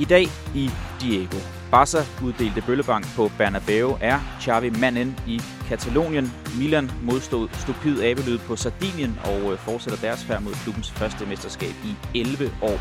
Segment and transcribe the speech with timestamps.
[0.00, 0.70] I dag i
[1.00, 1.36] Diego.
[1.70, 6.32] Barca uddelte bøllebank på Bernabeu er Xavi manden i Katalonien.
[6.58, 11.74] Milan modstod stupid abelyd på Sardinien og øh, fortsætter deres færd mod klubbens første mesterskab
[11.84, 12.78] i 11 år.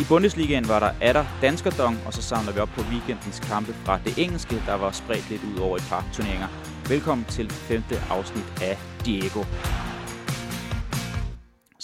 [0.00, 3.98] I Bundesligaen var der atter danskerdong, og så samler vi op på weekendens kampe fra
[4.04, 6.48] det engelske, der var spredt lidt ud over et par turneringer.
[6.88, 9.42] Velkommen til femte afsnit af Diego.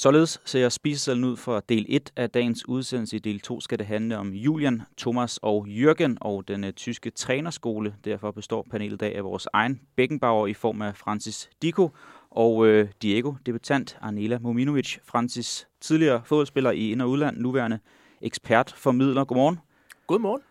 [0.04, 3.16] Således ser spisesalen ud for del 1 af dagens udsendelse.
[3.16, 7.10] I del 2 skal det handle om Julian, Thomas og Jørgen og den uh, tyske
[7.10, 7.94] trænerskole.
[8.04, 11.90] Derfor består panelet dag af vores egen Beckenbauer i form af Francis Diko
[12.30, 14.98] og uh, Diego, debutant Arnela Mominovic.
[15.04, 17.78] Francis, tidligere fodboldspiller i ind- og udland, nuværende
[18.20, 19.24] ekspert formidler.
[19.24, 19.58] Godmorgen.
[20.06, 20.42] Godmorgen.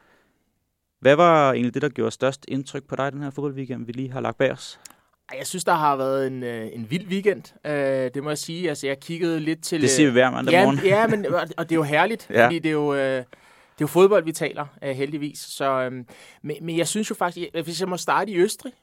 [0.99, 4.11] Hvad var egentlig det, der gjorde størst indtryk på dig den her fodboldweekend, vi lige
[4.11, 4.79] har lagt bag os?
[5.31, 7.43] Jeg synes, der har været en, øh, en vild weekend.
[7.65, 7.71] Uh,
[8.13, 8.69] det må jeg sige.
[8.69, 9.81] Altså, jeg kiggede lidt til...
[9.81, 10.79] Det siger vi hver mandag ja, morgen.
[10.85, 11.25] ja, men,
[11.57, 12.45] og det er jo herligt, Ja.
[12.45, 13.25] fordi det er jo, uh, det er
[13.81, 15.39] jo fodbold, vi taler, uh, heldigvis.
[15.39, 16.05] Så, um,
[16.43, 18.73] men, men jeg synes jo faktisk, hvis jeg må starte i Østrig,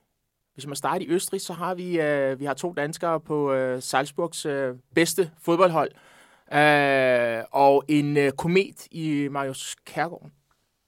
[0.54, 1.90] hvis jeg må starte i Østrig, så har vi,
[2.38, 4.46] vi har to danskere på Salzburgs
[4.94, 5.90] bedste fodboldhold.
[6.52, 10.30] Uh, og en komet i Marius Kærgaard,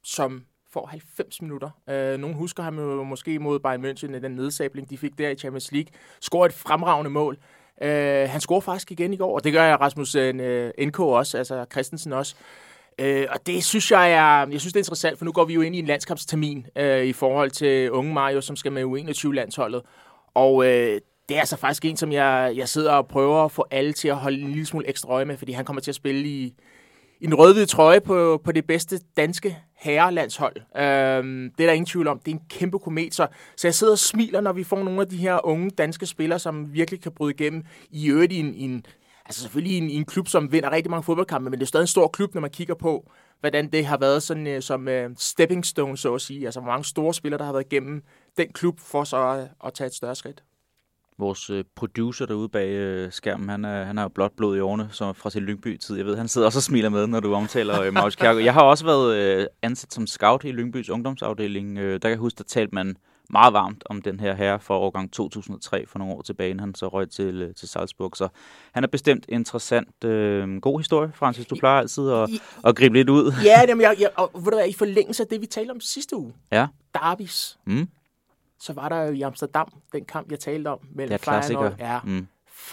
[0.05, 1.70] som får 90 minutter.
[1.89, 5.28] Øh, uh, nogle husker ham jo måske mod Bayern München, den nedsabling, de fik der
[5.28, 5.92] i Champions League.
[6.20, 7.39] Scorer et fremragende mål.
[7.83, 7.89] Uh,
[8.31, 10.34] han scorer faktisk igen i går, og det gør jeg Rasmus øh,
[10.78, 12.34] uh, NK også, altså Christensen også.
[13.03, 15.55] Uh, og det synes jeg er, jeg synes det er interessant, for nu går vi
[15.55, 19.83] jo ind i en landskampstermin uh, i forhold til unge Mario, som skal med U21-landsholdet.
[20.34, 20.65] Og uh,
[21.28, 24.09] det er altså faktisk en, som jeg, jeg sidder og prøver at få alle til
[24.09, 26.55] at holde en lille smule ekstra øje med, fordi han kommer til at spille i,
[27.20, 30.56] i en rød trøje på, på det bedste danske herrelandshold.
[30.56, 32.19] Øhm, det er der ingen tvivl om.
[32.19, 33.14] Det er en kæmpe komet.
[33.14, 36.06] Så, så jeg sidder og smiler, når vi får nogle af de her unge danske
[36.06, 38.86] spillere, som virkelig kan bryde igennem i øvrigt i en, i en
[39.27, 41.69] altså selvfølgelig i en, i en klub, som vinder rigtig mange fodboldkampe, men det er
[41.69, 43.10] stadig en stor klub, når man kigger på,
[43.41, 46.47] hvordan det har været sådan, øh, som øh, stepping stone, så at sige.
[46.47, 48.03] Altså hvor mange store spillere, der har været igennem
[48.36, 50.42] den klub, for så at, at tage et større skridt.
[51.22, 54.60] Vores øh, producer derude bag øh, skærmen, han, er, han har jo blot blod i
[54.60, 55.97] årene som fra sin Lyngby-tid.
[55.97, 58.44] Jeg ved, han sidder også og smiler med, når du omtaler øh, Magnus Kjærgaard.
[58.44, 61.78] Jeg har også været øh, ansat som scout i Lyngbys ungdomsafdeling.
[61.78, 62.97] Øh, der kan jeg huske, der talte man
[63.31, 66.75] meget varmt om den her herre fra årgang 2003 for nogle år tilbage, inden han
[66.75, 68.12] så røg til, til Salzburg.
[68.16, 68.28] Så
[68.72, 70.04] han er bestemt interessant.
[70.04, 71.47] Øh, god historie, Francis.
[71.47, 72.28] Du plejer altid at,
[72.65, 73.33] at gribe lidt ud.
[73.44, 75.81] Ja, jamen, jeg, jeg, og ved du hvad, i forlængelse af det, vi talte om
[75.81, 76.66] sidste uge, Ja.
[76.94, 77.89] Derbys, Mm.
[78.62, 81.17] Så var der jo i Amsterdam, den kamp, jeg talte om, mellem Ja.
[81.41, 82.27] Feyenoord ja, Mm.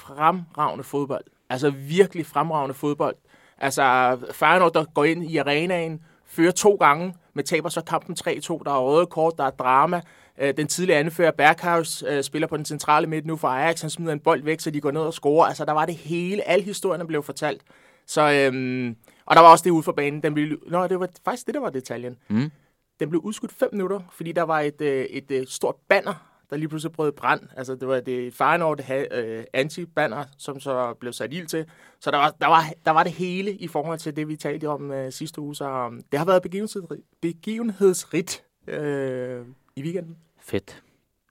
[0.05, 1.23] fremragende fodbold.
[1.49, 3.15] Altså virkelig fremragende fodbold.
[3.57, 8.63] Altså Feyenoord, der går ind i arenaen, fører to gange, men taber så kampen 3-2.
[8.65, 10.01] Der er røde kort, der er drama.
[10.37, 13.81] Øh, Den tidligere anfører Berghaus øh, spiller på den centrale midt nu for Ajax.
[13.81, 15.45] Han smider en bold væk, så de går ned og scorer.
[15.47, 16.47] Altså der var det hele.
[16.47, 17.61] Alle historierne blev fortalt.
[18.07, 18.95] Så, øhm,
[19.25, 20.23] og der var også det ude for banen.
[20.23, 22.17] Den blev, nå, det var faktisk det, der var detaljen.
[22.29, 22.51] Mm.
[22.99, 26.57] Den blev udskudt 5 minutter, fordi der var et, øh, et, et stort banner, der
[26.57, 27.41] lige pludselig brød i brand.
[27.57, 31.65] Altså, det var det Feyenoord det havde, øh, anti-banner, som så blev sat ild til.
[31.99, 34.69] Så der var, der, var, der var det hele i forhold til det, vi talte
[34.69, 35.55] om øh, sidste uge.
[35.55, 39.45] Så um, det har været begivenhedsrigt, begivenhedsrigt øh,
[39.75, 40.17] i weekenden.
[40.39, 40.83] Fedt.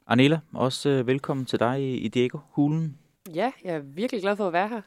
[0.06, 2.98] Arnela, også øh, velkommen til dig i, i Diego-hulen.
[3.34, 4.80] Ja, jeg er virkelig glad for at være her.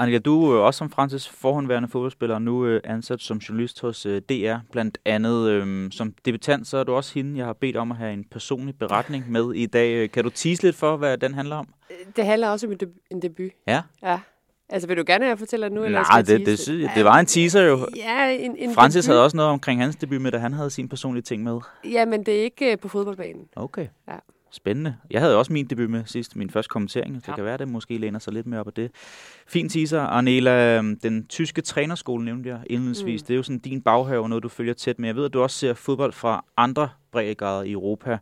[0.00, 4.22] Annika, du er også som Francis forhåndværende fodboldspiller, nu øh, ansat som journalist hos øh,
[4.28, 4.56] DR.
[4.72, 7.96] Blandt andet øh, som debutant, så er du også hende, jeg har bedt om at
[7.96, 9.92] have en personlig beretning med i dag.
[9.94, 11.68] Øh, Kan du tease lidt for, hvad den handler om?
[12.16, 13.50] Det handler også om en, deb- en debut.
[13.66, 13.82] Ja.
[14.02, 14.20] Ja.
[14.70, 15.84] Altså, vil du gerne have jeg fortæller nu?
[15.84, 17.86] eller Nej, det, det, jeg, det var en teaser jo.
[17.96, 19.12] Ja, en, en Francis debut.
[19.14, 21.58] havde også noget omkring hans debut med, da han havde sin personlige ting med.
[21.84, 23.42] Ja, men det er ikke på fodboldbanen.
[23.56, 23.86] Okay.
[24.08, 24.14] Ja.
[24.50, 24.96] Spændende.
[25.10, 27.14] Jeg havde også min debut med sidst, min første kommentering.
[27.14, 27.34] Det Ja.
[27.34, 28.90] kan være, at det måske læner sig lidt mere op af det.
[29.46, 30.00] Fin teaser.
[30.00, 33.22] Arnela, den tyske trænerskole nævnte jeg indledningsvis.
[33.22, 33.26] Mm.
[33.26, 35.08] Det er jo sådan din baghave, noget du følger tæt med.
[35.08, 38.18] Jeg ved, at du også ser fodbold fra andre breddegrader i Europa.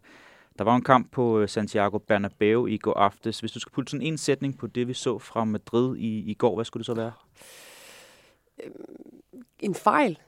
[0.59, 3.41] Der var en kamp på øh, Santiago Bernabeu i går aftes.
[3.41, 6.34] Hvis du skulle putte sådan en sætning på det, vi så fra Madrid i, i
[6.34, 7.12] går, hvad skulle det så være?
[9.59, 10.18] En fejl.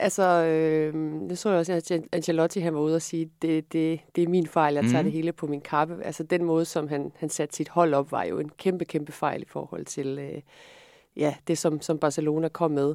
[0.00, 0.94] Altså, øh,
[1.30, 4.28] det så jeg også, at Ancelotti han var ude og sige, det, det, det er
[4.28, 5.04] min fejl, jeg tager mm.
[5.04, 6.04] det hele på min kappe.
[6.04, 9.12] Altså, den måde, som han, han satte sit hold op, var jo en kæmpe, kæmpe
[9.12, 10.42] fejl i forhold til øh,
[11.16, 12.94] ja, det, som, som Barcelona kom med.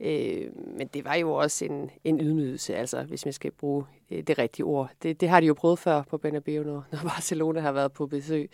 [0.00, 4.22] Øh, men det var jo også en, en ydmygelse, altså, hvis man skal bruge øh,
[4.22, 4.90] det rigtige ord.
[5.02, 8.06] Det, det har de jo prøvet før på Bernabeu, når, når Barcelona har været på
[8.06, 8.50] besøg.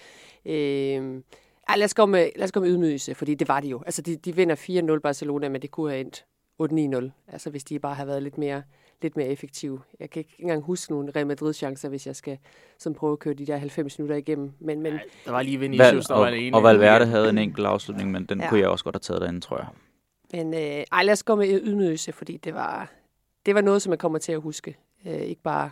[0.47, 1.23] Øh,
[1.69, 3.83] ej, lad os, gå med, lad os gå med ydmygelse, fordi det var det jo.
[3.87, 6.25] Altså, de, de vinder 4-0 Barcelona, men det kunne have endt
[6.61, 7.11] 8-9-0.
[7.33, 8.63] Altså, hvis de bare havde været lidt mere,
[9.03, 9.81] lidt mere effektive.
[10.01, 12.39] Jeg kan ikke engang huske nogle Real Madrid-chancer, hvis jeg skal
[12.79, 14.53] sådan prøve at køre de der 90 minutter igennem.
[14.61, 14.93] Men, men
[15.25, 16.57] Der var lige Vinicius, der og, var alene.
[16.57, 18.41] og Valverde havde en enkelt afslutning, men den.
[18.41, 18.49] Ja.
[18.49, 19.67] kunne jeg også godt have taget derinde, tror jeg.
[20.33, 22.93] Men øh, ej, lad os gå med ydmygelse, fordi det var,
[23.47, 24.77] det var noget, som man kommer til at huske.
[25.07, 25.71] Øh, ikke bare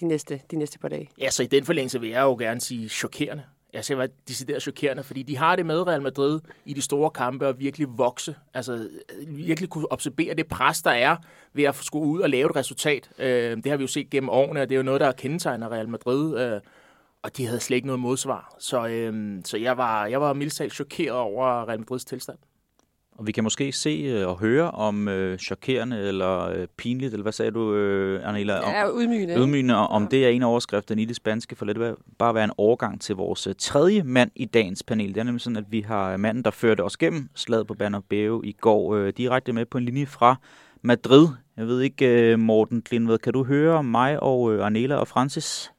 [0.00, 1.10] de næste, de næste par dage.
[1.18, 3.42] Ja, så i den forlængelse vil jeg jo gerne sige chokerende.
[3.72, 7.10] Jeg ser, hvad decideret chokerende, fordi de har det med Real Madrid i de store
[7.10, 8.36] kampe og virkelig vokse.
[8.54, 11.16] Altså øh, virkelig kunne observere det pres, der er
[11.52, 13.10] ved at skulle ud og lave et resultat.
[13.18, 15.72] Øh, det har vi jo set gennem årene, og det er jo noget, der kendetegner
[15.72, 16.38] Real Madrid.
[16.40, 16.60] Øh,
[17.22, 18.56] og de havde slet ikke noget modsvar.
[18.58, 22.38] Så, øh, så jeg var, jeg var mildt sagt chokeret over Real Madrids tilstand.
[23.18, 27.22] Og vi kan måske se øh, og høre om øh, chokerende eller øh, pinligt, eller
[27.22, 28.58] hvad sagde du, øh, Anela?
[28.58, 29.40] Om, ja, udmygende.
[29.40, 30.08] Udmygende, om ja.
[30.08, 33.14] det er en af overskrifterne i det spanske, for det bare være en overgang til
[33.14, 35.08] vores øh, tredje mand i dagens panel.
[35.08, 38.42] Det er nemlig sådan, at vi har manden, der førte os gennem slaget på Bernabeu
[38.44, 40.36] i går, øh, direkte med på en linje fra
[40.82, 41.28] Madrid.
[41.56, 45.72] Jeg ved ikke, øh, Morten Klindved, kan du høre mig og øh, Arnela og Francis?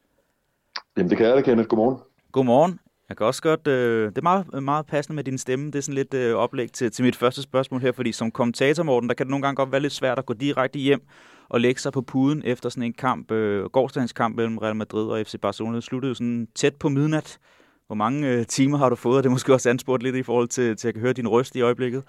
[0.97, 1.67] Jamen det kan jeg da, Kenneth.
[1.67, 1.97] Godmorgen.
[2.31, 2.79] Godmorgen.
[3.09, 5.65] Jeg kan også godt, øh, det er meget, meget passende med din stemme.
[5.65, 8.83] Det er sådan lidt øh, oplæg til, til mit første spørgsmål her, fordi som kommentator,
[8.83, 11.01] Morten, der kan det nogle gange godt være lidt svært at gå direkte hjem
[11.49, 15.07] og lægge sig på puden efter sådan en kamp, øh, gårdsdagens kamp mellem Real Madrid
[15.07, 15.75] og FC Barcelona.
[15.75, 17.39] Det sluttede jo sådan tæt på midnat.
[17.87, 19.17] Hvor mange øh, timer har du fået?
[19.17, 21.55] Og det er måske også anspurgt lidt i forhold til, til at høre din røst
[21.55, 22.03] i øjeblikket.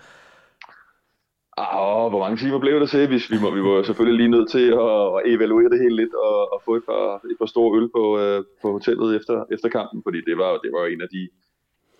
[1.60, 3.08] Ah, hvor mange timer blev det til?
[3.08, 6.14] Hvis vi, må, vi var selvfølgelig lige nødt til at, at evaluere det hele lidt
[6.14, 9.68] og, og få et par, et par store øl på, uh, på hotellet efter, efter
[9.68, 11.28] kampen, fordi det var, det var en af de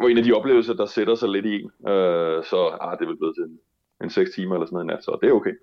[0.01, 1.71] var en af de oplevelser, der sætter sig lidt i en.
[1.79, 3.59] Uh, så ah, det er vel blevet til en,
[4.05, 5.55] en 6 timer eller sådan noget nat, så det er okay.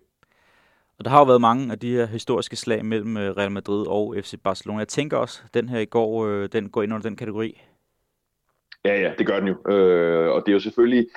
[0.99, 3.87] Og der har jo været mange af de her historiske slag mellem øh, Real Madrid
[3.87, 4.79] og FC Barcelona.
[4.79, 7.61] Jeg tænker også, den her i går, den går ind under den kategori.
[8.85, 9.53] Ja, ja, det gør den jo.
[9.53, 11.07] Uh, og det er jo selvfølgelig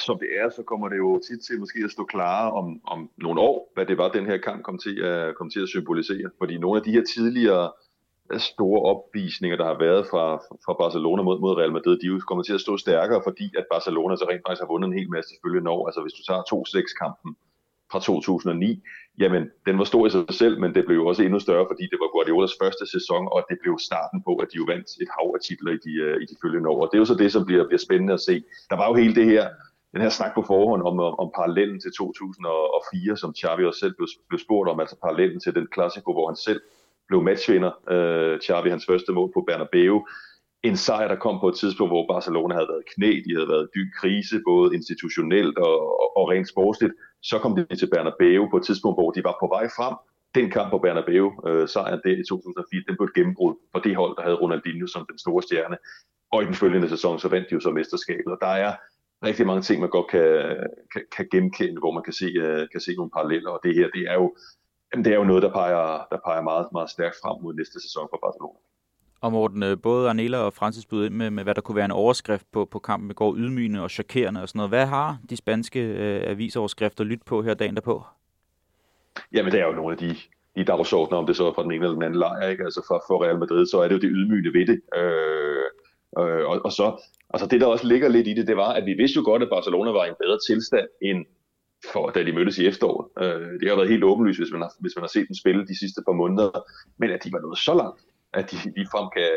[0.00, 3.10] som det er, så kommer det jo tit til måske at stå klare om, om
[3.16, 6.30] nogle år, hvad det var, den her kamp kom til, at, kom til at symbolisere.
[6.38, 7.70] Fordi nogle af de her tidligere
[8.38, 10.24] store opvisninger, der har været fra,
[10.64, 13.46] fra Barcelona mod, mod Real Madrid, de er jo kommet til at stå stærkere, fordi
[13.58, 15.86] at Barcelona så rent faktisk har vundet en hel masse selvfølgelig år.
[15.88, 17.30] Altså hvis du tager 2-6-kampen
[17.92, 18.82] fra 2009,
[19.22, 21.84] jamen den var stor i sig selv, men det blev jo også endnu større, fordi
[21.92, 25.10] det var Guardiolas første sæson, og det blev starten på, at de jo vandt et
[25.16, 26.80] hav af titler i de, øh, i de følgende år.
[26.82, 28.36] Og det er jo så det, som bliver, bliver spændende at se.
[28.70, 29.44] Der var jo hele det her
[29.92, 33.94] den her snak på forhånd om, om, om parallellen til 2004, som Xavi også selv
[33.98, 36.60] blev, blev spurgt om, altså parallellen til den klassiko, hvor han selv
[37.08, 37.72] blev matchvinder.
[37.94, 40.06] øh, Xavi hans første mål på Bernabeu.
[40.62, 43.64] En sejr, der kom på et tidspunkt, hvor Barcelona havde været knæ, de havde været
[43.68, 46.92] i dyb krise, både institutionelt og, og, og rent sportsligt.
[47.22, 49.94] Så kom de til Bernabeu på et tidspunkt, hvor de var på vej frem.
[50.34, 53.96] Den kamp på Bernabeu, øh, sejren der i 2004, den blev et gennembrud for det
[53.96, 55.76] hold, der havde Ronaldinho som den store stjerne.
[56.32, 58.30] Og i den følgende sæson, så vandt de jo så mesterskabet.
[58.34, 58.72] Og der er
[59.24, 60.28] rigtig mange ting, man godt kan,
[60.92, 63.88] kan, kan genkende, hvor man kan se, uh, kan se nogle paralleller, og det her,
[63.94, 64.34] det er jo,
[64.92, 67.82] jamen, det er jo noget, der peger, der peger meget, meget stærkt frem mod næste
[67.82, 68.58] sæson for Barcelona.
[69.22, 71.84] Og Morten, øh, både Arnela og Francis bød ind med, med, hvad der kunne være
[71.84, 74.70] en overskrift på, på kampen i går, ydmygende og chokerende og sådan noget.
[74.70, 78.04] Hvad har de spanske øh, avisoverskrifter lyttet på her dagen derpå?
[79.32, 80.16] Jamen, det er jo nogle af de,
[80.56, 82.64] de dagsordner, om det så er fra den ene eller den anden lejr, ikke?
[82.64, 84.80] Altså for, for Real Madrid, så er det jo det ydmygende ved det.
[85.00, 85.64] Øh,
[86.18, 87.00] øh, og, og så
[87.34, 89.42] Altså det, der også ligger lidt i det, det var, at vi vidste jo godt,
[89.42, 91.26] at Barcelona var i en bedre tilstand end
[91.92, 93.06] for, da de mødtes i efteråret.
[93.22, 95.66] Øh, det har været helt åbenlyst, hvis man, har, hvis man har set dem spille
[95.66, 96.50] de sidste par måneder.
[96.98, 98.00] Men at de var nået så langt,
[98.32, 99.30] at de ligefrem kan,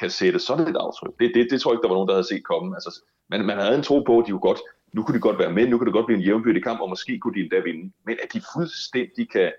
[0.00, 1.14] kan sætte sådan et aftryk.
[1.20, 2.76] Det, det, det tror jeg ikke, der var nogen, der havde set komme.
[2.76, 4.60] Altså, man, man havde en tro på, at de jo godt,
[4.92, 6.88] nu kunne de godt være med, nu kunne det godt blive en jævnbyrdig kamp, og
[6.88, 7.92] måske kunne de endda vinde.
[8.06, 9.52] Men at de fuldstændig kan,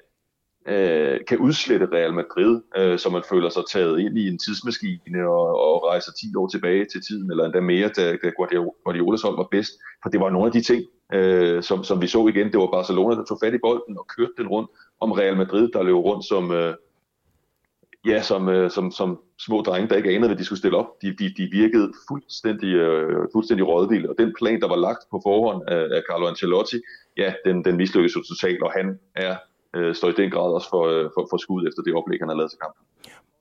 [0.68, 5.28] øh, kan udslette Real Madrid, øh, så man føler sig taget ind i en tidsmaskine
[5.28, 9.36] og, og rejser 10 år tilbage til tiden, eller endda mere, da, da Guardiolas hold
[9.36, 9.72] var bedst.
[10.04, 12.52] For det var nogle af de ting, øh, som, som vi så igen.
[12.52, 15.70] Det var Barcelona, der tog fat i bolden og kørte den rundt, om Real Madrid,
[15.74, 16.74] der løb rundt som, øh,
[18.06, 21.02] ja, som, øh, som, som små drenge, der ikke anede, hvad de skulle stille op.
[21.02, 25.20] De, de, de virkede fuldstændig, øh, fuldstændig rådvilde, og den plan, der var lagt på
[25.24, 26.78] forhånd af, af Carlo Ancelotti,
[27.18, 29.36] ja, den, den mislykkedes jo totalt, og han er
[29.76, 32.30] øh, står i den grad også for, øh, for, for skud efter det oplæg, han
[32.30, 32.86] har lavet til kampen.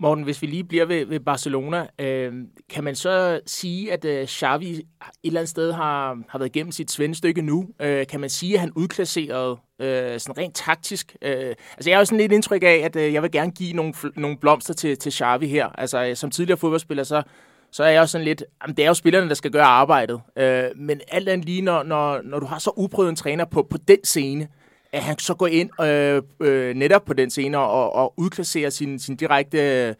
[0.00, 2.32] Morten, hvis vi lige bliver ved, ved Barcelona, øh,
[2.70, 4.84] kan man så sige, at øh, Xavi et
[5.24, 7.68] eller andet sted har, har været igennem sit svendestykke nu?
[7.80, 11.16] Øh, kan man sige, at han udklasserede øh, sådan rent taktisk?
[11.22, 13.72] Øh, altså jeg har jo sådan lidt indtryk af, at øh, jeg vil gerne give
[13.72, 15.68] nogle, nogle blomster til, til Xavi her.
[15.68, 17.22] Altså øh, som tidligere fodboldspiller, så
[17.70, 20.20] så er jeg også sådan lidt, jamen, det er jo spillerne, der skal gøre arbejdet.
[20.36, 23.62] Øh, men alt andet lige, når, når, når du har så uprøvet en træner på,
[23.62, 24.48] på den scene,
[24.92, 28.98] at han så går ind øh, øh, netop på den scene og, og udklasserer sin,
[28.98, 29.94] sin direkte øh,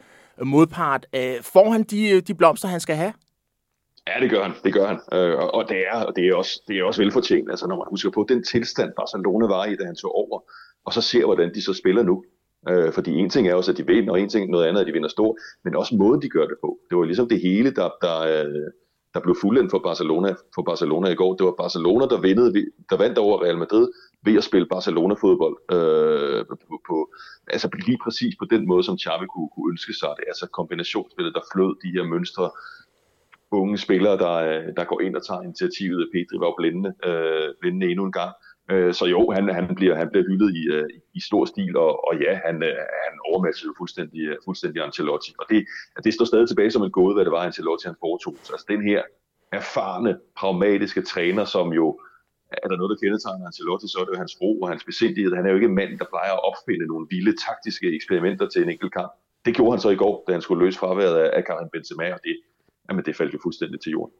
[0.47, 1.05] modpart.
[1.15, 3.13] Øh, får han de, øh, de blomster, han skal have?
[4.07, 4.53] Ja, det gør han.
[4.63, 4.99] Det gør han.
[5.13, 7.85] Øh, og det er, og det, er også, det er også velfortjent, altså, når man
[7.89, 10.39] husker på den tilstand, Barcelona var i, da han tog over,
[10.85, 12.23] og så ser, hvordan de så spiller nu.
[12.69, 14.81] Øh, fordi en ting er også, at de vinder, og en ting noget andet er,
[14.81, 16.79] at de vinder stort, men også måden, de gør det på.
[16.89, 18.71] Det var ligesom det hele, der, der, øh,
[19.13, 21.35] der blev fuldendt for Barcelona, for Barcelona i går.
[21.35, 23.87] Det var Barcelona, der, vindede, der vandt over Real Madrid,
[24.25, 25.55] ved at spille Barcelona-fodbold.
[25.75, 26.95] Øh, på, på,
[27.47, 30.25] altså lige præcis på den måde, som Xavi kunne, kunne ønske sig det.
[30.27, 32.51] Altså kombinationsspillet, der flød de her mønstre,
[33.51, 36.09] unge spillere, der, øh, der går ind og tager initiativet.
[36.13, 38.29] Pedri var jo blændende, øh, blændende endnu en gang.
[38.29, 41.77] Øh, Øh, så jo, han, han, bliver, han bliver hyldet i, øh, i stor stil,
[41.77, 45.31] og, og ja, han, øh, han overmatchede jo fuldstændig, øh, fuldstændig Ancelotti.
[45.39, 45.65] Og det,
[46.03, 48.35] det står stadig tilbage som et gåde, hvad det var, Ancelotti han foretog.
[48.43, 49.01] Så altså den her
[49.51, 51.99] erfarne, pragmatiske træner, som jo
[52.63, 55.35] er der noget, der kendetegner Ancelotti, så er det jo hans ro og hans besindighed.
[55.35, 58.61] Han er jo ikke en mand, der plejer at opfinde nogle vilde taktiske eksperimenter til
[58.63, 59.11] en enkelt kamp.
[59.45, 62.19] Det gjorde han så i går, da han skulle løse fraværet af Karim Benzema, og
[62.23, 62.35] det,
[62.89, 64.13] jamen, det faldt jo fuldstændig til jorden.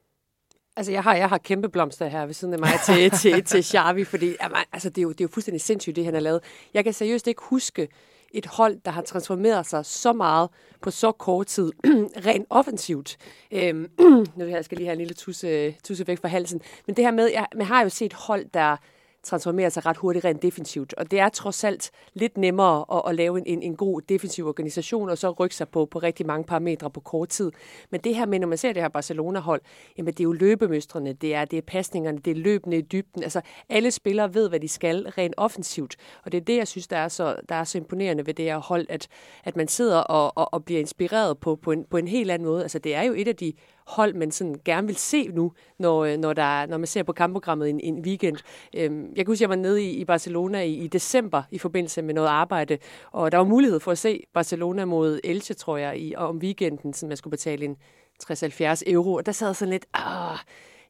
[0.75, 3.63] Altså, jeg har, jeg har kæmpe blomster her ved siden af mig til, til, til
[3.63, 6.21] Xavi, fordi jamen, altså, det, er jo, det er jo fuldstændig sindssygt, det han har
[6.21, 6.41] lavet.
[6.73, 7.87] Jeg kan seriøst ikke huske
[8.31, 10.49] et hold, der har transformeret sig så meget
[10.81, 11.71] på så kort tid,
[12.27, 13.17] rent offensivt.
[13.51, 13.91] Øhm,
[14.37, 16.61] nu jeg skal lige have en lille tusse, tusse væk fra halsen.
[16.87, 18.77] Men det her med, jeg, man har jo set hold, der
[19.23, 20.93] transformere sig ret hurtigt rent defensivt.
[20.93, 24.47] Og det er trods alt lidt nemmere at, at lave en, en, en god defensiv
[24.47, 27.51] organisation, og så rykke sig på, på rigtig mange parametre på kort tid.
[27.89, 29.61] Men det her med, når man ser det her Barcelona-hold,
[29.97, 33.23] jamen det er jo løbemøstrene, det er, det er pasningerne, det er løbende i dybden.
[33.23, 35.95] Altså alle spillere ved, hvad de skal rent offensivt.
[36.25, 38.45] Og det er det, jeg synes, der er så, der er så imponerende ved det
[38.45, 39.07] her hold, at,
[39.43, 42.47] at man sidder og, og, og bliver inspireret på, på, en, på en helt anden
[42.47, 42.61] måde.
[42.61, 43.53] Altså det er jo et af de
[43.89, 47.13] hold, man sådan gerne vil se nu, når, øh, når, der, når man ser på
[47.13, 48.37] kampprogrammet en, en weekend.
[48.75, 52.01] Øhm, jeg kan huske, jeg var nede i, i Barcelona i, i december i forbindelse
[52.01, 52.77] med noget arbejde,
[53.11, 56.93] og der var mulighed for at se Barcelona mod Elche, tror jeg, i, om weekenden,
[56.93, 57.77] så man skulle betale en
[58.23, 60.37] 60-70 euro, og der sad sådan lidt, ah,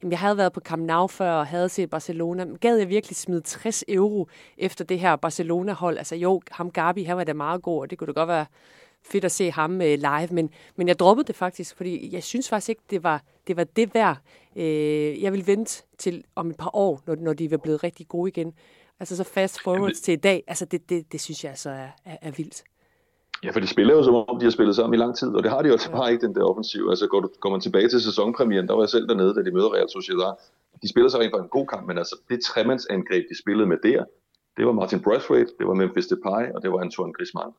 [0.01, 2.45] jamen, jeg havde været på Camp Nou før og havde set Barcelona.
[2.61, 4.27] Gad jeg virkelig smide 60 euro
[4.57, 5.97] efter det her Barcelona-hold?
[5.97, 8.45] Altså jo, ham Gabi, han var da meget god, og det kunne da godt være
[9.03, 12.49] fedt at se ham øh, live, men, men jeg droppede det faktisk, fordi jeg synes
[12.49, 14.17] faktisk ikke, det var det, var det værd.
[14.55, 18.07] Øh, jeg vil vente til om et par år, når, når de er blevet rigtig
[18.07, 18.53] gode igen.
[18.99, 21.87] Altså så fast forward til i dag, altså det, det, det synes jeg altså er,
[22.05, 22.63] er, er vildt.
[23.43, 25.43] Ja, for de spiller jo som om, de har spillet sammen i lang tid, og
[25.43, 26.87] det har de jo altså bare ikke, den der offensiv.
[26.89, 29.51] Altså går, du, går man tilbage til sæsonpremieren, der var jeg selv dernede, da de
[29.51, 30.33] møder Real Sociedad.
[30.81, 33.77] De spiller så rent for en god kamp, men altså det tremandsangreb, de spillede med
[33.83, 34.03] der,
[34.57, 37.51] det var Martin Braithwaite, det var Memphis Depay, og det var Antoine Griezmann.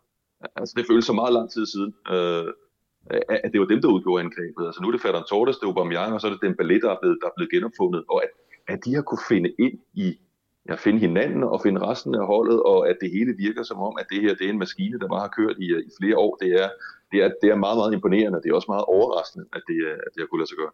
[0.57, 2.47] Altså, det føles så meget lang tid siden, øh,
[3.45, 4.67] at det var dem, der udgjorde angrebet.
[4.67, 6.91] Altså, nu er det Ferran Torres, det er Aubameyang, og så er det Dembélé, der
[6.95, 8.05] er blevet, der er blevet genopfundet.
[8.13, 8.31] Og at,
[8.73, 10.19] at de har kunne finde ind i
[10.69, 13.95] ja, finde hinanden og finde resten af holdet, og at det hele virker som om,
[14.01, 16.37] at det her det er en maskine, der bare har kørt i, i flere år.
[16.43, 16.69] Det er,
[17.13, 20.11] det, er, det er meget, meget imponerende, det er også meget overraskende, at det, at
[20.15, 20.73] det har kunnet lade sig gøre.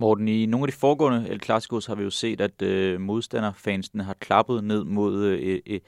[0.00, 4.02] Morten, i nogle af de foregående El Clasicos har vi jo set, at øh, modstanderfansene
[4.02, 5.80] har klappet ned mod øh, øh,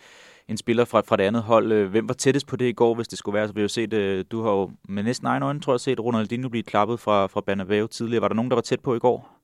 [0.50, 1.73] en spiller fra, fra det andet hold.
[1.73, 3.49] Øh, hvem var tættest på det i går, hvis det skulle være?
[3.49, 5.80] Så vi har jo set, øh, du har jo med næsten egen øjne, tror jeg,
[5.80, 8.23] set Ronaldinho blive klappet fra, fra Bernabeu tidligere.
[8.23, 9.40] Var der nogen, der var tæt på i går?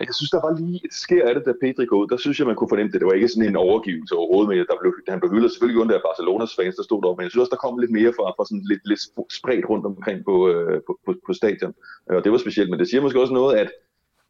[0.00, 2.08] Jeg synes, der var lige et sker af det, da Pedri går ud.
[2.12, 3.00] Der synes jeg, man kunne fornemme det.
[3.00, 5.94] Det var ikke sådan en overgivelse overhovedet, men der blev, han blev hyldet selvfølgelig under
[5.94, 7.16] af Barcelonas fans, der stod der.
[7.16, 9.02] Men jeg synes også, der kom lidt mere fra, fra sådan lidt, lidt
[9.38, 11.74] spredt rundt omkring på, øh, på, på, på stadion.
[12.16, 13.68] Og det var specielt, men det siger måske også noget, at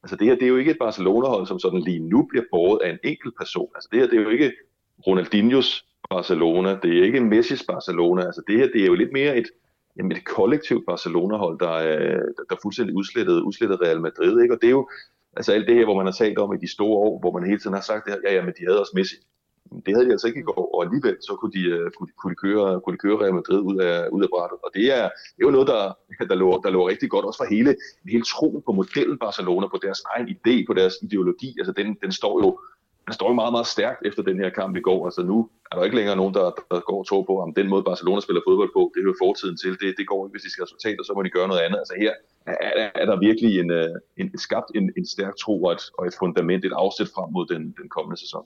[0.02, 2.78] altså det her, det er jo ikke et Barcelona-hold, som sådan lige nu bliver båret
[2.84, 3.70] af en enkelt person.
[3.76, 4.52] Altså det her, det er jo ikke
[5.06, 8.24] Ronaldinhos Barcelona, det er ikke Messi's Barcelona.
[8.24, 9.48] Altså det her, det er jo lidt mere et,
[9.96, 14.42] jamen et kollektivt Barcelona-hold, der øh, er, der fuldstændig udslettet, udslettet Real Madrid.
[14.42, 14.54] Ikke?
[14.54, 14.88] Og det er jo
[15.36, 17.48] altså alt det her, hvor man har talt om i de store år, hvor man
[17.48, 19.16] hele tiden har sagt, det her, ja, ja, men de havde også Messi.
[19.86, 22.30] Det havde de altså ikke i går, og alligevel så kunne de, øh, kunne, kunne,
[22.30, 24.58] de køre, kunne de køre Real Madrid ud af, ud af brættet.
[24.64, 25.82] Og det er, det er jo noget, der,
[26.30, 27.76] der, lå, der lå rigtig godt, også for hele,
[28.08, 31.54] hele troen på modellen Barcelona, på deres egen idé, på deres ideologi.
[31.58, 32.48] Altså den, den står jo
[33.08, 35.00] han står jo meget, meget stærkt efter den her kamp i går.
[35.08, 35.36] Altså nu
[35.70, 37.54] er der ikke længere nogen, der, der går og tror på, ham.
[37.60, 39.72] den måde Barcelona spiller fodbold på, det hører fortiden til.
[39.82, 41.78] Det, det går ikke, hvis de skal resultater, så må de gøre noget andet.
[41.82, 42.12] Altså her
[42.46, 45.84] er, er, er der virkelig øh, en, en, skabt en, en stærk tro og et,
[45.98, 48.44] og et fundament, et afsæt frem mod den, den kommende sæson.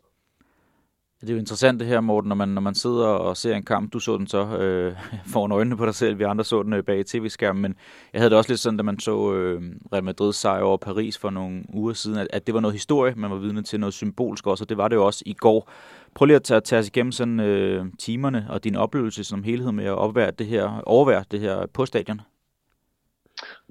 [1.23, 3.63] Det er jo interessant det her, Morten, når man, når man sidder og ser en
[3.63, 3.93] kamp.
[3.93, 4.97] Du så den så øh,
[5.33, 7.75] foran øjnene på dig selv, vi andre så den øh, bag tv-skærmen, men
[8.13, 9.63] jeg havde det også lidt sådan, da man så øh,
[9.93, 13.15] Real Madrid sejr over Paris for nogle uger siden, at, at det var noget historie,
[13.17, 15.71] man var vidne til, noget symbolsk også, og det var det jo også i går.
[16.15, 19.73] Prøv lige at tage, tage os igennem sådan, øh, timerne og din oplevelse som helhed
[19.73, 22.21] med at opvære det her, overvære det her på stadion.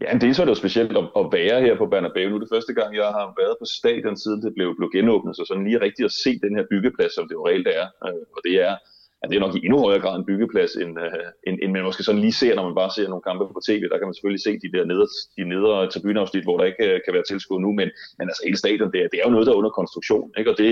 [0.02, 2.30] Ja, det er det jo specielt at, at være her på Bernabeu.
[2.30, 5.36] Nu er det første gang, jeg har været på stadion, siden det blev, blev genåbnet,
[5.36, 7.86] så sådan lige rigtigt at se den her byggeplads, som det jo reelt er.
[8.06, 8.74] Øh, og det er,
[9.20, 11.88] ja, det er nok i endnu højere grad en byggeplads, end, øh, end, end man
[11.90, 13.82] måske sådan lige ser, når man bare ser nogle kampe på tv.
[13.92, 17.00] Der kan man selvfølgelig se de der neder, de nedre tribuneafsnit, hvor der ikke øh,
[17.06, 19.48] kan være tilskud nu, men, men altså hele stadion, det er, det er jo noget,
[19.48, 20.28] der er under konstruktion.
[20.40, 20.52] Ikke?
[20.52, 20.70] Og det,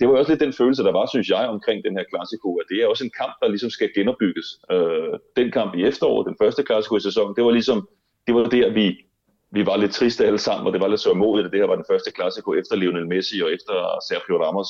[0.00, 2.66] det var også lidt den følelse, der var, synes jeg, omkring den her klassiko, at
[2.70, 4.48] det er også en kamp, der ligesom skal genopbygges.
[4.74, 7.80] Øh, den kamp i efteråret, den første klassiko i sæsonen, det var ligesom
[8.26, 9.06] det var der, vi,
[9.50, 11.76] vi var lidt triste alle sammen, og det var lidt så at det her var
[11.76, 13.74] den første klassiko efter Lionel Messi og efter
[14.08, 14.68] Sergio Ramos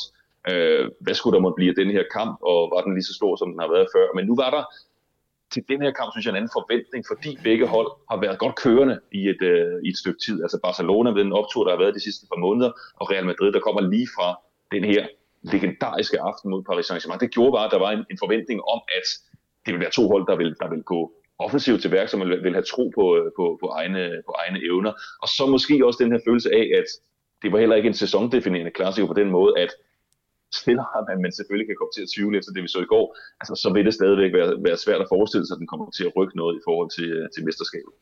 [0.51, 3.15] øh, hvad skulle der måtte blive af den her kamp, og var den lige så
[3.15, 4.07] stor, som den har været før.
[4.17, 4.65] Men nu var der
[5.55, 8.57] til den her kamp, synes jeg, en anden forventning, fordi begge hold har været godt
[8.65, 10.37] kørende i et, øh, i et stykke tid.
[10.45, 12.71] Altså Barcelona med den optur, der har været de sidste par måneder,
[13.01, 14.29] og Real Madrid, der kommer lige fra
[14.75, 15.03] den her
[15.43, 17.21] legendariske aften mod Paris Saint-Germain.
[17.25, 19.07] Det gjorde bare, at der var en, en forventning om, at
[19.65, 21.01] det ville være to hold, der ville, der ville gå
[21.39, 24.65] offensivt til værk, som vil, vil have tro på, øh, på, på, egne, på egne
[24.65, 24.93] evner.
[25.23, 26.89] Og så måske også den her følelse af, at
[27.43, 29.71] det var heller ikke en sæsondefinerende klassiker på den måde, at
[30.61, 33.07] spiller man, men selvfølgelig kan komme til at tvivle efter det, vi så i går,
[33.41, 36.05] altså, så vil det stadigvæk være, være svært at forestille sig, at den kommer til
[36.05, 37.93] at rykke noget i forhold til, øh, til mesterskabet.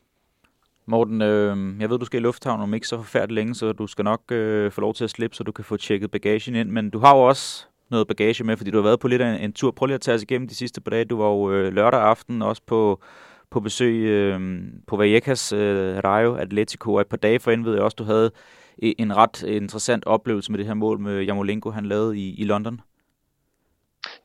[0.87, 3.87] Morten, øh, jeg ved, du skal i lufthavn om ikke så forfærdeligt længe, så du
[3.87, 6.71] skal nok øh, få lov til at slippe, så du kan få tjekket bagagen ind.
[6.71, 9.35] Men du har jo også noget bagage med, fordi du har været på lidt af
[9.35, 9.71] en, en tur.
[9.71, 11.05] Prøv lige at tage os igennem de sidste par dage.
[11.05, 13.03] Du var jo øh, lørdag aften også på,
[13.51, 14.41] på besøg øh,
[14.87, 18.31] på Vallecas øh, Rayo Atletico, og et par dage forinden ved jeg også, du havde
[18.83, 22.45] øh, en ret interessant oplevelse med det her mål med Jamolenko, han lavede i, i
[22.45, 22.81] London.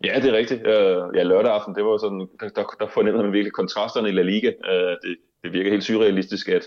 [0.04, 0.68] Ja, det er rigtigt.
[0.68, 4.12] Øh, ja, lørdag aften, det var sådan, der, der, der fornemmede man virkelig kontrasterne i
[4.12, 4.48] La Liga.
[4.48, 6.64] Øh, det, det virker helt surrealistisk, at,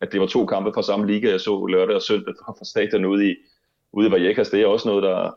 [0.00, 3.04] at det var to kampe fra samme liga, jeg så lørdag og søndag fra stadion
[3.04, 3.34] ude i,
[3.92, 4.50] ude i Vallecas.
[4.50, 5.34] Det er også noget, der,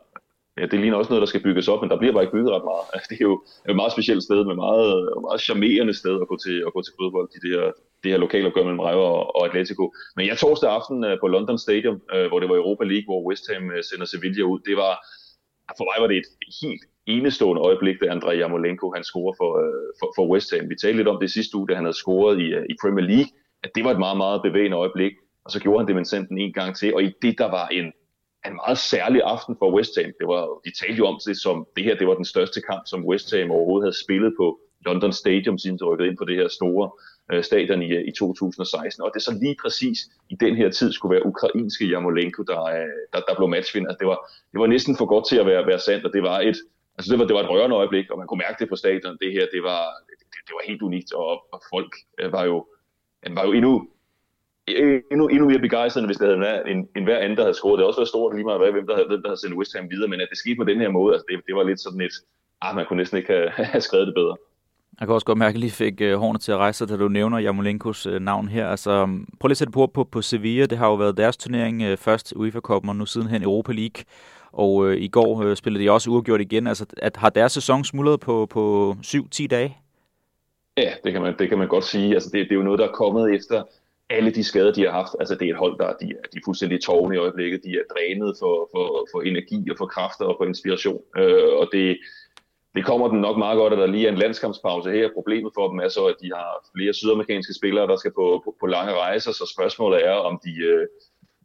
[0.58, 2.52] ja, det ligner også noget, der skal bygges op, men der bliver bare ikke bygget
[2.56, 2.86] ret meget.
[2.94, 4.90] Altså, det er jo et meget specielt sted med meget,
[5.26, 7.62] meget charmerende sted at gå til, at gå til fodbold, de der,
[8.02, 9.84] det her lokale opgør mellem Rayo og, og Atletico.
[10.16, 13.20] Men jeg torsdag aften øh, på London Stadium, øh, hvor det var Europa League, hvor
[13.28, 14.92] West Ham øh, sender Sevilla ud, det var,
[15.78, 16.30] for mig var det et
[16.62, 19.50] helt enestående øjeblik, da Andrej Jamolenko han scorer for,
[19.98, 20.70] for, for West Ham.
[20.70, 23.30] Vi talte lidt om det sidste uge, da han havde scoret i, i Premier League,
[23.64, 25.12] at det var et meget, meget bevægende øjeblik,
[25.44, 27.50] og så gjorde han det, men sendte den en gang til, og i det, der
[27.50, 27.92] var en,
[28.46, 30.12] en meget særlig aften for West Ham.
[30.20, 32.82] Det var, de talte jo om det som, det her det var den største kamp,
[32.86, 36.36] som West Ham overhovedet havde spillet på London Stadium, siden de rykkede ind på det
[36.36, 36.90] her store
[37.32, 39.02] øh, stadion i, i 2016.
[39.02, 39.98] Og det så lige præcis
[40.28, 43.88] i den her tid skulle være ukrainske Jamolenko, der, øh, der, der blev matchvinder.
[43.88, 44.18] Altså, det, var,
[44.52, 46.56] det var næsten for godt til at være, være sandt, og det var et,
[46.96, 49.18] altså det var, det var et rørende øjeblik, og man kunne mærke det på stadion.
[49.22, 50.14] Det her, det var, det,
[50.46, 52.66] det var helt unikt, og, og folk øh, var jo,
[53.30, 53.88] var jo endnu
[55.10, 57.78] endnu, endnu mere begejstrende, hvis det havde været en, en hver anden, der havde scoret.
[57.78, 59.76] Det havde også været stort lige meget, hvem der havde, hvem der havde sendt West
[59.76, 61.80] Ham videre, men at det skete på den her måde, altså det, det var lidt
[61.80, 62.14] sådan et,
[62.62, 64.36] ah, man kunne næsten ikke have, have skrevet det bedre.
[65.00, 66.96] Jeg kan også godt mærke, at jeg lige fik uh, hårene til at rejse da
[66.96, 68.68] du nævner Jamolenkos uh, navn her.
[68.68, 70.66] Altså, um, prøv lige at sætte på, på på Sevilla.
[70.66, 74.04] Det har jo været deres turnering uh, først UEFA Cup og nu sidenhen Europa League.
[74.52, 76.66] Og uh, i går uh, spillede de også uafgjort igen.
[76.66, 79.76] Altså, at har deres sæson smuldret på, på 7-10 dage?
[80.76, 82.14] Ja, det kan man, det kan man godt sige.
[82.14, 83.62] Altså, det, det er jo noget, der er kommet efter
[84.10, 85.12] alle de skader, de har haft.
[85.20, 87.64] Altså, det er et hold, der de er, de er fuldstændig tårne i øjeblikket.
[87.64, 91.02] De er drænet for, for, for energi og for kræfter og for inspiration.
[91.18, 91.98] Øh, og det,
[92.74, 95.08] det kommer den nok meget godt, at der lige er en landskampspause her.
[95.14, 98.56] Problemet for dem er så, at de har flere sydamerikanske spillere, der skal på, på,
[98.60, 100.86] på lange rejser, så spørgsmålet er, om de, øh,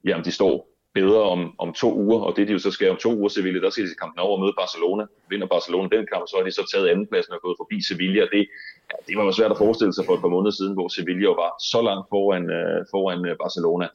[0.05, 2.89] ja, om de står bedre om, om to uger, og det de jo så skal
[2.89, 5.05] om to uger, Sevilla, der skal de kampen over og møde Barcelona.
[5.29, 8.21] Vinder Barcelona den kamp, så har de så taget andenpladsen og gået forbi Sevilla.
[8.21, 8.43] Det,
[8.89, 11.23] ja, det var jo svært at forestille sig for et par måneder siden, hvor Sevilla
[11.23, 13.87] jo var så langt foran, uh, foran øh, Barcelona.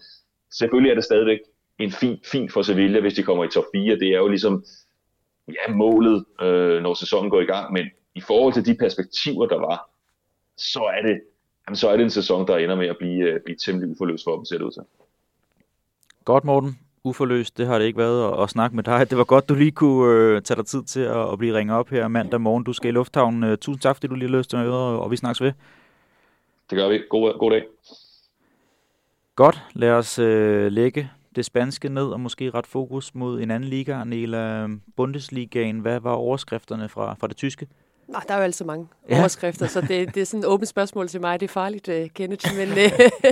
[0.51, 1.41] Selvfølgelig er det stadigvæk
[1.79, 3.99] en fin, fin for Sevilla, hvis de kommer i top 4.
[3.99, 4.65] Det er jo ligesom
[5.49, 9.59] ja, målet, uh, når sæsonen går i gang, men i forhold til de perspektiver, der
[9.59, 9.91] var,
[10.57, 11.21] så er det,
[11.67, 14.25] jamen, så er det en sæson, der ender med at blive, uh, blive temmelig uforløst
[14.25, 14.83] for dem, ser det ud til.
[16.25, 17.59] Godt, Morten uforløst.
[17.59, 19.07] Det har det ikke været at, at snakke med dig.
[19.11, 21.77] Det var godt, du lige kunne øh, tage dig tid til at, at blive ringet
[21.77, 22.65] op her mandag morgen.
[22.65, 23.45] Du skal i lufthavnen.
[23.45, 25.53] Øh, tusind tak, fordi du lige til at og, og vi snakkes ved.
[26.71, 27.03] Det gør vi.
[27.11, 27.65] God, god dag.
[29.37, 29.63] Godt.
[29.75, 34.05] Lad os øh, lægge det spanske ned og måske ret fokus mod en anden liga,
[34.05, 35.79] Nela Bundesligaen.
[35.79, 37.67] Hvad var overskrifterne fra, fra det tyske?
[38.09, 39.19] Nej, der er jo altså mange ja.
[39.21, 41.41] overskrifter, så det, det er sådan et åbent spørgsmål til mig.
[41.41, 42.57] Det er farligt, uh, Kenneth.
[42.57, 42.77] Men, uh,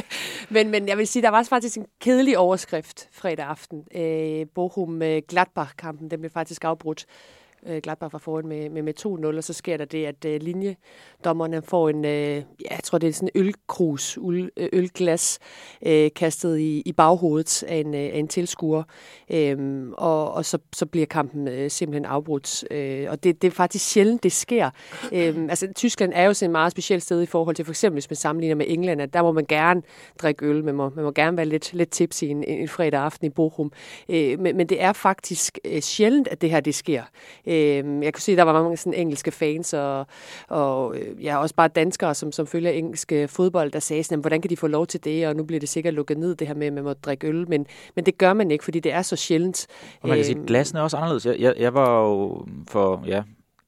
[0.54, 3.78] men, men jeg vil sige, der var faktisk en kedelig overskrift fredag aften.
[3.78, 7.06] Uh, Bochum-Gladbach-kampen, den blev faktisk afbrudt
[7.68, 10.42] Øh, Gladbach var foran med, med, med 2-0, og så sker der det, at øh,
[10.42, 15.38] linjedommerne får en, øh, ja, jeg tror det er sådan en ølkrus, øl, øh, ølglas,
[15.86, 18.82] øh, kastet i, i baghovedet af en, øh, af en tilskuer,
[19.30, 22.64] øh, og, og så, så bliver kampen øh, simpelthen afbrudt.
[22.70, 24.70] Øh, og det, det er faktisk sjældent, det sker.
[25.12, 27.94] Øh, altså, Tyskland er jo sådan et meget specielt sted i forhold til, for eksempel
[27.94, 29.82] hvis man sammenligner med England, at der må man gerne
[30.18, 33.26] drikke øl, man må, man må gerne være lidt, lidt tipsy en, en fredag aften
[33.26, 33.72] i Bochum.
[34.08, 37.02] Øh, men, men det er faktisk øh, sjældent, at det her det sker.
[37.46, 40.06] Øh, Øh, jeg kunne se, at der var mange sådan engelske fans, og,
[40.48, 44.40] og øh, ja, også bare danskere, som, som følger engelske fodbold, der sagde sådan, hvordan
[44.40, 46.54] kan de få lov til det, og nu bliver det sikkert lukket ned, det her
[46.54, 49.02] med, at man må drikke øl, men, men det gør man ikke, fordi det er
[49.02, 49.66] så sjældent.
[50.02, 51.26] Og man kan sige, at glassene er også anderledes.
[51.26, 53.22] Jeg, jeg, jeg var jo for, ja,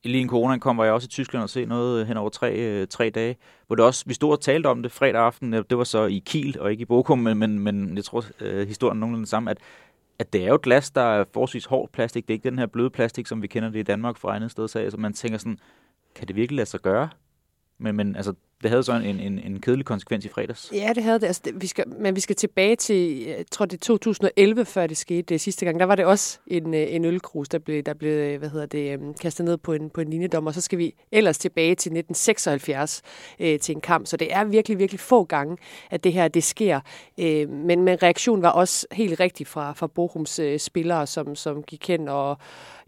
[0.05, 2.55] lige en corona kom, var jeg også i Tyskland og se noget hen over tre,
[2.55, 5.79] øh, tre dage, hvor det også, vi stod og talte om det fredag aften, det
[5.79, 8.97] var så i Kiel og ikke i Bochum, men, men, men jeg tror, øh, historien
[8.97, 9.59] er nogenlunde samme, at
[10.19, 12.29] at det er jo glas, der er forholdsvis hård plastik.
[12.29, 14.51] Det er ikke den her bløde plastik, som vi kender det i Danmark fra andet
[14.51, 14.69] sted.
[14.69, 15.59] Så altså, man tænker sådan,
[16.15, 17.09] kan det virkelig lade sig gøre?
[17.79, 20.71] Men, men altså, det havde så en, en, en kedelig konsekvens i fredags.
[20.73, 21.27] Ja, det havde det.
[21.27, 24.87] Altså, det vi skal, men vi skal tilbage til, jeg tror det er 2011, før
[24.87, 25.81] det skete det sidste gang.
[25.81, 28.67] Der var det også en, øh, en ølkrus, der blev, der blev øh, hvad hedder
[28.67, 31.75] det, øh, kastet ned på en, på en linjedom, og så skal vi ellers tilbage
[31.75, 33.03] til 1976
[33.41, 34.07] øh, til en kamp.
[34.07, 35.57] Så det er virkelig, virkelig få gange,
[35.91, 36.81] at det her det sker.
[37.21, 41.63] Øh, men, men reaktionen var også helt rigtig fra, fra Bochums øh, spillere, som, som
[41.63, 42.39] gik hen og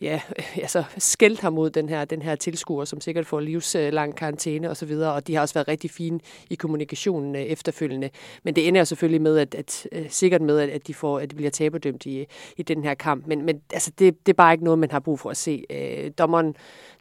[0.01, 0.21] ja,
[0.57, 4.91] altså skældte ham mod den her, den her tilskuer, som sikkert får livslang karantæne osv.,
[4.91, 8.11] og, og de har også været rigtig fine i kommunikationen øh, efterfølgende.
[8.43, 11.19] Men det ender jo selvfølgelig med, at, at, øh, sikkert med, at, at, de får,
[11.19, 13.27] at de bliver taberdømt i, i den her kamp.
[13.27, 15.65] Men, men altså, det, det er bare ikke noget, man har brug for at se.
[15.71, 16.55] Øh, dommeren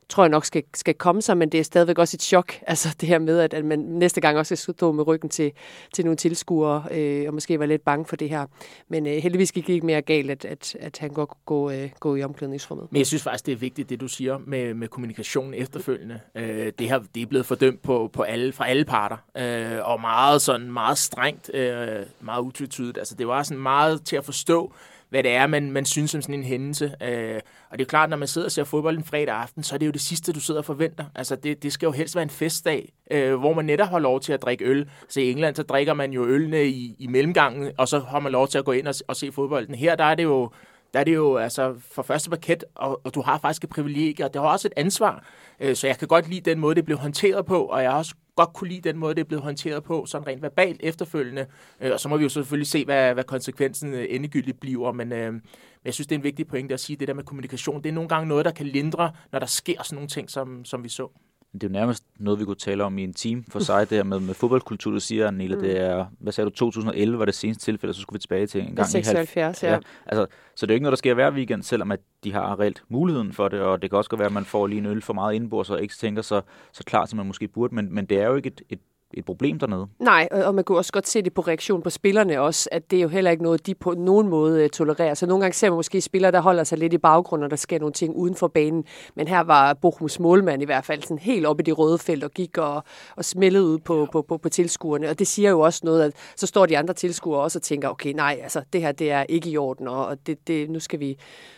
[0.09, 2.95] tror jeg nok skal, skal komme sig, men det er stadigvæk også et chok, altså
[3.01, 5.51] det her med, at, at man næste gang også skal stå med ryggen til,
[5.93, 8.45] til nogle tilskuere, øh, og måske være lidt bange for det her.
[8.87, 11.71] Men øh, heldigvis gik det ikke mere galt, at, at, at han godt kunne gå,
[11.71, 12.87] øh, gå i omklædningsrummet.
[12.91, 16.19] Men jeg synes faktisk, det er vigtigt, det du siger med, med kommunikation efterfølgende.
[16.35, 20.01] Øh, det, her, det er blevet fordømt på, på alle, fra alle parter, øh, og
[20.01, 22.97] meget sådan meget strengt, øh, meget utvetydigt.
[22.97, 24.73] Altså det var sådan meget til at forstå,
[25.09, 26.93] hvad det er, man, man synes om sådan en hændelse.
[27.03, 29.75] Øh, og det er klart, når man sidder og ser fodbold en fredag aften, så
[29.75, 31.05] er det jo det sidste, du sidder og forventer.
[31.15, 34.19] Altså, det, det skal jo helst være en festdag, øh, hvor man netop har lov
[34.19, 34.89] til at drikke øl.
[35.09, 38.31] Så i England, så drikker man jo ølene i, i mellemgangen, og så har man
[38.31, 39.75] lov til at gå ind og, og se fodbolden.
[39.75, 40.51] Her, der er det jo
[40.93, 44.25] der er det jo altså for første paket, og, og du har faktisk et privilegie,
[44.25, 45.23] og det har også et ansvar.
[45.59, 47.97] Øh, så jeg kan godt lide den måde, det blev håndteret på, og jeg har
[47.97, 51.45] også godt kunne lide den måde, det er blevet håndteret på, sådan rent verbalt efterfølgende.
[51.81, 54.91] Øh, og så må vi jo selvfølgelig se, hvad, hvad konsekvensen øh, endegyldigt bliver.
[54.91, 55.41] Men, øh, men
[55.85, 57.93] jeg synes, det er en vigtig pointe at sige, det der med kommunikation, det er
[57.93, 60.89] nogle gange noget, der kan lindre, når der sker sådan nogle ting, som, som vi
[60.89, 61.09] så.
[61.53, 63.95] Det er jo nærmest noget, vi kunne tale om i en team for sig, det
[63.97, 65.61] her med, med fodboldkultur, du siger, Nila, mm.
[65.61, 68.61] det er, hvad sagde du, 2011 var det seneste tilfælde, så skulle vi tilbage til
[68.61, 69.71] en gang 76, i ja.
[69.71, 69.79] ja.
[70.05, 72.59] Altså, så det er jo ikke noget, der sker hver weekend, selvom at de har
[72.59, 74.85] reelt muligheden for det, og det kan også godt være, at man får lige en
[74.85, 76.41] øl for meget indenbords, og ikke tænker så,
[76.73, 78.79] så klart, som man måske burde, men, men det er jo ikke et, et
[79.13, 79.87] et problem dernede.
[79.99, 82.97] Nej, og man kunne også godt se det på reaktion på spillerne også, at det
[82.97, 85.13] er jo heller ikke noget, de på nogen måde øh, tolererer.
[85.13, 87.55] Så nogle gange ser man måske spillere, der holder sig lidt i baggrunden, og der
[87.55, 88.83] sker nogle ting uden for banen.
[89.15, 92.23] Men her var Bochums målmand i hvert fald sådan helt oppe i det røde felt
[92.23, 92.83] og gik og,
[93.15, 95.09] og smældede ud på, på, på, på tilskuerne.
[95.09, 97.89] Og det siger jo også noget, at så står de andre tilskuere også og tænker,
[97.89, 100.99] okay, nej, altså det her det er ikke i orden, og det, det, nu skal
[100.99, 101.17] vi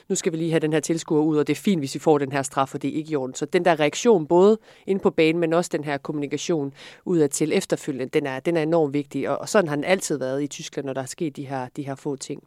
[0.09, 1.99] nu skal vi lige have den her tilskuer ud, og det er fint, hvis vi
[1.99, 3.35] får den her straf, og det er ikke i orden.
[3.35, 6.73] Så den der reaktion, både inde på banen, men også den her kommunikation
[7.05, 10.17] ud til efterfølgende, den er, den er enormt vigtig, og, og sådan har den altid
[10.17, 12.43] været i Tyskland, når der er sket de her, de her få ting.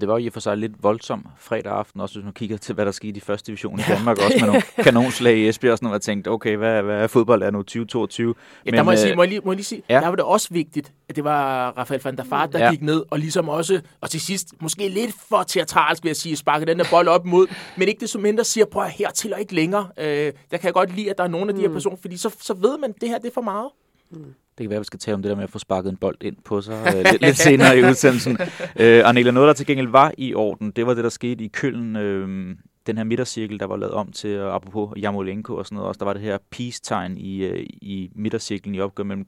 [0.00, 2.56] Det var jo i og for sig lidt voldsom fredag aften, også hvis man kigger
[2.56, 5.72] til, hvad der skete i første division i Danmark, også med nogle kanonslag i Esbjerg,
[5.72, 8.34] og sådan noget, og tænkte, okay, hvad, hvad er fodbold er nu 2022?
[8.66, 10.00] Ja, Men, der må jeg, sige, øh, må jeg lige, må jeg lige sige, ja.
[10.00, 12.70] der var det også vigtigt, at det var Rafael van der Fart, der ja.
[12.70, 16.36] gik ned, og ligesom også, og til sidst, måske lidt for teatralsk, vil jeg sige,
[16.36, 19.34] sparke den der bold op mod, men ikke det som mindre siger, prøv her til
[19.34, 19.88] og ikke længere.
[19.98, 20.06] Øh,
[20.50, 21.74] der kan jeg godt lide, at der er nogle af de her mm.
[21.74, 23.68] personer, fordi så, så ved man, at det her det er for meget.
[24.10, 24.34] Mm.
[24.58, 25.96] Det kan være, at vi skal tale om det der med at få sparket en
[25.96, 28.38] bold ind på sig øh, lidt, lidt senere i udsendelsen.
[28.76, 31.48] Øh, Arnela, noget der til gengæld var i orden, det var det, der skete i
[31.48, 31.96] Køln.
[31.96, 35.88] Øh, den her midtercirkel, der var lavet om til, uh, apropos Jamolenko og sådan noget
[35.88, 39.24] også, der var det her peace-tegn i, uh, i midtercirklen i opgør mellem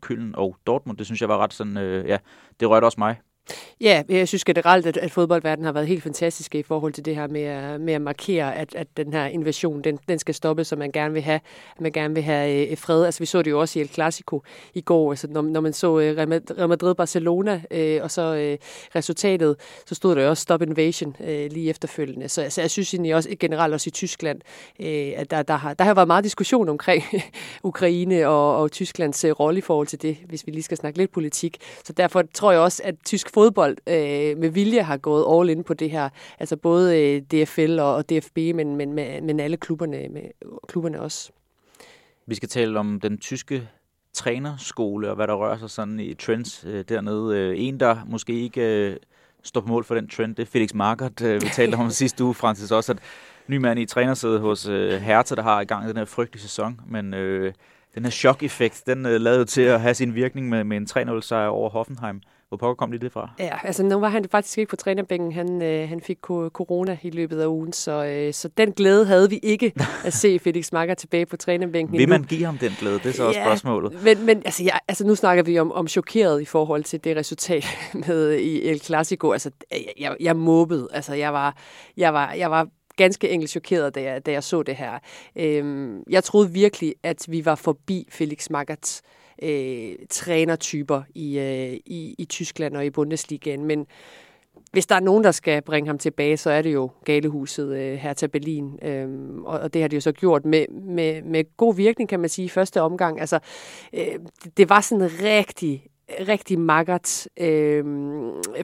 [0.00, 0.98] Køln og Dortmund.
[0.98, 2.18] Det synes jeg var ret sådan, uh, ja,
[2.60, 3.20] det rørte også mig
[3.80, 7.16] Ja, jeg synes generelt, at, at fodboldverdenen har været helt fantastisk i forhold til det
[7.16, 10.64] her med at, med at markere, at, at den her invasion, den, den skal stoppe,
[10.64, 11.40] så man gerne vil have,
[11.80, 13.04] man gerne vil have øh, fred.
[13.04, 14.42] Altså vi så det jo også i El Clasico
[14.74, 18.58] i går, altså når, når man så øh, Real Madrid-Barcelona, øh, og så øh,
[18.96, 22.28] resultatet, så stod der jo også Stop Invasion øh, lige efterfølgende.
[22.28, 24.40] Så altså, jeg synes egentlig også generelt også i Tyskland,
[24.80, 27.04] øh, at der, der, har, der har været meget diskussion omkring
[27.62, 30.98] Ukraine og, og Tysklands øh, rolle i forhold til det, hvis vi lige skal snakke
[30.98, 31.58] lidt politik.
[31.84, 35.64] Så derfor tror jeg også, at tysk fodbold øh, med vilje har gået all in
[35.64, 36.08] på det her.
[36.38, 40.22] Altså både øh, DFL og, og DFB, men, men, men, alle klubberne, med,
[40.68, 41.30] klubberne også.
[42.26, 43.68] Vi skal tale om den tyske
[44.12, 47.38] trænerskole og hvad der rører sig sådan i trends øh, dernede.
[47.38, 48.96] Øh, en, der måske ikke øh,
[49.42, 51.22] står på mål for den trend, det er Felix Markert.
[51.22, 52.98] Øh, vi talte om sidste uge, Francis, også, at
[53.46, 56.80] ny mand i trænersædet hos øh, Hertha, der har i gang den her frygtelige sæson,
[56.86, 57.52] men øh,
[57.94, 61.20] den her chok-effekt, den øh, lavede til at have sin virkning med, med en 3-0
[61.20, 62.20] sejr over Hoffenheim.
[62.50, 63.30] Hvor pokker kom lige det fra?
[63.38, 65.32] Ja, altså nu var han faktisk ikke på trænerbænken.
[65.32, 69.30] Han, øh, han fik corona i løbet af ugen, så, øh, så den glæde havde
[69.30, 69.72] vi ikke
[70.04, 71.98] at se Felix Makker tilbage på trænerbænken.
[71.98, 72.98] Vil man give ham den glæde?
[72.98, 74.04] Det er så ja, også spørgsmålet.
[74.04, 77.16] Men, men altså, jeg, altså, nu snakker vi om, om chokeret i forhold til det
[77.16, 77.64] resultat
[78.06, 79.32] med i El Clasico.
[79.32, 80.88] Altså, jeg, jeg, jeg mobbede.
[80.92, 81.56] Altså, jeg var,
[81.96, 84.98] jeg var, jeg var ganske enkelt chokeret, da jeg, da jeg så det her.
[85.36, 91.72] Øhm, jeg troede virkelig, at vi var forbi Felix Magath øh, Øh, trænertyper i, øh,
[91.86, 93.86] i, i Tyskland og i Bundesligaen, men
[94.72, 97.98] hvis der er nogen, der skal bringe ham tilbage, så er det jo Galehuset øh,
[97.98, 98.78] her til Berlin.
[98.82, 102.20] Øhm, og, og det har de jo så gjort med, med, med god virkning, kan
[102.20, 103.20] man sige, i første omgang.
[103.20, 103.38] Altså,
[103.92, 104.18] øh,
[104.56, 105.86] det var sådan en rigtig
[106.28, 107.84] rigtig makkert øh,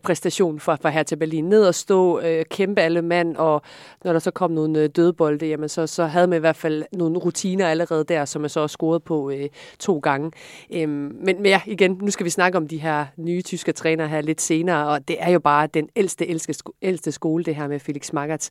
[0.02, 1.44] præstation for, for her til Berlin.
[1.44, 3.62] Ned og stå, øh, kæmpe alle mand, og
[4.04, 6.84] når der så kom nogle øh, dødbolde, jamen så, så havde man i hvert fald
[6.92, 10.30] nogle rutiner allerede der, som man så også scoret på øh, to gange.
[10.74, 14.08] Øh, men, men ja, igen, nu skal vi snakke om de her nye tyske trænere
[14.08, 17.68] her lidt senere, og det er jo bare den ældste, ældste, ældste skole, det her
[17.68, 18.48] med Felix Magath.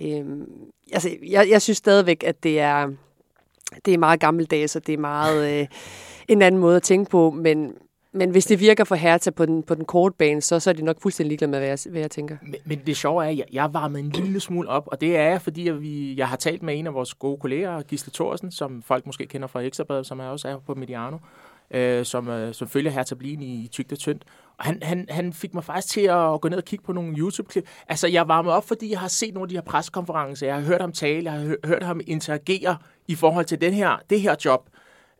[0.00, 0.24] Øh,
[0.92, 2.88] altså, jeg, jeg synes stadigvæk, at det er,
[3.84, 5.60] det er meget gammeldags, og det er meget...
[5.60, 5.66] Øh,
[6.28, 7.72] en anden måde at tænke på, men
[8.12, 10.74] men hvis det virker for Hertha på den, på den korte bane, så, så er
[10.74, 12.36] de nok fuldstændig ligeglade med, hvad jeg, hvad jeg tænker.
[12.42, 15.16] Men, men det sjove er, at jeg, jeg varmet en lille smule op, og det
[15.16, 18.50] er fordi jeg, vi, jeg har talt med en af vores gode kolleger, Gisle Thorsen,
[18.50, 21.16] som folk måske kender fra Ekstrabladet, som er også er på Mediano,
[21.70, 24.24] øh, som, øh, som følger Hertha Blin i, i og Tyndt.
[24.58, 27.16] Og han, han, han fik mig faktisk til at gå ned og kigge på nogle
[27.16, 27.68] YouTube-klip.
[27.88, 30.62] Altså, jeg varmede op, fordi jeg har set nogle af de her pressekonferencer, jeg har
[30.62, 32.76] hørt ham tale, jeg har hørt ham interagere
[33.08, 34.68] i forhold til den her, det her job.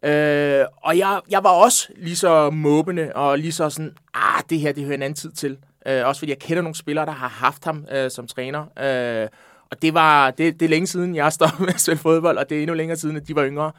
[0.03, 4.61] Øh, og jeg, jeg var også lige så måbende, og lige så sådan, ah, det
[4.61, 5.59] her, det hører en anden tid til.
[5.87, 8.61] Øh, også fordi jeg kender nogle spillere, der har haft ham øh, som træner.
[8.61, 9.29] Øh,
[9.71, 12.51] og det var det, det er længe siden, jeg stoppede med at spille fodbold, og
[12.51, 13.73] det er endnu længere siden, at de var yngre.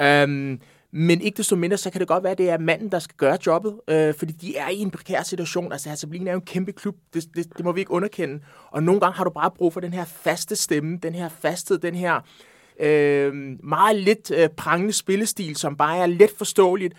[0.00, 0.58] Øh,
[0.90, 3.16] men ikke desto mindre, så kan det godt være, at det er manden, der skal
[3.16, 5.64] gøre jobbet, øh, fordi de er i en prekær situation.
[5.64, 8.40] Altså, altså Herzeblin er jo en kæmpe klub, det, det, det må vi ikke underkende.
[8.70, 11.78] Og nogle gange har du bare brug for den her faste stemme, den her fasthed,
[11.78, 12.20] den her
[12.80, 16.94] øh, meget lidt øh, prangende spillestil, som bare er let forståeligt,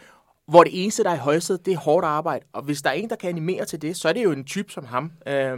[0.47, 2.45] hvor det eneste, der er i højsædet, det er hårdt arbejde.
[2.53, 4.45] Og hvis der er en, der kan animere til det, så er det jo en
[4.45, 5.11] type som ham.
[5.27, 5.57] Øh,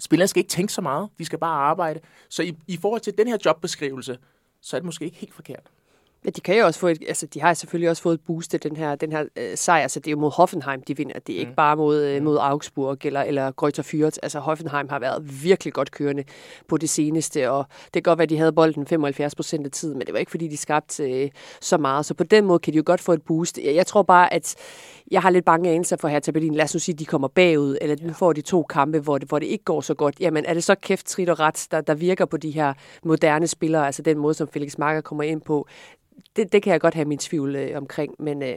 [0.00, 2.00] spillerne skal ikke tænke så meget, de skal bare arbejde.
[2.28, 4.18] Så i, i forhold til den her jobbeskrivelse,
[4.62, 5.70] så er det måske ikke helt forkert.
[6.26, 8.50] Men de kan jo også få et, altså de har selvfølgelig også fået et boost
[8.50, 11.18] til den her, den her øh, sejr, altså det er jo mod Hoffenheim, de vinder.
[11.26, 11.40] Det er mm.
[11.40, 14.16] ikke bare mod, øh, mod Augsburg eller, eller Greuther Fürth.
[14.22, 16.24] Altså Hoffenheim har været virkelig godt kørende
[16.68, 19.72] på det seneste, og det kan godt være, at de havde bolden 75 procent af
[19.72, 22.06] tiden, men det var ikke fordi, de skabte øh, så meget.
[22.06, 23.58] Så på den måde kan de jo godt få et boost.
[23.64, 24.54] Jeg tror bare, at
[25.10, 26.54] jeg har lidt bange anelser for her til Berlin.
[26.54, 29.18] Lad os nu sige, at de kommer bagud, eller nu får de to kampe, hvor
[29.18, 30.20] det, hvor det ikke går så godt.
[30.20, 33.46] Jamen er det så kæft, trit og ret, der, der virker på de her moderne
[33.46, 35.68] spillere, altså den måde, som Felix Marker kommer ind på,
[36.36, 38.56] det, det kan jeg godt have min tvivl øh, omkring, men øh,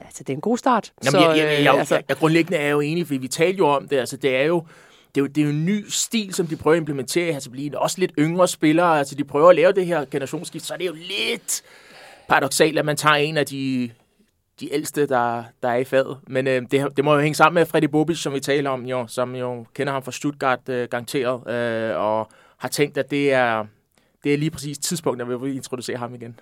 [0.00, 0.92] altså, det er en god start.
[1.04, 1.94] Jamen, så, jeg, jeg, jeg, jeg, altså...
[1.94, 4.44] jeg, jeg grundlæggende er jo enig, fordi vi talte jo om det, altså det er
[4.44, 4.64] jo,
[5.14, 7.32] det er, jo, det er jo en ny stil, som de prøver at implementere i
[7.32, 7.74] Herzeblin.
[7.74, 10.86] Også lidt yngre spillere, altså de prøver at lave det her generationsskift, så er det
[10.86, 11.62] jo lidt
[12.28, 13.90] paradoxalt, at man tager en af de,
[14.60, 16.18] de ældste, der, der er i fadet.
[16.26, 18.86] Men øh, det, det må jo hænge sammen med Freddy Bobic, som vi taler om,
[18.86, 23.32] jo, som jo kender ham fra Stuttgart øh, garanteret, øh, og har tænkt, at det
[23.32, 23.66] er,
[24.24, 26.40] det er lige præcis tidspunktet, hvor vi vil introducere ham igen.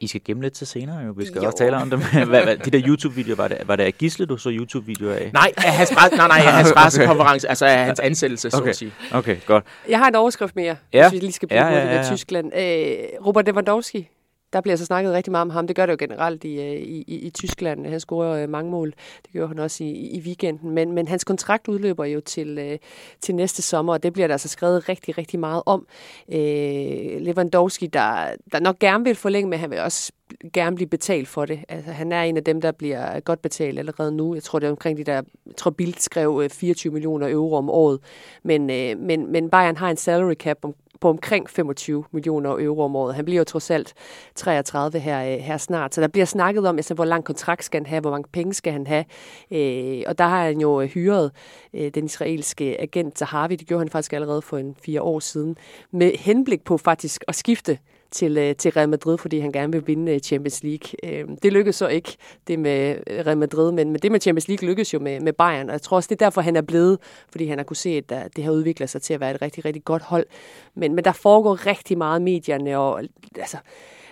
[0.00, 1.12] I skal gemme lidt til senere, jo.
[1.16, 1.46] Vi skal jo.
[1.46, 2.00] også tale om dem.
[2.00, 5.30] hvad, hvad, de der YouTube-videoer, var det, var det af Gisle, du så YouTube-videoer af?
[5.32, 8.64] Nej, af hans, nej, nej, af hans pressekonference, altså af hans ansættelse, okay.
[8.64, 8.92] så at sige.
[9.12, 9.64] Okay, godt.
[9.88, 11.08] Jeg har en overskrift mere, ja.
[11.08, 12.16] hvis vi lige skal blive ja, ja, ja, ja.
[12.16, 12.52] Tyskland.
[12.56, 14.08] Øh, Robert Lewandowski,
[14.52, 15.66] der bliver så snakket rigtig meget om ham.
[15.66, 17.86] Det gør det jo generelt i, øh, i, i, Tyskland.
[17.86, 18.94] Han scorer øh, mange mål.
[19.22, 20.70] Det gjorde han også i, i weekenden.
[20.70, 22.78] Men, men hans kontrakt udløber jo til, øh,
[23.20, 25.86] til næste sommer, og det bliver der altså skrevet rigtig, rigtig meget om.
[26.32, 30.12] Øh, Lewandowski, der, der nok gerne vil forlænge, men han vil også
[30.52, 31.60] gerne blive betalt for det.
[31.68, 34.34] Altså, han er en af dem, der bliver godt betalt allerede nu.
[34.34, 35.14] Jeg tror, det er omkring de der,
[35.46, 38.00] jeg tror Bild skrev 24 millioner euro om året.
[38.42, 42.82] Men, øh, men, men Bayern har en salary cap om, på omkring 25 millioner euro
[42.82, 43.14] om året.
[43.14, 43.94] Han bliver jo trods alt
[44.34, 45.94] 33 her, øh, her snart.
[45.94, 48.54] Så der bliver snakket om, altså, hvor lang kontrakt skal han have, hvor mange penge
[48.54, 49.04] skal han have.
[49.50, 51.32] Øh, og der har han jo øh, hyret
[51.74, 55.56] øh, den israelske agent Zahavi, det gjorde han faktisk allerede for en fire år siden,
[55.90, 57.78] med henblik på faktisk at skifte
[58.10, 61.18] til, øh, til Real Madrid, fordi han gerne vil vinde øh, Champions League.
[61.18, 62.16] Øhm, det lykkedes så ikke,
[62.46, 65.32] det med øh, Real Madrid, men, men det med Champions League lykkedes jo med, med
[65.32, 66.98] Bayern, og jeg tror også, det er derfor, han er blevet,
[67.30, 69.64] fordi han har kunne se, at det har udviklet sig til at være et rigtig,
[69.64, 70.26] rigtig godt hold.
[70.74, 73.02] Men, men der foregår rigtig meget medierne, og
[73.38, 73.56] altså,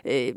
[0.04, 0.34] øh,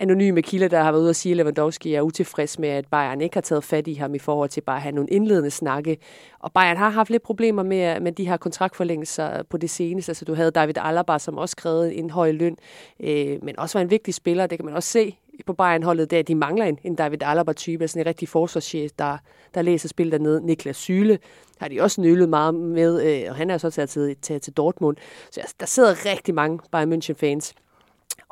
[0.00, 3.20] anonyme kilder, der har været ude og sige, at Lewandowski er utilfreds med, at Bayern
[3.20, 5.96] ikke har taget fat i ham i forhold til bare at have nogle indledende snakke.
[6.38, 10.10] Og Bayern har haft lidt problemer med, med de her kontraktforlængelser på det seneste.
[10.10, 12.56] Altså, du havde David Alaba, som også krævede en høj løn,
[13.00, 14.46] øh, men også var en vigtig spiller.
[14.46, 18.02] Det kan man også se på Bayern-holdet, der de mangler en, en David Alaba-type, sådan
[18.02, 19.18] en rigtig forsvarschef, der,
[19.54, 20.46] der læser spil dernede.
[20.46, 21.18] Niklas Syle
[21.58, 24.52] har de også nølet meget med, øh, og han er så taget til, taget til
[24.52, 24.96] Dortmund.
[25.30, 27.52] Så altså, der sidder rigtig mange Bayern München-fans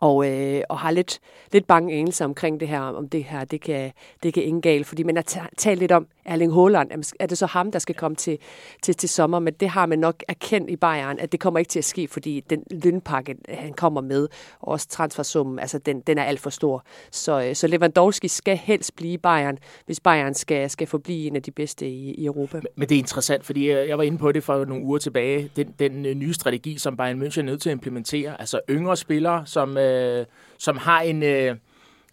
[0.02, 1.20] og, øh, og har lidt,
[1.52, 4.86] lidt bange anelser omkring det her, om det her, det kan, det kan ingen galt,
[4.86, 8.14] fordi man har talt lidt om Erling Haaland, er det så ham, der skal komme
[8.14, 8.38] til,
[8.82, 11.68] til, til sommer, men det har man nok erkendt i Bayern, at det kommer ikke
[11.68, 14.28] til at ske, fordi den lønpakke, han kommer med,
[14.60, 16.84] og også transfersummen, altså den, den er alt for stor.
[17.10, 21.36] Så, øh, så Lewandowski skal helst blive i Bayern, hvis Bayern skal, skal forblive en
[21.36, 22.60] af de bedste i, i Europa.
[22.76, 25.74] Men det er interessant, fordi jeg var inde på det for nogle uger tilbage, den,
[25.78, 29.46] den øh, nye strategi, som Bayern München er nødt til at implementere, altså yngre spillere,
[29.46, 30.26] som, øh, Øh,
[30.58, 31.22] som har en...
[31.22, 31.56] Øh,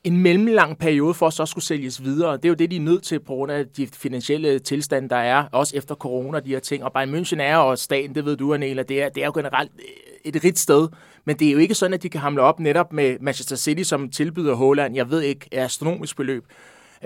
[0.03, 2.37] en mellemlang periode for at så skulle sælges videre.
[2.37, 5.15] Det er jo det, de er nødt til på grund af de finansielle tilstande, der
[5.15, 6.83] er, også efter corona, de her ting.
[6.83, 9.31] Og Bayern München er og staten, det ved du, Anela, det er, det er jo
[9.35, 10.87] generelt øh, et rigt sted.
[11.25, 13.83] Men det er jo ikke sådan, at de kan hamle op netop med Manchester City,
[13.83, 16.45] som tilbyder Holland, jeg ved ikke, astronomisk beløb.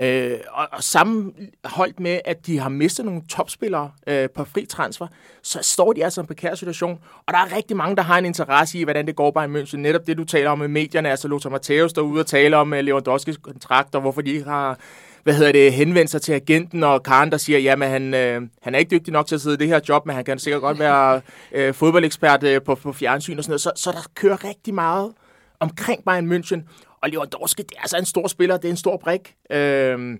[0.00, 5.06] Øh, og, og sammenholdt med, at de har mistet nogle topspillere øh, på fri transfer,
[5.42, 6.98] så står de altså i en prekær situation.
[7.26, 9.62] Og der er rigtig mange, der har en interesse i, hvordan det går bare i
[9.62, 9.76] München.
[9.76, 12.56] Netop det, du taler om med medierne, altså Lothar Matthäus, der er ude og tale
[12.56, 14.78] om uh, Lewandowskis kontrakt, og hvorfor de ikke har
[15.24, 18.74] hvad hedder det, henvendt sig til agenten, og Karen, der siger, jamen han, øh, han
[18.74, 20.62] er ikke dygtig nok til at sidde i det her job, men han kan sikkert
[20.62, 21.20] godt være
[21.52, 23.60] øh, fodboldekspert øh, på, på fjernsyn og sådan noget.
[23.60, 25.12] Så, så der kører rigtig meget
[25.60, 26.60] omkring Bayern München.
[27.04, 29.34] Og Lewandowski, det er altså en stor spiller, det er en stor brik.
[29.50, 30.18] Øh,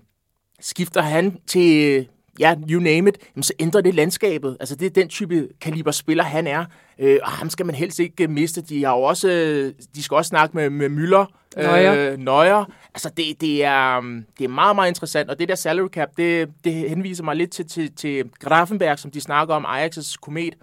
[0.59, 2.07] skifter han til,
[2.39, 4.57] ja, you name it, jamen, så ændrer det landskabet.
[4.59, 6.65] Altså, det er den type kaliber spiller, han er.
[6.99, 8.61] Øh, og ham skal man helst ikke miste.
[8.61, 9.27] De har jo også,
[9.95, 11.25] de skal også snakke med, med Müller,
[11.63, 12.11] Nøjer.
[12.11, 12.71] Øh, nøjer.
[12.93, 14.01] Altså, det, det, er,
[14.39, 15.29] det er meget, meget interessant.
[15.29, 19.11] Og det der salary cap, det, det henviser mig lidt til, til, til Grafenberg, som
[19.11, 20.55] de snakker om, Ajax' komet.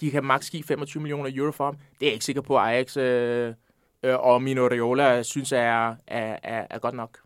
[0.00, 1.74] De kan maks give 25 millioner euro for ham.
[1.74, 3.54] Det er jeg ikke sikker på, at Ajax øh,
[4.04, 7.18] øh, og Mino Raiola synes er, er, er, er godt nok.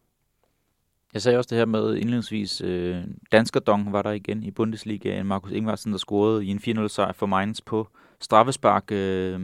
[1.14, 2.96] Jeg sagde også det her med indledningsvis, øh,
[3.32, 7.26] Danskerdong var der igen i Bundesliga, Markus Ingvarsen, der scorede i en 4-0 sejr for
[7.26, 7.88] Mainz på
[8.20, 8.92] straffespark.
[8.92, 9.40] Øh,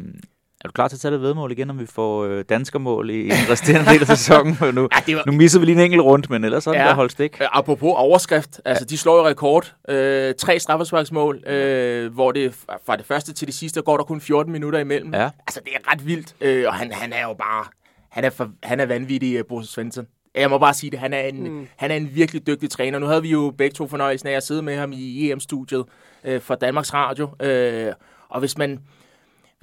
[0.64, 3.22] er du klar til at tage det vedmål igen, om vi får øh, danskermål i,
[3.22, 4.56] den resterende del af sæsonen?
[4.74, 5.22] Nu, ja, det var...
[5.26, 6.86] nu misser vi lige en enkelt rundt, men ellers er ja.
[6.86, 7.40] det holdt stik.
[7.40, 9.74] Øh, apropos overskrift, altså de slår jo rekord.
[9.88, 12.54] Øh, tre straffesparksmål, øh, hvor det
[12.86, 15.14] fra det første til det sidste går der kun 14 minutter imellem.
[15.14, 15.30] Ja.
[15.46, 17.64] Altså det er ret vildt, øh, og han, han er jo bare,
[18.10, 20.06] han er, for, han er vanvittig, uh, Bosse Svensson.
[20.34, 21.68] Jeg må bare sige det, han er, en, mm.
[21.76, 22.98] han er en virkelig dygtig træner.
[22.98, 25.84] Nu havde vi jo begge to fornøjelsen af at sidde med ham i EM-studiet
[26.24, 27.28] øh, for Danmarks Radio.
[27.40, 27.92] Øh,
[28.28, 28.80] og hvis man,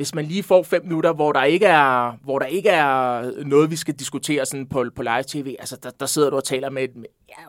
[0.01, 3.71] hvis man lige får fem minutter, hvor der ikke er, hvor der ikke er noget,
[3.71, 6.87] vi skal diskutere sådan på, på live-tv, altså der, der sidder du og taler med,
[6.95, 7.43] med ja,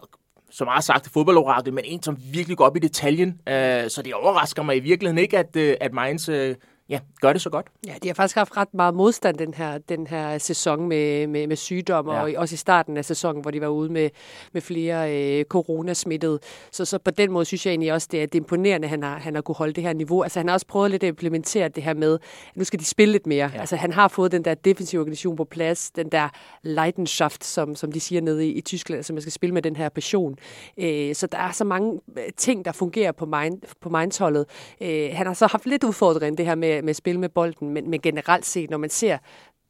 [0.50, 3.40] som har sagt fodboldorakel, men en, som virkelig går op i detaljen.
[3.48, 6.54] Øh, så det overrasker mig i virkeligheden ikke, at, øh, at Mainz øh,
[6.92, 7.66] ja, gør det så godt.
[7.86, 11.46] Ja, de har faktisk haft ret meget modstand den her, den her sæson med, med,
[11.46, 12.22] med sygdom, ja.
[12.22, 14.10] og også i starten af sæsonen, hvor de var ude med,
[14.52, 16.38] med flere øh, coronasmittede.
[16.70, 18.90] Så, så på den måde synes jeg egentlig også, det er, det er imponerende, at
[18.90, 20.22] han har, han har kunne holde det her niveau.
[20.22, 22.84] Altså han har også prøvet lidt at implementere det her med, at nu skal de
[22.84, 23.50] spille lidt mere.
[23.54, 23.60] Ja.
[23.60, 26.28] Altså han har fået den der defensive organisation på plads, den der
[26.62, 29.76] Leidenschaft, som, som de siger nede i, i Tyskland, som man skal spille med den
[29.76, 30.36] her passion.
[30.78, 34.46] Øh, så der er så mange øh, ting, der fungerer på, mind, på Mainz-holdet.
[34.80, 37.90] Øh, han har så haft lidt udfordring, det her med med, spil med bolden, men,
[37.90, 39.18] men generelt set, når man ser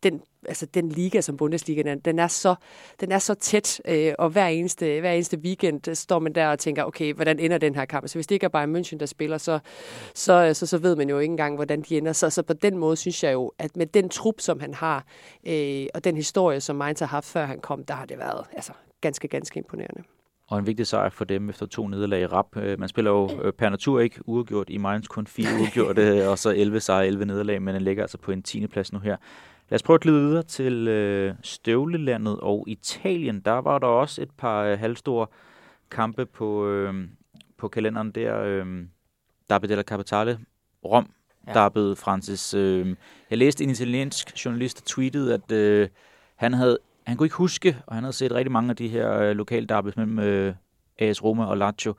[0.03, 2.55] den, altså den liga som Bundesliga, den, den, er, så,
[3.01, 6.49] den er så tæt, øh, og hver eneste, hver eneste weekend øh, står man der
[6.49, 8.09] og tænker, okay, hvordan ender den her kamp?
[8.09, 9.59] Så hvis det ikke er Bayern München, der spiller, så,
[10.15, 12.13] så, øh, så, så ved man jo ikke engang, hvordan de ender.
[12.13, 15.05] Så, så på den måde synes jeg jo, at med den trup, som han har,
[15.47, 18.47] øh, og den historie, som Mainz har haft, før han kom, der har det været
[18.53, 20.03] altså, ganske, ganske imponerende
[20.53, 22.57] og en vigtig sejr for dem efter to nederlag i rap.
[22.57, 26.39] Øh, man spiller jo øh, per natur ikke uafgjort i Mainz, kun fire uafgjorte, og
[26.39, 28.67] så 11 sejre, 11 nederlag, men den ligger altså på en 10.
[28.67, 29.17] plads nu her.
[29.69, 33.41] Lad os prøve at glide videre til øh, Støvlelandet og Italien.
[33.41, 35.27] Der var der også et par øh, halvstore
[35.91, 36.95] kampe på, øh,
[37.59, 38.43] på kalenderen der.
[38.43, 38.67] Øh,
[39.51, 40.39] Derby della Capitale,
[40.85, 41.11] Rom,
[41.47, 41.53] ja.
[41.53, 42.55] Derby Francis.
[42.55, 42.97] Øh,
[43.31, 45.89] jeg læste en italiensk journalist, der tweetede, at øh,
[46.37, 49.13] han havde han kunne ikke huske, og han havde set rigtig mange af de her
[49.19, 50.55] øh, lokale derbys mellem øh,
[50.99, 51.95] AS Roma og Lazio.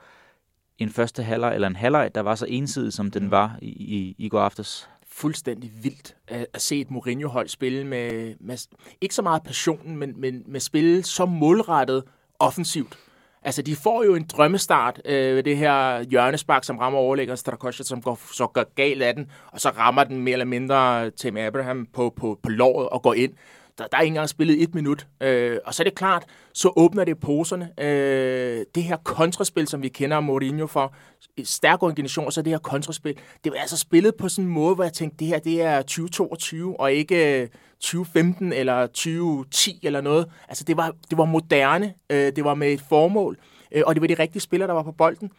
[0.78, 4.16] En første halvleg, eller en halvleg, der var så ensidig, som den var i, i,
[4.18, 4.90] i går aftes.
[5.08, 8.68] Fuldstændig vildt at, at se et Mourinho-hold spille med, med,
[9.02, 12.04] ikke så meget passion, men, men med spille så målrettet
[12.40, 12.98] offensivt.
[13.46, 17.84] Altså, de får jo en drømmestart øh, ved det her hjørnespark, som rammer overlæggeren Strakosha,
[17.84, 21.38] som går, så går galt af den, og så rammer den mere eller mindre Tim
[21.38, 23.34] Abraham på, på, på låret og går ind.
[23.78, 25.08] Der, der er ikke engang spillet et minut.
[25.22, 27.70] Øh, og så er det klart, så åbner det poserne.
[27.80, 30.94] Øh, det her kontraspil, som vi kender Mourinho for,
[31.44, 34.76] stærk organisation, og så det her kontraspil, det var altså spillet på sådan en måde,
[34.76, 37.48] hvor jeg tænkte, det her det er 2022, og ikke øh,
[37.80, 40.30] 2015 eller 2010 eller noget.
[40.50, 43.38] Altså det var, det var moderne, øh, det var med et formål,
[43.72, 45.32] øh, og det var de rigtige spillere, der var på bolden.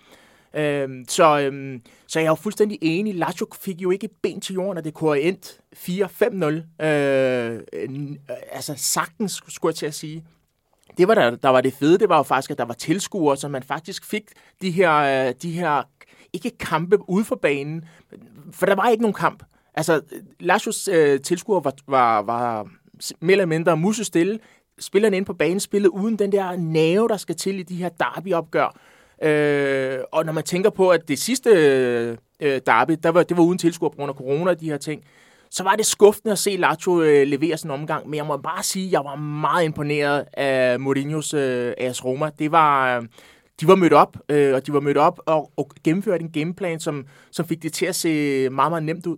[0.56, 3.14] Øhm, så, øhm, så jeg er jo fuldstændig enig.
[3.14, 6.84] Lazio fik jo ikke ben til jorden, og det kunne have endt 4-5-0.
[6.86, 7.90] Øh, øh,
[8.52, 10.24] altså sagtens, skulle jeg til at sige.
[10.98, 13.36] Det var der, der var det fede, det var jo faktisk, at der var tilskuere,
[13.36, 14.24] så man faktisk fik
[14.62, 15.82] de her, øh, de her
[16.32, 17.84] ikke kampe ude for banen,
[18.52, 19.42] for der var ikke nogen kamp.
[19.74, 20.00] Altså,
[20.40, 22.68] Lazios øh, tilskuere var, var, var
[23.20, 24.38] mere eller mindre musestille.
[24.78, 27.88] Spillerne inde på banen spillede uden den der nerve, der skal til i de her
[27.88, 28.76] derbyopgør.
[29.24, 31.50] Øh, og når man tænker på, at det sidste
[32.40, 34.76] øh, derby, der var, det var uden tilskuer på grund af corona og de her
[34.76, 35.02] ting,
[35.50, 38.08] så var det skuffende at se Lazio øh, levere sådan en omgang.
[38.08, 42.30] Men jeg må bare sige, at jeg var meget imponeret af Mourinho's øh, AS Roma.
[42.38, 42.98] Det var...
[42.98, 43.06] Øh,
[43.60, 46.80] de var mødt op, øh, og de var mødt op og, og gennemførte en gameplan,
[46.80, 49.16] som, som fik det til at se meget, meget nemt ud.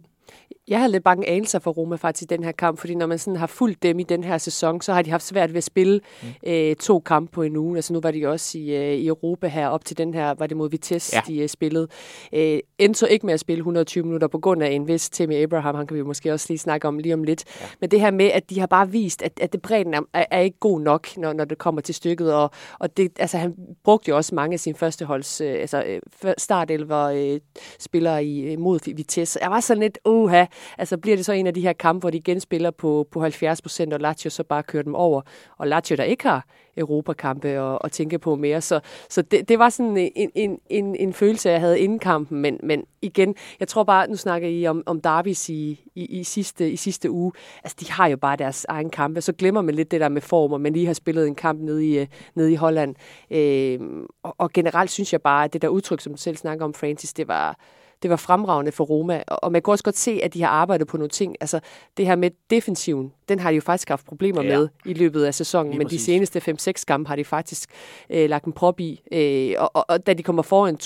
[0.69, 3.19] Jeg har lidt bange anelser for Roma faktisk i den her kamp, fordi når man
[3.19, 5.65] sådan har fulgt dem i den her sæson, så har de haft svært ved at
[5.65, 6.29] spille mm.
[6.47, 7.77] øh, to kampe på en uge.
[7.77, 10.47] Altså nu var de også i, øh, i Europa her op til den her, var
[10.47, 11.23] det mod Vitesse, ja.
[11.27, 11.89] de øh, spillede.
[12.33, 15.75] Øh, endte ikke med at spille 120 minutter på grund af en vis Timmy Abraham,
[15.75, 17.45] han kan vi måske også lige snakke om lige om lidt.
[17.61, 17.67] Ja.
[17.81, 20.41] Men det her med, at de har bare vist, at, at det bredden er, er
[20.41, 24.09] ikke god nok, når, når det kommer til stykket, og, og det, altså, han brugte
[24.09, 27.41] jo også mange af sine førsteholds, øh, altså øh, startelver øh,
[27.79, 29.39] spillere i, øh, mod Vitesse.
[29.43, 29.99] Jeg var sådan lidt,
[30.37, 30.47] uha,
[30.79, 33.63] Altså bliver det så en af de her kampe, hvor de genspiller på, på 70
[33.63, 35.23] procent, og Lazio så bare kører dem over.
[35.59, 38.61] Og Lazio, der ikke har Europakampe og, og tænke på mere.
[38.61, 42.41] Så, så det, det var sådan en, en, en, en følelse, jeg havde inden kampen.
[42.41, 46.25] Men, men igen, jeg tror bare, nu snakker I om, om Davis i, i, i,
[46.25, 47.33] sidste, i sidste uge.
[47.65, 49.21] Altså, de har jo bare deres egen kampe.
[49.21, 51.87] Så glemmer man lidt det der med former, men lige har spillet en kamp nede
[51.87, 52.95] i, øh, nede i Holland.
[53.31, 53.81] Øh,
[54.23, 56.75] og, og generelt synes jeg bare, at det der udtryk, som du selv snakker om,
[56.75, 57.59] Francis, det var
[58.03, 59.23] det var fremragende for Roma.
[59.27, 61.37] Og man kan også godt se, at de har arbejdet på nogle ting.
[61.41, 61.61] Altså
[61.97, 64.59] det her med defensiven, den har de jo faktisk haft problemer ja.
[64.59, 65.71] med i løbet af sæsonen.
[65.71, 66.01] Lige men præcis.
[66.01, 67.71] de seneste 5-6 kampe har de faktisk
[68.11, 69.03] øh, lagt en prop i.
[69.13, 70.79] Øh, og, og, og da de kommer foran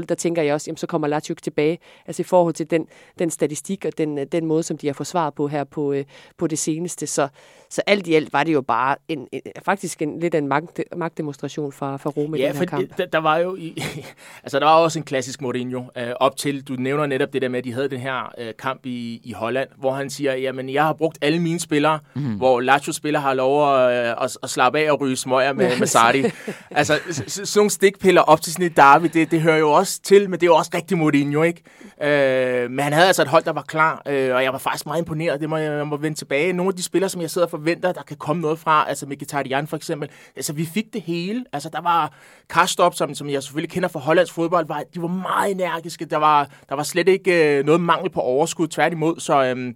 [0.00, 1.78] 2-0, der tænker jeg også, jamen så kommer Lazio tilbage.
[2.06, 2.86] Altså i forhold til den,
[3.18, 6.04] den statistik og den, den måde, som de har forsvaret på her på, øh,
[6.38, 7.06] på det seneste.
[7.06, 7.28] Så,
[7.70, 10.80] så alt i alt var det jo bare en, en, faktisk en, lidt en magt,
[10.96, 12.98] magtdemonstration fra, fra Roma ja, i den her kamp.
[12.98, 13.82] Der, der var jo i,
[14.44, 17.48] altså der var også en klassisk Mourinho øh, op til, du nævner netop det der
[17.48, 20.68] med, at de havde den her øh, kamp i, i Holland, hvor han siger, jamen
[20.68, 22.34] jeg har brugt alle mine spillere, mm.
[22.34, 25.86] hvor Lazio-spillere har lov at, øh, at, at slappe af og ryge smøger med, med
[25.96, 26.24] Sardi.
[26.70, 30.30] altså sådan nogle stikpiller op til sådan et derby, det, det hører jo også til,
[30.30, 31.62] men det er jo også rigtig Mourinho, ikke?
[32.02, 34.86] Øh, men han havde altså et hold, der var klar, øh, og jeg var faktisk
[34.86, 36.52] meget imponeret, det må jeg, jeg må vende tilbage.
[36.52, 39.06] Nogle af de spillere, som jeg sidder og forventer, der kan komme noget fra, altså
[39.06, 41.44] Mkhitaryan for eksempel, altså vi fik det hele.
[41.52, 42.12] Altså der var
[42.50, 46.16] Karstop, som, som jeg selvfølgelig kender fra Hollands fodbold, var, de var meget energiske, der
[46.16, 49.44] var, der var slet ikke øh, noget mangel på overskud, tværtimod, så...
[49.44, 49.74] Øh,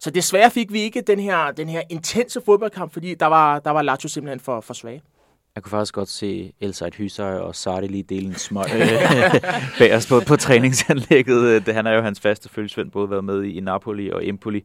[0.00, 3.70] så desværre fik vi ikke den her, den her intense fodboldkamp, fordi der var, der
[3.70, 5.02] var Lazio simpelthen for, for svage.
[5.54, 9.40] Jeg kunne faktisk godt se Elsaid Hysaj og Sarri lige dele en smøg øh,
[9.78, 11.42] bag os på, på træningsanlægget.
[11.42, 14.64] Øh, det, han er jo hans faste følgesvend, både været med i Napoli og Empoli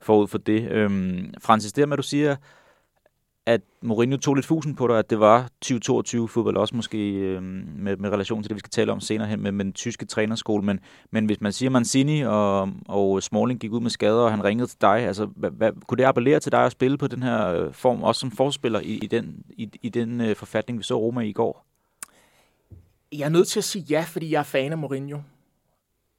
[0.00, 0.70] forud for det.
[0.70, 2.36] Øhm, Francis, det med, at du siger,
[3.48, 7.42] at Mourinho tog lidt fusen på dig, at det var 2022 fodbold også måske øh,
[7.42, 10.06] med, med relation til det, vi skal tale om senere hen med, med den tyske
[10.06, 10.64] trænerskole.
[10.64, 10.80] Men,
[11.10, 14.44] men hvis man siger, at Mancini og, og Smalling gik ud med skader, og han
[14.44, 17.22] ringede til dig, altså, hvad, hvad, kunne det appellere til dig at spille på den
[17.22, 20.84] her øh, form, også som forspiller i, i den, i, i den øh, forfatning, vi
[20.84, 21.66] så Roma i går?
[23.12, 25.18] Jeg er nødt til at sige ja, fordi jeg er fan af Mourinho.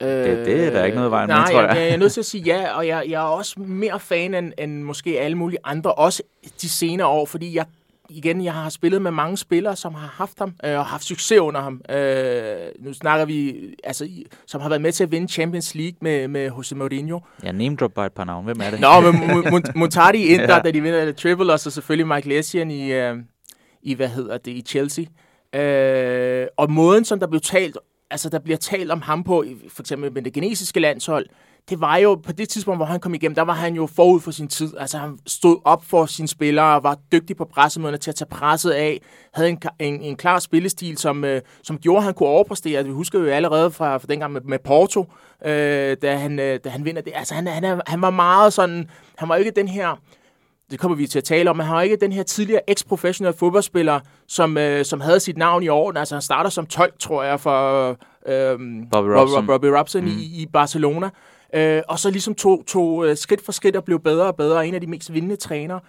[0.02, 1.70] Det, det er der ikke noget vejen med, tror jeg.
[1.70, 1.78] jeg.
[1.78, 4.54] Jeg er nødt til at sige ja, og jeg, jeg er også mere fan end,
[4.58, 6.24] end måske alle mulige andre, også
[6.62, 7.66] de senere år, fordi jeg
[8.10, 11.40] igen, jeg har spillet med mange spillere, som har haft ham øh, og haft succes
[11.40, 11.82] under ham.
[11.90, 14.10] Øh, nu snakker vi, altså,
[14.48, 17.20] som har været med til at vinde Champions League med, med Jose Mourinho.
[17.44, 18.46] Ja, name drop bare et par navne.
[18.46, 18.80] Hvem er det?
[18.80, 20.60] Nå, men Montardi i Inter, ja.
[20.60, 23.18] da de vinder Triple, og så selvfølgelig Mike Lessian i, øh,
[23.82, 25.06] i, hvad hedder det, i Chelsea.
[25.56, 27.78] Øh, og måden, som der blev talt
[28.12, 31.26] altså, der bliver talt om ham på, for eksempel med det genesiske landshold,
[31.70, 34.20] det var jo på det tidspunkt, hvor han kom igennem, der var han jo forud
[34.20, 34.74] for sin tid.
[34.78, 38.72] Altså han stod op for sine spillere, var dygtig på pressemøderne til at tage presset
[38.72, 39.02] af,
[39.34, 42.86] havde en, en, en klar spillestil, som, øh, som gjorde, at han kunne overpræstere.
[42.86, 45.06] Vi husker jo allerede fra, fra dengang med, med Porto,
[45.46, 47.14] øh, da, han, øh, da han vinder det.
[47.16, 50.02] Altså han, han, han var meget sådan, han var ikke den her
[50.72, 53.34] det kommer vi til at tale om, men han har ikke den her tidligere ex-professional
[53.34, 55.98] fodboldspiller, som, øh, som havde sit navn i orden.
[55.98, 57.90] Altså han starter som 12, tror jeg, for
[58.28, 58.60] øh,
[58.92, 60.08] Bobby Robson, Bobby Robson mm.
[60.08, 61.10] i, i Barcelona.
[61.56, 64.68] Øh, og så ligesom tog, tog øh, skridt for skridt og blev bedre og bedre,
[64.68, 65.80] en af de mest vindende trænere.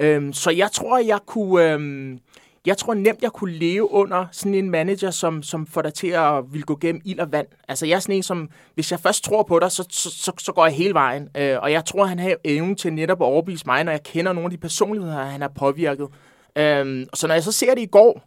[0.00, 1.72] Øh, så jeg tror, jeg kunne...
[1.72, 2.18] Øh,
[2.66, 6.06] jeg tror nemt, jeg kunne leve under sådan en manager, som, som får dig til
[6.06, 7.46] at vil gå gennem ild og vand.
[7.68, 10.32] Altså jeg er sådan en, som, hvis jeg først tror på dig, så, så, så,
[10.38, 11.28] så går jeg hele vejen.
[11.36, 14.32] Øh, og jeg tror, han har evnen til netop at overbevise mig, når jeg kender
[14.32, 16.08] nogle af de personligheder, han har påvirket.
[16.56, 18.22] Øh, så når jeg så ser det i går,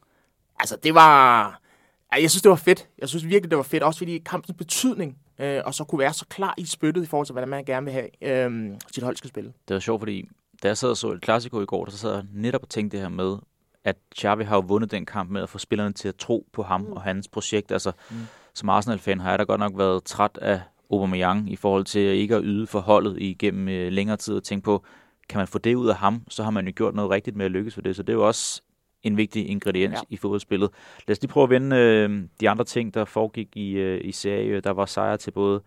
[0.60, 1.64] altså det var
[2.16, 2.88] Ja, jeg synes, det var fedt.
[3.00, 3.84] Jeg synes virkelig, det var fedt.
[3.84, 7.26] Også fordi kampens betydning, øh, og så kunne være så klar i spyttet i forhold
[7.26, 9.54] til, hvordan man gerne vil have øh, sit hold skal spille.
[9.68, 10.30] Det var sjovt, fordi
[10.64, 12.98] da jeg sad og så et klassiko i går, så sad jeg netop og tænkte
[12.98, 13.38] det her med,
[13.84, 16.64] at Xavi har jo vundet den kamp med at få spillerne til at tro på
[16.64, 16.92] ham mm.
[16.92, 17.72] og hans projekt.
[17.72, 18.16] Altså, mm.
[18.54, 20.62] som Arsenal-fan har jeg da godt nok været træt af
[20.92, 24.64] Aubameyang i forhold til ikke at yde for holdet igennem øh, længere tid og tænke
[24.64, 24.84] på,
[25.30, 27.46] kan man få det ud af ham, så har man jo gjort noget rigtigt med
[27.46, 27.96] at lykkes for det.
[27.96, 28.62] Så det er jo også
[29.04, 30.02] en vigtig ingrediens ja.
[30.10, 30.70] i fodboldspillet.
[31.08, 34.12] Lad os lige prøve at vende øh, de andre ting, der foregik i, øh, i
[34.12, 34.60] serie.
[34.60, 35.62] Der var sejre til både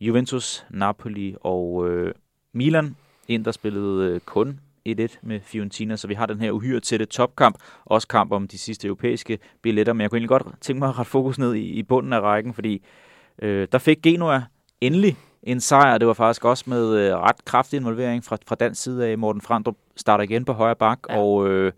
[0.00, 2.14] Juventus, Napoli og øh,
[2.52, 2.96] Milan.
[3.28, 7.06] En, der spillede øh, kun 1-1 med Fiorentina, så vi har den her uhyre tætte
[7.06, 10.88] topkamp, også kamp om de sidste europæiske billetter, men jeg kunne egentlig godt tænke mig
[10.88, 12.82] at rette fokus ned i, i bunden af rækken, fordi
[13.42, 14.42] øh, der fik Genoa
[14.80, 15.98] endelig en sejr.
[15.98, 19.18] Det var faktisk også med øh, ret kraftig involvering fra, fra dansk side af.
[19.18, 21.18] Morten Frandrup starter igen på højre bak, ja.
[21.18, 21.72] og øh,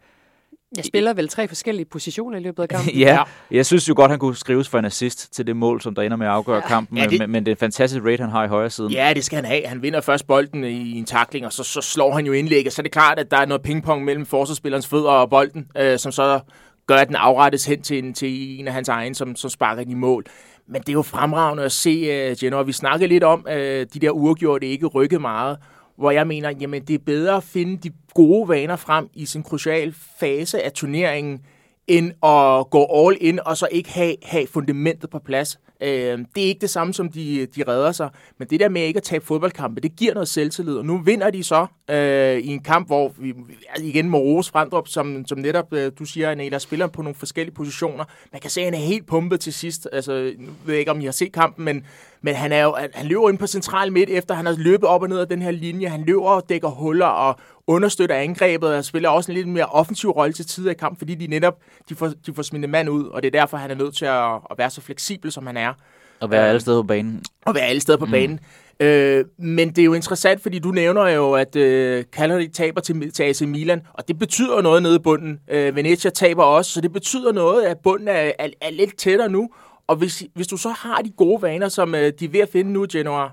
[0.76, 2.94] jeg spiller vel tre forskellige positioner i løbet af kampen.
[3.06, 5.94] ja, jeg synes jo godt, han kunne skrives for en assist til det mål, som
[5.94, 6.68] der ender med at afgøre ja.
[6.68, 7.18] kampen, ja, det...
[7.18, 8.92] Men, men det er en fantastisk rate, han har i højre siden.
[8.92, 9.66] Ja, det skal han have.
[9.66, 12.72] Han vinder først bolden i en takling, og så, så slår han jo indlægget.
[12.72, 15.98] Så er det klart, at der er noget pingpong mellem forsvarsspillerens fødder og bolden, øh,
[15.98, 16.40] som så
[16.86, 19.82] gør, at den afrettes hen til en, til en af hans egen, som, som sparker
[19.82, 20.24] i mål.
[20.66, 22.62] Men det er jo fremragende at se, uh, Genoa.
[22.62, 25.58] Vi snakkede lidt om, uh, de der uafgjorte ikke rykket meget
[25.96, 29.42] hvor jeg mener, jamen det er bedre at finde de gode vaner frem i sin
[29.42, 31.40] krucial fase af turneringen,
[31.86, 35.58] end at gå all in og så ikke have, have fundamentet på plads.
[35.80, 35.88] Øh,
[36.34, 38.96] det er ikke det samme, som de, de redder sig, men det der med ikke
[38.96, 42.62] at tabe fodboldkampe, det giver noget selvtillid, og nu vinder de så øh, i en
[42.62, 43.34] kamp, hvor vi
[43.80, 48.04] igen Moros Frandrup, som, som netop, øh, du siger, Anela, spiller på nogle forskellige positioner.
[48.32, 49.88] Man kan se, at han er helt pumpet til sidst.
[49.92, 51.86] Altså, nu ved jeg ikke, om I har set kampen, men,
[52.20, 55.02] men han, er jo, han løber ind på central midt, efter han har løbet op
[55.02, 55.88] og ned af den her linje.
[55.88, 60.10] Han løber og dækker huller og understøtter angrebet, og spiller også en lidt mere offensiv
[60.10, 61.58] rolle til tider i kamp, fordi de netop
[61.88, 64.04] de får, de får smidt mand ud, og det er derfor, han er nødt til
[64.04, 65.72] at, at være så fleksibel, som han er.
[66.20, 67.22] Og være alle steder på banen.
[67.44, 68.10] Og være alle steder på mm.
[68.10, 68.40] banen.
[68.80, 73.12] Øh, men det er jo interessant, fordi du nævner jo, at øh, Cagliari taber til,
[73.12, 75.40] til AC Milan, og det betyder noget nede i bunden.
[75.48, 79.28] Øh, Venezia taber også, så det betyder noget, at bunden er, er, er lidt tættere
[79.28, 79.50] nu.
[79.86, 82.48] Og hvis, hvis du så har de gode vaner, som øh, de er ved at
[82.48, 83.28] finde nu, Genoa,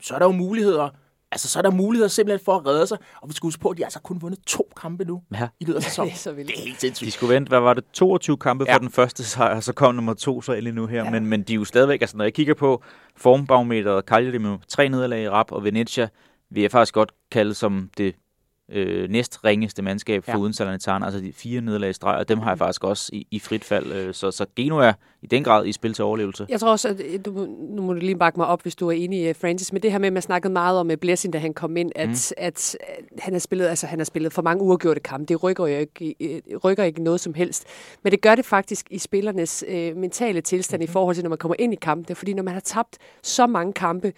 [0.00, 0.88] så er der jo muligheder
[1.32, 2.98] Altså, så er der muligheder simpelthen for at redde sig.
[3.22, 5.48] Og vi skal huske på, at de har altså kun vundet to kampe nu ja.
[5.60, 6.08] i løbet af sæsonen.
[6.10, 6.50] det, er så vildt.
[6.50, 7.06] det er helt sindssygt.
[7.06, 8.74] De skulle vente, hvad var det, 22 kampe ja.
[8.74, 11.04] for den første sejr, og så kom nummer to så endelig nu her.
[11.04, 11.10] Ja.
[11.10, 12.82] Men, men de er jo stadigvæk, altså når jeg kigger på
[13.16, 16.08] formbarometeret, Cagliari med tre nederlag i rap, og Venezia,
[16.50, 18.14] vi er faktisk godt kaldet som det
[18.72, 20.38] øh, næst ringeste mandskab for ja.
[20.38, 23.26] uden Salernitana, altså de fire nederlag i streg, og dem har jeg faktisk også i,
[23.30, 23.92] i frit fald.
[23.92, 24.92] Øh, så, så Geno er
[25.22, 26.46] i den grad i spil til overlevelse.
[26.48, 27.30] Jeg tror også, at øh, du,
[27.70, 29.92] nu må du lige bakke mig op, hvis du er enig, øh, Francis, med det
[29.92, 32.12] her med, at man snakkede meget om Blessing, da han kom ind, at, mm.
[32.12, 32.76] at, at
[33.18, 35.26] han, har spillet, altså, han har spillet for mange uafgjorte kampe.
[35.26, 37.64] Det rykker jo ikke, rykker ikke noget som helst.
[38.02, 40.84] Men det gør det faktisk i spillernes øh, mentale tilstand mm.
[40.84, 42.16] i forhold til, når man kommer ind i kampene.
[42.16, 44.12] Fordi når man har tabt så mange kampe,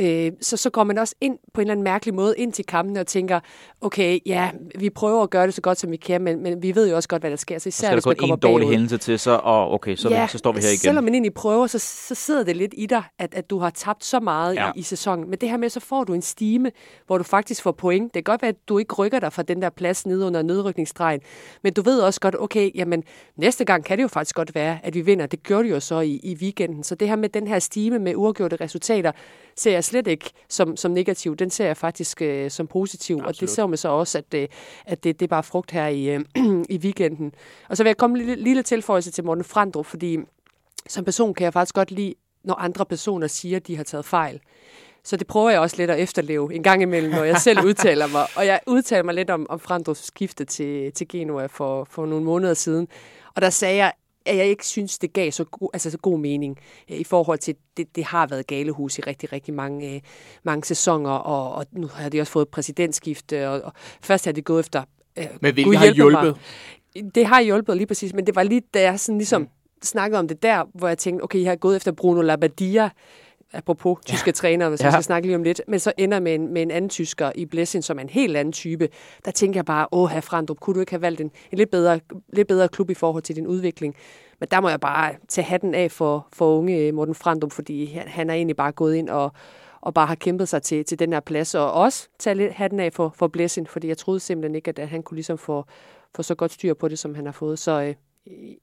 [0.00, 2.66] øh, så, så går man også ind på en eller anden mærkelig måde ind til
[2.66, 3.40] kampene og tænker,
[3.80, 6.74] okay, ja, vi prøver at gøre det så godt, som vi kan, men, men vi
[6.74, 7.58] ved jo også godt, hvad der sker.
[7.58, 10.38] Så især, hvis man kommer en dårlig hændelse til, så, og okay, så, ja, så
[10.38, 10.78] står vi her igen.
[10.78, 13.70] selvom man egentlig prøver, så, så sidder det lidt i dig, at, at du har
[13.70, 14.70] tabt så meget ja.
[14.76, 15.30] i, i sæsonen.
[15.30, 16.70] Men det her med, så får du en stime,
[17.06, 18.14] hvor du faktisk får point.
[18.14, 20.42] Det kan godt være, at du ikke rykker dig fra den der plads nede under
[20.42, 21.20] nedrykningsstregen,
[21.62, 23.02] men du ved også godt, okay, jamen
[23.36, 25.26] næste gang kan det jo faktisk godt være, at vi vinder.
[25.26, 26.84] Det gjorde det jo så i, i weekenden.
[26.84, 29.12] Så det her med den her stime med uafgjorte resultater,
[29.60, 31.36] ser jeg slet ikke som, som negativ.
[31.36, 33.28] Den ser jeg faktisk øh, som positiv, Absolut.
[33.28, 34.48] og det ser man så også, at, øh,
[34.86, 36.20] at det, det er bare frugt her i, øh,
[36.74, 37.32] i weekenden.
[37.68, 40.18] Og så vil jeg komme en lille, lille tilføjelse til Morten Frandrup, fordi
[40.88, 44.04] som person kan jeg faktisk godt lide, når andre personer siger, at de har taget
[44.04, 44.40] fejl.
[45.04, 48.06] Så det prøver jeg også lidt at efterleve en gang imellem, når jeg selv udtaler
[48.06, 48.26] mig.
[48.36, 52.24] Og jeg udtaler mig lidt om, om Frandrups skifte til, til Genua for, for nogle
[52.24, 52.88] måneder siden.
[53.34, 53.92] Og der sagde jeg,
[54.26, 56.58] at jeg ikke synes, det gav så god, altså så god mening
[56.90, 60.00] øh, i forhold til, det, det har været galehus i rigtig, rigtig mange, øh,
[60.42, 64.42] mange sæsoner, og, og nu har de også fået præsidentskifte, og, og først har de
[64.42, 64.82] gået efter...
[65.18, 66.36] Øh, men hvilket har hjulpet?
[66.94, 67.14] Mig.
[67.14, 69.48] Det har hjulpet lige præcis, men det var lige, da jeg sådan ligesom mm.
[69.82, 72.90] snakkede om det der, hvor jeg tænkte, okay, jeg har gået efter Bruno Labbadia,
[73.52, 74.12] apropos ja.
[74.12, 74.84] tyske træner, hvis ja.
[74.84, 77.32] jeg skal snakke lige om lidt, men så ender med en, med en anden tysker
[77.34, 78.88] i Blessing, som er en helt anden type.
[79.24, 81.70] Der tænker jeg bare, åh, herr Frandrup, kunne du ikke have valgt en, en lidt,
[81.70, 82.00] bedre,
[82.32, 83.94] lidt bedre klub i forhold til din udvikling?
[84.40, 88.08] Men der må jeg bare tage hatten af for, for unge Morten Frandrup, fordi han,
[88.08, 89.32] han er egentlig bare gået ind og,
[89.80, 92.80] og bare har kæmpet sig til, til den her plads, og også tage lidt hatten
[92.80, 95.64] af for, for Blessing, fordi jeg troede simpelthen ikke, at han kunne ligesom få,
[96.16, 97.58] få så godt styr på det, som han har fået.
[97.58, 97.94] Så øh,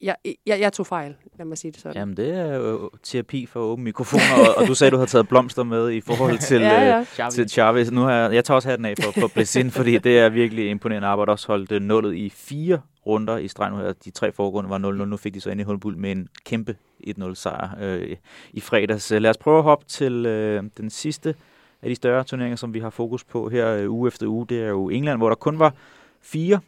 [0.01, 1.97] jeg, jeg, jeg tog fejl, lad mig sige det sådan.
[1.97, 5.27] Jamen, det er jo terapi for åbne mikrofoner, og, og du sagde, du har taget
[5.27, 7.25] blomster med i forhold til, ja, ja.
[7.25, 7.91] Øh, til Chavez.
[7.91, 10.69] Nu har jeg, jeg tager også hatten af for, for Blessin, fordi det er virkelig
[10.69, 11.31] imponerende arbejde.
[11.31, 13.93] Også holdt nullet i fire runder i streg nu her.
[13.93, 14.81] De tre foregående var 0-0.
[14.81, 16.75] Nu fik de så ind i Hulbul med en kæmpe
[17.07, 18.15] 1-0 sejr øh,
[18.53, 19.11] i fredags.
[19.11, 21.35] Lad os prøve at hoppe til øh, den sidste
[21.81, 24.47] af de større turneringer, som vi har fokus på her øh, uge efter uge.
[24.47, 25.73] Det er jo England, hvor der kun var
[26.21, 26.59] fire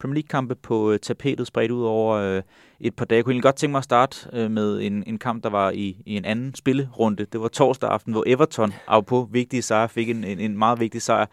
[0.00, 2.42] Premier League-kampe på øh, tapetet spredt ud over øh,
[2.80, 3.16] et par dage.
[3.16, 5.70] Jeg kunne egentlig godt tænke mig at starte øh, med en, en kamp, der var
[5.70, 7.24] i, i en anden spillerunde.
[7.32, 10.80] Det var torsdag aften, hvor Everton, af på vigtige sejre, fik en, en, en meget
[10.80, 11.26] vigtig sejr.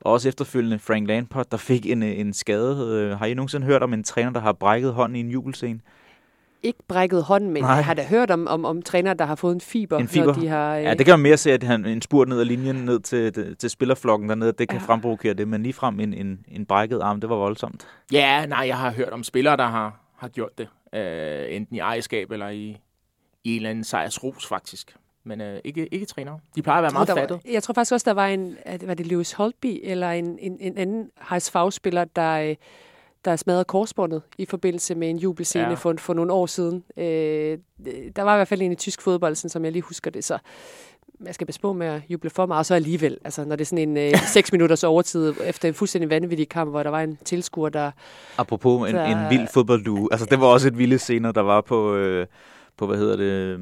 [0.00, 2.88] Og også efterfølgende Frank Lampard, der fik en, øh, en skade.
[2.90, 5.80] Øh, har I nogensinde hørt om en træner, der har brækket hånden i en jubelscene?
[6.64, 7.72] Ikke brækket hånden, men Nej.
[7.72, 9.98] jeg har da hørt om, om, om trænere, der har fået en fiber.
[9.98, 10.26] En fiber?
[10.26, 10.82] Når de har, øh...
[10.82, 13.56] Ja, det kan man mere se, at han en spurt ned ad linjen ned til,
[13.56, 14.52] til spillerflokken dernede.
[14.52, 14.86] Det kan ja.
[14.86, 17.86] fremprovokere det, men ligefrem en, en, en brækket arm, det var voldsomt.
[18.12, 20.68] Ja, nej, jeg har hørt om spillere, der har, har gjort det.
[20.94, 22.80] Øh, enten i ejerskab eller i,
[23.44, 26.38] i en eller anden sejrsros, faktisk men øh, ikke, ikke træner.
[26.56, 27.40] De plejer at være meget fattet.
[27.52, 30.78] Jeg tror faktisk også, der var en, var det Lewis Holtby, eller en, en, en
[30.78, 32.56] anden HSV-spiller, der, øh,
[33.24, 35.74] der smadrede korsbåndet i forbindelse med en jubelscene ja.
[35.74, 36.84] for, for nogle år siden.
[36.96, 37.58] Øh,
[38.16, 40.24] der var i hvert fald en i tysk fodbold, sådan, som jeg lige husker det,
[40.24, 40.38] så
[41.26, 43.66] jeg skal på med at juble for meget, og så alligevel, altså når det er
[43.66, 47.18] sådan en øh, 6 minutters overtid efter en fuldstændig vanvittig kamp, hvor der var en
[47.24, 47.90] tilskuer, der...
[48.38, 51.60] Apropos en, der, en vild fodbolddue, altså det var også et vildt scene, der var
[51.60, 52.26] på, øh,
[52.76, 53.24] på hvad hedder det...
[53.24, 53.58] Øh,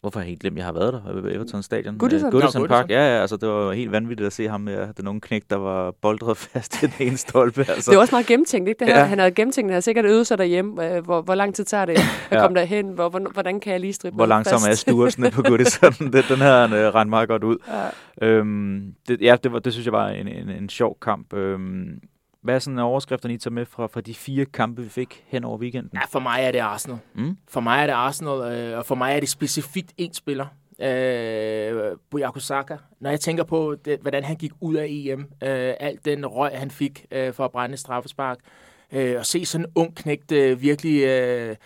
[0.00, 1.98] Hvorfor har jeg helt glemt, jeg har været der ved Everton Stadion?
[1.98, 2.90] Goodison, Goodison no, Park.
[2.90, 5.56] Ja, ja, altså det var helt vanvittigt at se ham med den unge knæk, der
[5.56, 7.60] var boldret fast i den ene stolpe.
[7.60, 7.90] Altså.
[7.90, 8.78] Det var også meget gennemtænkt, ikke?
[8.78, 9.04] Det her, ja.
[9.04, 11.00] Han havde gennemtænkt, han havde sikkert øvet sig derhjemme.
[11.00, 12.40] Hvor, hvor lang tid tager det at ja.
[12.40, 12.88] komme derhen?
[12.88, 15.92] Hvor, hvor, hvordan kan jeg lige strippe Hvor langsom er stuersene på Goodison?
[15.92, 17.56] den, den her han uh, rendte meget godt ud.
[18.22, 21.32] Ja, øhm, det, ja det, var, det synes jeg var en, en, en sjov kamp.
[21.32, 22.00] Øhm,
[22.48, 25.44] hvad er sådan overskrifterne, I tager med fra, fra de fire kampe, vi fik hen
[25.44, 25.90] over weekenden?
[25.94, 26.98] Ja, for mig er det Arsenal.
[27.14, 27.36] Mm?
[27.48, 30.46] For mig er det Arsenal, øh, og for mig er det specifikt én spiller.
[30.80, 32.76] Øh, Bukayo Saka.
[33.00, 36.52] Når jeg tænker på, det, hvordan han gik ud af EM, øh, alt den røg,
[36.54, 38.38] han fik øh, for at brænde straffespark,
[38.92, 41.02] øh, og se sådan en ung knægt øh, virkelig...
[41.02, 41.56] Øh,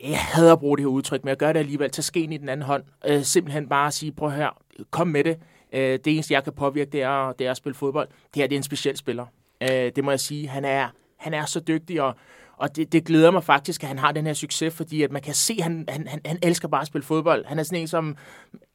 [0.00, 1.90] jeg hader at bruge det her udtryk, men jeg gør det alligevel.
[1.90, 2.82] Tag skeen i den anden hånd.
[3.06, 5.38] Øh, simpelthen bare sige, prøv her, kom med det.
[5.72, 8.08] Øh, det eneste, jeg kan påvirke, det er, det er at spille fodbold.
[8.08, 9.26] Det her det er en speciel spiller.
[9.64, 10.48] Øh, det må jeg sige.
[10.48, 12.14] Han er, han er så dygtig, og,
[12.56, 15.22] og det, det glæder mig faktisk, at han har den her succes, fordi at man
[15.22, 17.44] kan se, at han, han, han, han elsker bare at spille fodbold.
[17.46, 18.16] Han er sådan en, som...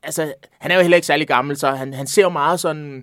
[0.04, 2.98] Altså, han er jo heller ikke særlig gammel, så han, han ser jo meget sådan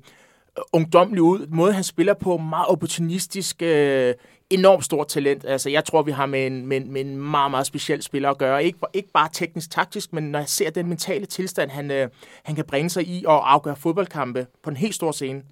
[0.59, 1.47] øh, ungdomlig ud.
[1.47, 4.15] Måde, han spiller på, meget opportunistisk, øh,
[4.51, 5.45] enormt stort talent.
[5.45, 8.39] Altså, jeg tror, vi har med en, med, med en meget, meget speciel spiller at
[8.39, 8.65] gøre.
[8.65, 12.09] Ikke, ikke bare teknisk-taktisk, men når jeg ser den mentale tilstand, han, øh,
[12.43, 15.43] han kan bringe sig i og afgøre fodboldkampe på en helt stor scene.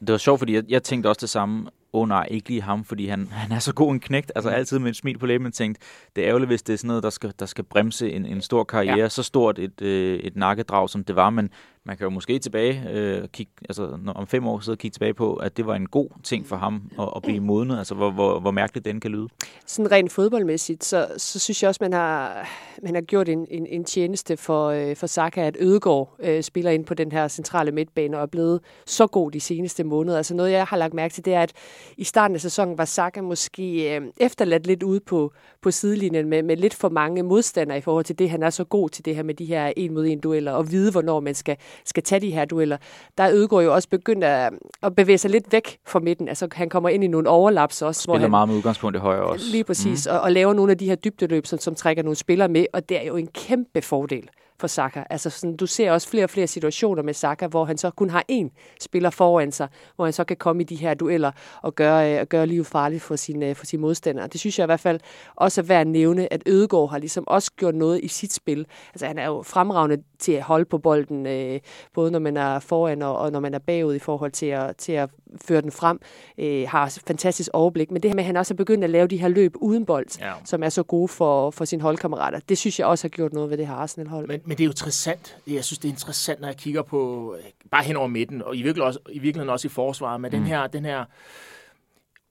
[0.00, 1.70] Det var sjovt, fordi jeg, jeg tænkte også det samme.
[1.92, 4.32] Åh oh, nej, ikke lige ham, fordi han, han er så god en knægt.
[4.34, 4.56] Altså mm.
[4.56, 5.80] altid med en smil på læben, men tænkte,
[6.16, 8.40] det er ærgerligt, hvis det er sådan noget, der skal, der skal bremse en, en
[8.40, 8.98] stor karriere.
[8.98, 9.08] Ja.
[9.08, 11.30] Så stort et, øh, et nakkedrag, som det var.
[11.30, 11.50] Men
[11.88, 14.94] man kan jo måske tilbage, øh, kigge, altså når, om fem år sidde og kigge
[14.94, 17.94] tilbage på, at det var en god ting for ham at, at blive modnet, altså
[17.94, 19.28] hvor, hvor, hvor mærkeligt den kan lyde.
[19.66, 22.48] Sådan rent fodboldmæssigt, så, så synes jeg også, man har,
[22.82, 26.70] man har gjort en, en, en tjeneste for, øh, for Saka, at Ødegaard øh, spiller
[26.70, 30.16] ind på den her centrale midtbane og er blevet så god de seneste måneder.
[30.16, 31.52] Altså noget, jeg har lagt mærke til, det er, at
[31.96, 35.32] i starten af sæsonen var Saka måske øh, efterladt lidt ude på,
[35.62, 38.64] på sidelinjen med, med lidt for mange modstandere i forhold til det, han er så
[38.64, 41.34] god til det her med de her en mod en dueller, og vide, hvornår man
[41.34, 42.76] skal skal tage de her dueller,
[43.18, 44.52] der er Ødegaard jo også begyndt at,
[44.82, 46.28] at bevæge sig lidt væk fra midten.
[46.28, 48.02] Altså han kommer ind i nogle overlaps også.
[48.02, 49.46] Spiller hvor han, meget med udgangspunkt i højre også.
[49.50, 50.14] Lige præcis, mm.
[50.14, 52.88] og, og laver nogle af de her dybdeløb, som, som trækker nogle spillere med, og
[52.88, 54.28] det er jo en kæmpe fordel
[54.60, 55.02] for Saka.
[55.10, 58.10] Altså sådan, du ser også flere og flere situationer med Saka, hvor han så kun
[58.10, 58.48] har én
[58.80, 61.30] spiller foran sig, hvor han så kan komme i de her dueller
[61.62, 64.26] og gøre, øh, gøre livet farligt for sine, for sine modstandere.
[64.26, 65.00] Det synes jeg i hvert fald
[65.36, 68.66] også er værd at nævne, at Ødegaard har ligesom også gjort noget i sit spil.
[68.94, 71.60] Altså han er jo fremragende til at holde på bolden, øh,
[71.94, 74.76] både når man er foran og, og når man er bagud i forhold til at,
[74.76, 75.10] til at
[75.44, 76.00] føre den frem.
[76.38, 77.90] Øh, har fantastisk overblik.
[77.90, 79.86] Men det her med, at han også er begyndt at lave de her løb uden
[79.86, 80.32] bold, ja.
[80.44, 83.50] som er så gode for, for sine holdkammerater, det synes jeg også har gjort noget
[83.50, 84.28] ved det her Arsenal-hold.
[84.28, 85.36] Men, men det er jo interessant.
[85.46, 88.56] Jeg synes, det er interessant, når jeg kigger på øh, bare hen over midten, og
[88.56, 90.36] i virkeligheden også i, virkeligheden også i forsvaret, med mm.
[90.36, 91.04] den her, den her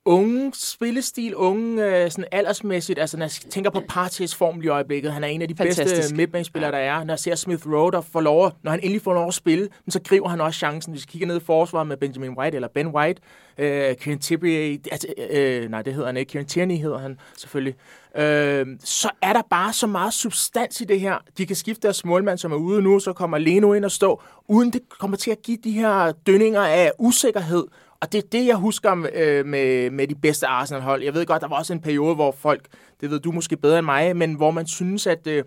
[0.07, 5.11] unge spillestil, unge øh, sådan aldersmæssigt, altså når jeg tænker på Partys form i øjeblikket,
[5.11, 5.95] han er en af de Fantastisk.
[5.95, 7.03] bedste midtbanespillere, der er.
[7.03, 9.69] Når jeg ser Smith Rowe, der får lov, når han endelig får lov at spille,
[9.89, 10.93] så griber han også chancen.
[10.93, 13.21] Hvis vi kigger ned i forsvaret med Benjamin White, eller Ben White,
[13.57, 17.75] øh, Kieran Tierney, altså, øh, nej, det hedder han ikke, Kieran Tierney hedder han selvfølgelig,
[18.17, 21.17] øh, så er der bare så meget substans i det her.
[21.37, 24.21] De kan skifte deres målmand, som er ude nu, så kommer Leno ind og stå,
[24.47, 27.63] uden det kommer til at give de her dønninger af usikkerhed,
[28.01, 31.03] og det er det, jeg husker øh, med, med de bedste Arsenal-hold.
[31.03, 32.67] Jeg ved godt, der var også en periode, hvor folk,
[33.01, 35.43] det ved du måske bedre end mig, men hvor man synes, at øh,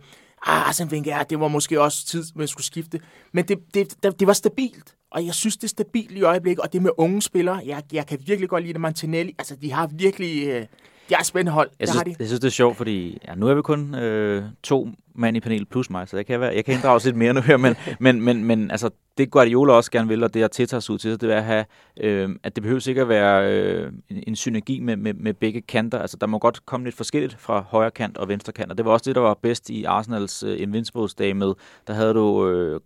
[0.46, 3.01] ah, Arsene Wenger, det var måske også tid, man skulle skifte.
[3.32, 4.94] Men det, det, det, det var stabilt.
[5.11, 8.07] Og jeg synes, det er stabilt i øjeblikket, og det med unge spillere, jeg, jeg
[8.07, 8.80] kan virkelig godt lide det.
[8.80, 10.48] Martinelli, altså de har virkelig...
[10.48, 10.66] Øh,
[11.09, 11.70] de er spændende hold.
[11.70, 12.14] Jeg det synes, har de.
[12.18, 14.88] jeg synes, det er sjovt, fordi ja, nu er vi kun øh, to
[15.21, 17.41] mand i panelet plus mig, så jeg kan, være, jeg kan inddrage lidt mere nu
[17.41, 20.77] her, men, men, men, men altså, det Guardiola også gerne vil, og det har Teta
[20.77, 21.64] ud til, det er at have,
[22.01, 25.61] øh, at det behøver ikke at være øh, en, en synergi med, med, med begge
[25.61, 25.99] kanter.
[25.99, 28.85] Altså, der må godt komme lidt forskelligt fra højre kant og venstre kant, og det
[28.85, 31.53] var også det, der var bedst i Arsenals øh, Invincibles dag med.
[31.87, 32.81] Der havde du øh,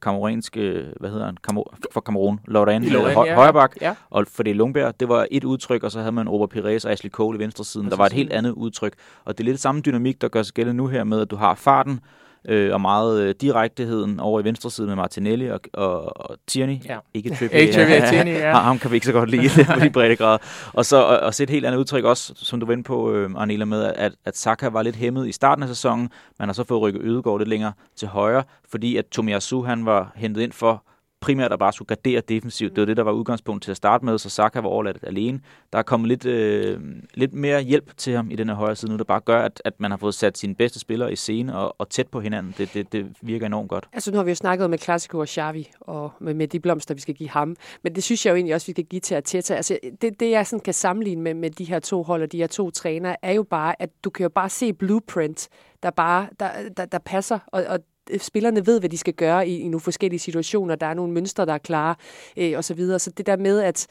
[1.01, 3.35] hvad hedder han, Kamor, for Cameroon, Lorraine, Lorraine, høj, ja.
[3.35, 3.95] højre bak, Ja.
[4.11, 6.93] og for det Lundberg, det var et udtryk, og så havde man Robert Pires og
[6.93, 7.91] Ashley Cole i venstre siden.
[7.91, 8.93] Der var et helt andet udtryk,
[9.25, 11.37] og det er lidt samme dynamik, der gør sig gældende nu her med, at du
[11.37, 12.01] har farten,
[12.49, 16.77] øh, og meget øh, direkteheden over i venstre side med Martinelli og, og, og Tierney.
[16.89, 16.99] Ja.
[17.15, 17.61] Ikke Trippier.
[17.61, 18.73] Ikke Trippier, Tierney, ja.
[18.73, 20.39] Ham- kan vi ikke så godt lide på de brede grader.
[20.73, 23.13] Og så og, og se et helt andet udtryk også, som du var inde på,
[23.13, 26.11] øh, Arnela, med, at, at Saka var lidt hæmmet i starten af sæsonen.
[26.39, 30.13] Man har så fået rykket Ødegaard lidt længere til højre, fordi at Tomiyasu, han var
[30.17, 30.83] hentet ind for
[31.25, 32.77] primært at bare skulle gardere defensivt.
[32.77, 35.41] Det var det, der var udgangspunkt til at starte med, så Saka var overladt alene.
[35.73, 36.81] Der er kommet lidt, øh,
[37.15, 39.63] lidt mere hjælp til ham i den her højre side nu, der bare gør, at,
[39.65, 42.55] at man har fået sat sine bedste spillere i scene og, og tæt på hinanden.
[42.59, 43.89] Det, det, det virker enormt godt.
[43.93, 46.95] Altså nu har vi jo snakket med Classico og Xavi, og med, med de blomster,
[46.95, 47.57] vi skal give ham.
[47.83, 49.55] Men det synes jeg jo egentlig også, vi skal give til Arteta.
[49.55, 52.39] Altså det, det jeg sådan kan sammenligne med, med de her to hold og de
[52.39, 55.49] her to trænere, er jo bare, at du kan jo bare se blueprint,
[55.83, 57.79] der bare der, der, der passer, og, og
[58.11, 60.75] Øh, spillerne ved, hvad de skal gøre i, i nogle forskellige situationer.
[60.75, 61.95] Der er nogle mønstre, der er klare,
[62.37, 62.99] øh, og så videre.
[62.99, 63.87] Så det der med, at,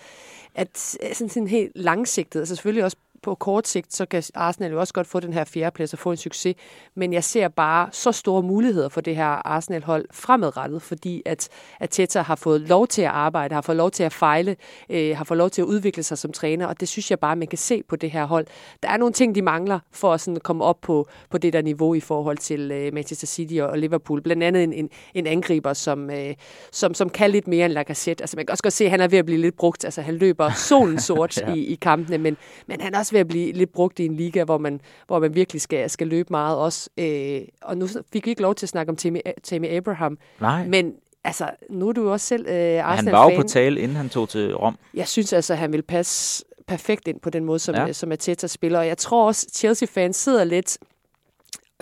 [0.56, 0.78] at
[1.14, 4.94] sådan, sådan helt langsigtet, altså selvfølgelig også på kort sigt, så kan Arsenal jo også
[4.94, 6.56] godt få den her fjerdeplads og få en succes.
[6.96, 11.50] Men jeg ser bare så store muligheder for det her Arsenal-hold fremadrettet, fordi at,
[11.80, 14.56] at Teta har fået lov til at arbejde, har fået lov til at fejle,
[14.90, 17.36] øh, har fået lov til at udvikle sig som træner, og det synes jeg bare,
[17.36, 18.46] man kan se på det her hold.
[18.84, 21.62] Der er nogle ting, de mangler for at sådan komme op på, på det der
[21.62, 24.22] niveau i forhold til øh, Manchester City og, og Liverpool.
[24.22, 26.34] Blandt andet en, en, en angriber, som, øh,
[26.72, 28.24] som, som kan lidt mere end Lacazette.
[28.24, 29.86] Altså man kan også godt se, at han er ved at blive lidt brugt.
[29.86, 31.54] Altså han løber solen sort Ja.
[31.54, 34.16] i, i kampene, men, men han er også ved at blive lidt brugt i en
[34.16, 36.90] liga, hvor man, hvor man virkelig skal, skal løbe meget også.
[36.98, 40.68] Øh, og nu fik vi ikke lov til at snakke om Tammy, Tammy Abraham, Nej,
[40.68, 40.94] men
[41.24, 43.14] altså, nu er du jo også selv øh, han Arsenal-fan.
[43.14, 44.78] var jo på tale, inden han tog til Rom.
[44.94, 47.86] Jeg synes altså, at han vil passe perfekt ind på den måde, som, Ja.
[47.86, 47.94] ja.
[47.94, 48.80] som Ateta spiller.
[48.80, 50.78] Og jeg tror også, Chelsea-fans sidder lidt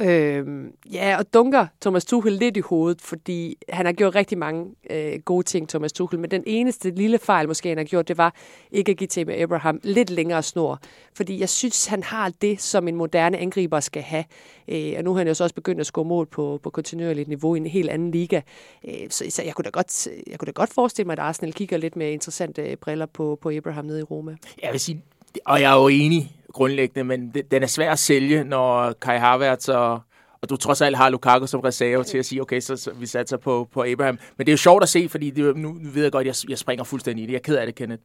[0.01, 4.65] Øhm, ja, og dunker Thomas Tuchel lidt i hovedet, fordi han har gjort rigtig mange
[4.89, 8.17] øh, gode ting, Thomas Tuchel, men den eneste lille fejl, måske han har gjort, det
[8.17, 8.35] var
[8.71, 10.79] ikke at give Temi Abraham lidt længere snor.
[11.13, 14.23] Fordi jeg synes, han har det, som en moderne angriber skal have.
[14.67, 17.27] Øh, og nu har han jo så også begyndt at score mål på, på kontinuerligt
[17.27, 18.41] niveau i en helt anden liga.
[18.87, 21.53] Øh, så, så jeg, kunne da godt, jeg kunne da godt forestille mig, at Arsenal
[21.53, 24.35] kigger lidt med interessante øh, briller på, på Abraham nede i Roma.
[24.63, 25.03] Jeg vil sige,
[25.45, 29.17] og jeg er jo enig grundlæggende, men det- den er svær at sælge, når Kai
[29.17, 29.99] Havertz og,
[30.41, 33.05] og du trods alt har Lukaku som reserve til at sige, okay, så, så vi
[33.05, 34.19] satser på, på Abraham.
[34.37, 36.57] Men det er jo sjovt at se, fordi det, nu ved jeg godt, jeg, jeg
[36.57, 37.33] springer fuldstændig i det.
[37.33, 38.03] Jeg er ked af det, Kenneth.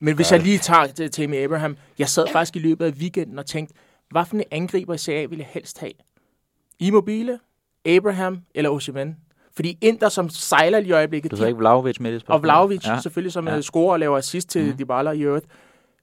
[0.00, 3.38] Men hvis jeg lige tager til Tammy Abraham, jeg sad faktisk i løbet af weekenden
[3.38, 3.74] og tænkte,
[4.10, 5.92] hvad for en angriber i Serie A ville jeg helst have?
[6.78, 7.38] Immobile,
[7.86, 9.16] Abraham eller Osimhen?
[9.56, 12.34] Fordi Inter, som sejler lige i øjeblikket, Du havde ikke Vlaovic med det spørgsmål?
[12.36, 13.00] og Vlaovic, ja.
[13.00, 13.60] Selvfølgelig, som Ja.
[13.60, 14.78] scorer og laver assist til mm.
[14.78, 15.46] Dybala i øvrigt.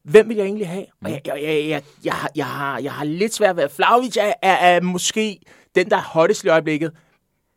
[0.04, 0.86] Hvem vil jeg egentlig have?
[1.06, 3.74] Og jeg, jeg, jeg, jeg, jeg, har- jeg, har, jeg har lidt svært ved, at
[3.78, 5.40] Vlaovic er, er, er måske
[5.76, 6.92] den, der er hottest i øjeblikket.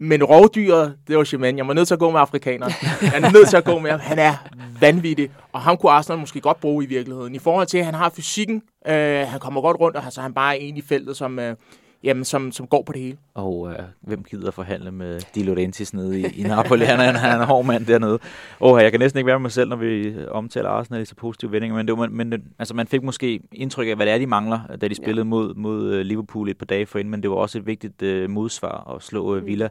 [0.00, 1.56] Men rovdyret, det var Schemann.
[1.58, 2.72] Jeg må nødt til at gå med afrikaneren.
[3.02, 4.00] Jeg er nødt til at gå med ham.
[4.00, 4.34] Han er
[4.80, 5.30] vanvittig.
[5.52, 7.34] Og ham kunne Arsenal måske godt bruge i virkeligheden.
[7.34, 8.62] I forhold til, at han har fysikken.
[8.86, 11.56] Øh, han kommer godt rundt, og så er han bare en i feltet, som, øh,
[12.04, 13.16] jamen, som, som går på det hele.
[13.34, 16.84] Og øh, hvem gider forhandle med Di Laurentiis nede i, i Napoli?
[16.84, 18.18] Han er, han er en hård mand dernede.
[18.60, 21.14] Åh, jeg kan næsten ikke være med mig selv, når vi omtaler Arsenal i så
[21.14, 24.18] positive vendinger, men, det var, men altså, man fik måske indtryk af, hvad det er,
[24.18, 27.30] de mangler, da de spillede mod, mod øh, Liverpool et par dage forinden, men det
[27.30, 29.68] var også et vigtigt øh, modsvar at slå øh, Villa.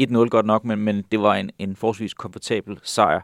[0.00, 3.20] 1-0 godt nok, men, men det var en, en forholdsvis komfortabel sejr.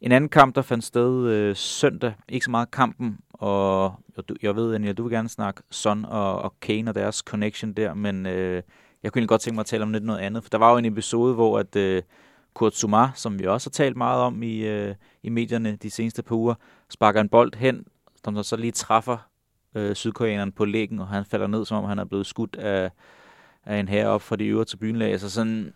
[0.00, 4.34] En anden kamp, der fandt sted øh, søndag, ikke så meget kampen, og jeg, du,
[4.42, 7.94] jeg ved, Daniel, du vil gerne snakke Son og, og Kane og deres connection der,
[7.94, 8.62] men øh,
[9.02, 10.70] jeg kunne egentlig godt tænke mig at tale om lidt noget andet, for der var
[10.70, 12.02] jo en episode, hvor at øh,
[12.54, 16.22] Kurt Sumar, som vi også har talt meget om i, øh, i medierne de seneste
[16.22, 16.54] par uger,
[16.88, 17.84] sparker en bold hen,
[18.24, 19.18] som så lige træffer
[19.74, 22.90] øh, sydkoreaneren på læggen, og han falder ned, som om han er blevet skudt af,
[23.64, 25.20] af en herre op fra de øvre tribunelag.
[25.20, 25.72] Så sådan,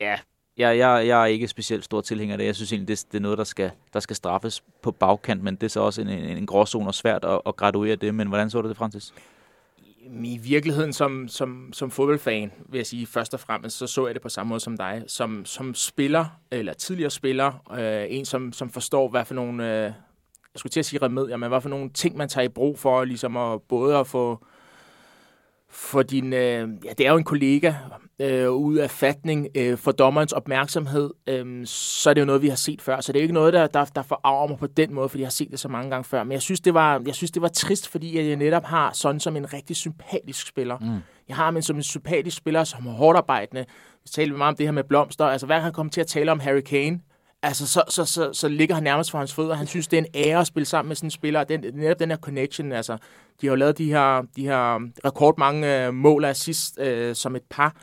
[0.00, 0.18] ja,
[0.58, 2.44] jeg, jeg, jeg er ikke specielt stor tilhænger af det.
[2.44, 5.54] Jeg synes egentlig, det, det er noget, der skal, der skal straffes på bagkant, men
[5.54, 8.14] det er så også en, en, en gråzone og svært at, at graduere det.
[8.14, 9.14] Men hvordan så du det, Francis?
[10.24, 14.14] I virkeligheden som, som, som fodboldfan, vil jeg sige først og fremmest, så så jeg
[14.14, 15.04] det på samme måde som dig.
[15.06, 19.82] Som, som spiller, eller tidligere spiller, øh, en som, som forstår, hvad for nogle, øh,
[20.54, 22.78] jeg skulle til at sige remedier, men hvad for nogle ting, man tager i brug
[22.78, 24.44] for, ligesom at både at få,
[25.72, 27.72] for din, øh, ja, det er jo en kollega,
[28.22, 32.48] øh, ud af fatning øh, for dommerens opmærksomhed, øh, så er det jo noget, vi
[32.48, 33.00] har set før.
[33.00, 35.20] Så det er jo ikke noget, der, der, der forarver mig på den måde, fordi
[35.20, 36.24] jeg har set det så mange gange før.
[36.24, 39.20] Men jeg synes, det var, jeg synes, det var trist, fordi jeg netop har sådan
[39.20, 40.78] som en rigtig sympatisk spiller.
[40.78, 40.98] Mm.
[41.28, 43.64] Jeg har ham som en sympatisk spiller, som er hårdt arbejdende.
[44.02, 45.24] Vi talte meget om det her med blomster.
[45.24, 47.00] Altså, hver gang han kommer til at tale om Harry Kane,
[47.42, 49.54] altså, så, så, så, så ligger han nærmest for hans fødder.
[49.54, 51.44] Han synes, det er en ære at spille sammen med sådan en spiller.
[51.44, 52.92] Den, netop den her connection, altså,
[53.40, 57.36] de har jo lavet de her, de her rekordmange øh, mål af sidst øh, som
[57.36, 57.76] et par.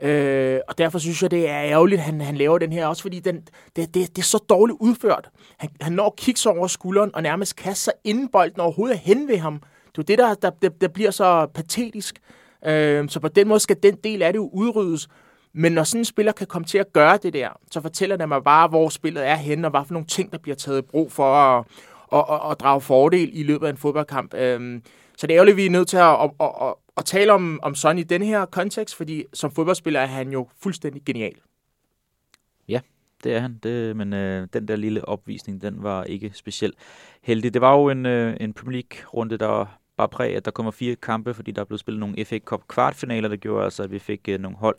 [0.00, 3.02] Øh, og derfor synes jeg, det er ærgerligt, at han, han laver den her, også
[3.02, 3.36] fordi den,
[3.76, 5.28] det, det, det er så dårligt udført.
[5.56, 8.98] Han, han når at kigge sig over skulderen og nærmest kaste sig inden bolden overhovedet
[8.98, 9.58] hen ved ham.
[9.58, 12.18] Det er jo det, der, der, der, der bliver så patetisk.
[12.66, 15.08] Øh, så på den måde skal den del af det jo udryddes.
[15.52, 18.28] Men når sådan en spiller kan komme til at gøre det der, så fortæller det
[18.28, 20.82] mig bare, hvor spillet er henne, og hvad for nogle ting, der bliver taget i
[20.82, 21.64] brug for at,
[22.12, 24.34] at, at, at drage fordel i løbet af en fodboldkamp.
[24.34, 24.82] Øhm,
[25.16, 27.32] så det er ærgerligt, at vi er nødt til at, at, at, at, at tale
[27.32, 31.34] om, om Son i den her kontekst, fordi som fodboldspiller er han jo fuldstændig genial.
[32.68, 32.80] Ja,
[33.24, 33.58] det er han.
[33.62, 36.74] Det, men øh, den der lille opvisning, den var ikke specielt
[37.22, 37.54] heldig.
[37.54, 40.96] Det var jo en, øh, en Premier League-runde, der bare præg, at der kommer fire
[40.96, 43.98] kampe, fordi der er blevet spillet nogle FA Cup kvartfinaler, der gjorde altså, at vi
[43.98, 44.76] fik øh, nogle hold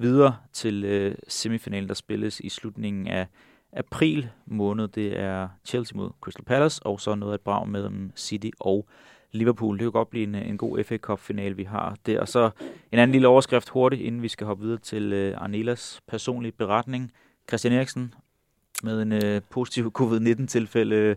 [0.00, 3.26] videre til øh, semifinalen, der spilles i slutningen af
[3.72, 4.88] april måned.
[4.88, 8.86] Det er Chelsea mod Crystal Palace, og så noget at brag mellem City og
[9.32, 9.78] Liverpool.
[9.78, 12.20] Det kan godt blive en, en god FA Cup-finale, vi har der.
[12.20, 12.50] Og så
[12.92, 17.12] en anden lille overskrift hurtigt, inden vi skal hoppe videre til øh, Arnelas personlige beretning.
[17.48, 18.14] Christian Eriksen
[18.82, 21.16] med en øh, positiv covid-19-tilfælde.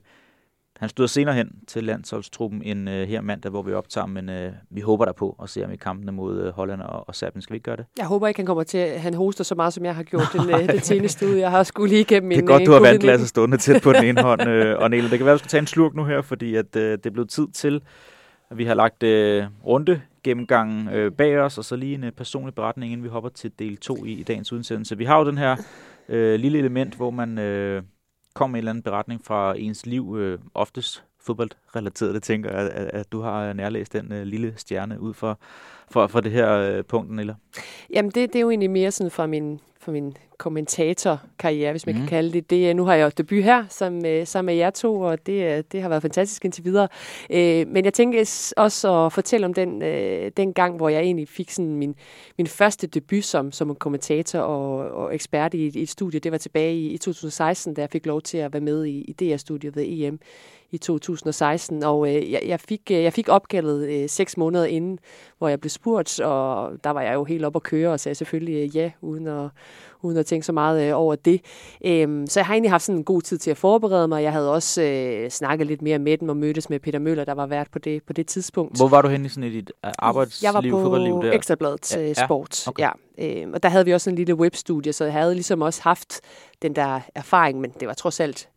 [0.80, 4.36] Han stod senere hen til landsholdstruppen end uh, her mandag, hvor vi optager, men uh,
[4.70, 7.42] vi håber der på at se ham i kampene mod uh, Holland og, og Serbien.
[7.42, 7.86] Skal vi ikke gøre det?
[7.98, 10.30] Jeg håber ikke, han kommer til at han hoster så meget, som jeg har gjort
[10.34, 11.40] den, uh, den seneste uge.
[11.40, 12.84] Jeg har skulle lige igennem Det er en, godt, uh, du har covid-19.
[12.84, 15.12] vandglasset stående tæt på den ene hånd, uh, og Niel.
[15.12, 17.06] Det kan være, at du skal tage en slurk nu her, fordi at, uh, det
[17.06, 17.82] er blevet tid til
[18.56, 22.56] vi har lagt øh, runde gennemgangen øh, bag os, og så lige en øh, personlig
[22.56, 24.98] beretning, inden vi hopper til del 2 i, i dagens udsendelse.
[24.98, 25.56] Vi har jo den her
[26.10, 27.82] øh, lille element, hvor man øh,
[28.34, 32.14] kom med en eller anden beretning fra ens liv, øh, oftest fodboldrelateret.
[32.14, 35.40] Det tænker jeg, at, at du har øh, nærlæst den øh, lille stjerne ud for,
[35.92, 37.36] for, for det her øh, punkt, eller?
[37.90, 41.96] Jamen, det, det er jo egentlig mere sådan fra min, fra min kommentatorkarriere, hvis man
[41.96, 42.02] mm.
[42.02, 42.76] kan kalde det det.
[42.76, 45.82] Nu har jeg jo debut her sammen med, sammen med jer to, og det, det
[45.82, 46.88] har været fantastisk indtil videre.
[47.30, 51.28] Øh, men jeg tænker også at fortælle om den, øh, den gang, hvor jeg egentlig
[51.28, 51.96] fik sådan min,
[52.38, 56.20] min første debut som, som kommentator og, og ekspert i, i et studie.
[56.20, 59.02] Det var tilbage i, i 2016, da jeg fik lov til at være med i,
[59.02, 60.20] i DR-studiet ved EM
[60.74, 65.00] i 2016, og øh, jeg, jeg, fik, jeg fik opkaldet øh, seks måneder inden,
[65.38, 68.16] hvor jeg blev spurgt, og der var jeg jo helt op at køre, og sagde
[68.16, 69.50] selvfølgelig øh, ja, uden at,
[70.02, 71.42] uden at tænke så meget øh, over det.
[71.86, 74.24] Øhm, så jeg har egentlig haft sådan en god tid til at forberede mig.
[74.24, 77.34] Jeg havde også øh, snakket lidt mere med dem og mødtes med Peter Møller, der
[77.34, 78.78] var vært på det, på det tidspunkt.
[78.78, 81.32] Hvor var du henne i sådan et arbejdsliv, Jeg var på der?
[81.32, 82.68] Ekstrabladet Ja, ja, ja, Sport.
[82.68, 82.84] okay.
[82.84, 82.92] Ja,
[83.42, 86.22] øhm, og der havde vi også en lille webstudie, så jeg havde ligesom også haft
[86.62, 88.50] den der erfaring, men det var trods alt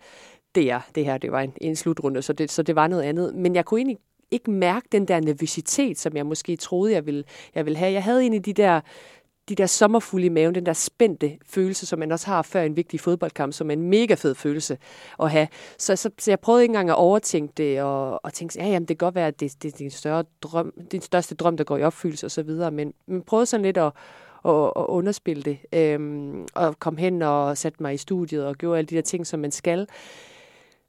[0.57, 3.03] det, er, det her, det var en, en slutrunde, så det, så det var noget
[3.03, 3.35] andet.
[3.35, 3.99] Men jeg kunne egentlig
[4.31, 7.93] ikke mærke den der nervøsitet, som jeg måske troede, jeg ville, jeg ville have.
[7.93, 8.81] Jeg havde egentlig de der
[9.49, 12.77] de der sommerfulde i maven, den der spændte følelse, som man også har før en
[12.77, 14.79] vigtig fodboldkamp, som er en mega fed følelse
[15.23, 15.49] at have.
[15.79, 18.89] Så, så, så jeg prøvede ikke engang at overtænke det, og, og tænke, ja, jamen,
[18.89, 21.65] det kan godt være, at det, det er din, større drøm, din største drøm, der
[21.65, 23.93] går i opfyldelse osv., men, men prøvede sådan lidt at,
[24.45, 28.79] at, at underspille det, øhm, og kom hen og satte mig i studiet og gjorde
[28.79, 29.87] alle de der ting, som man skal.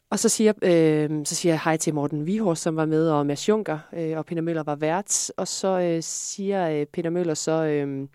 [0.10, 3.26] Og så siger, øh, så siger jeg hej til Morten Vihors, som var med, og
[3.26, 5.32] Mads Junker, øh, og Peter Møller var vært.
[5.38, 8.08] Og så øh, siger øh, Peter Møller så, øh,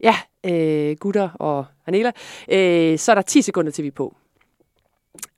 [0.00, 2.12] ja, øh, gutter og Anela,
[2.48, 4.16] øh, så er der 10 sekunder til vi er på.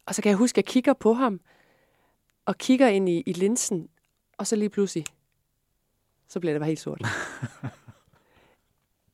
[0.06, 1.40] Og så kan jeg huske, at jeg kigger på ham,
[2.46, 3.88] og kigger ind i, i linsen,
[4.38, 5.04] og så lige pludselig,
[6.28, 7.02] så bliver det bare helt sort.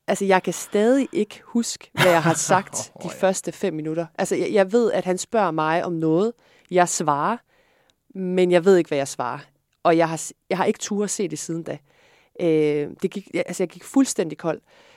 [0.06, 4.06] altså, jeg kan stadig ikke huske, hvad jeg har sagt de første fem minutter.
[4.18, 6.32] Altså, jeg, jeg ved, at han spørger mig om noget,
[6.70, 7.36] jeg svarer,
[8.18, 9.38] men jeg ved ikke, hvad jeg svarer.
[9.82, 11.78] Og jeg har, jeg har ikke tur at se det siden da.
[12.40, 14.60] Øh, det gik, altså, jeg gik fuldstændig kold.
[14.60, 14.93] Øh,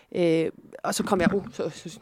[0.83, 1.33] og så kom jeg...
[1.33, 1.99] Uh, så, så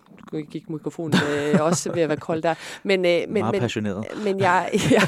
[0.52, 2.56] gik mikrofonen øh, også ved at være kold der.
[2.84, 4.06] Men, øh, men, Meget men, passioneret.
[4.24, 5.08] men jeg, jeg,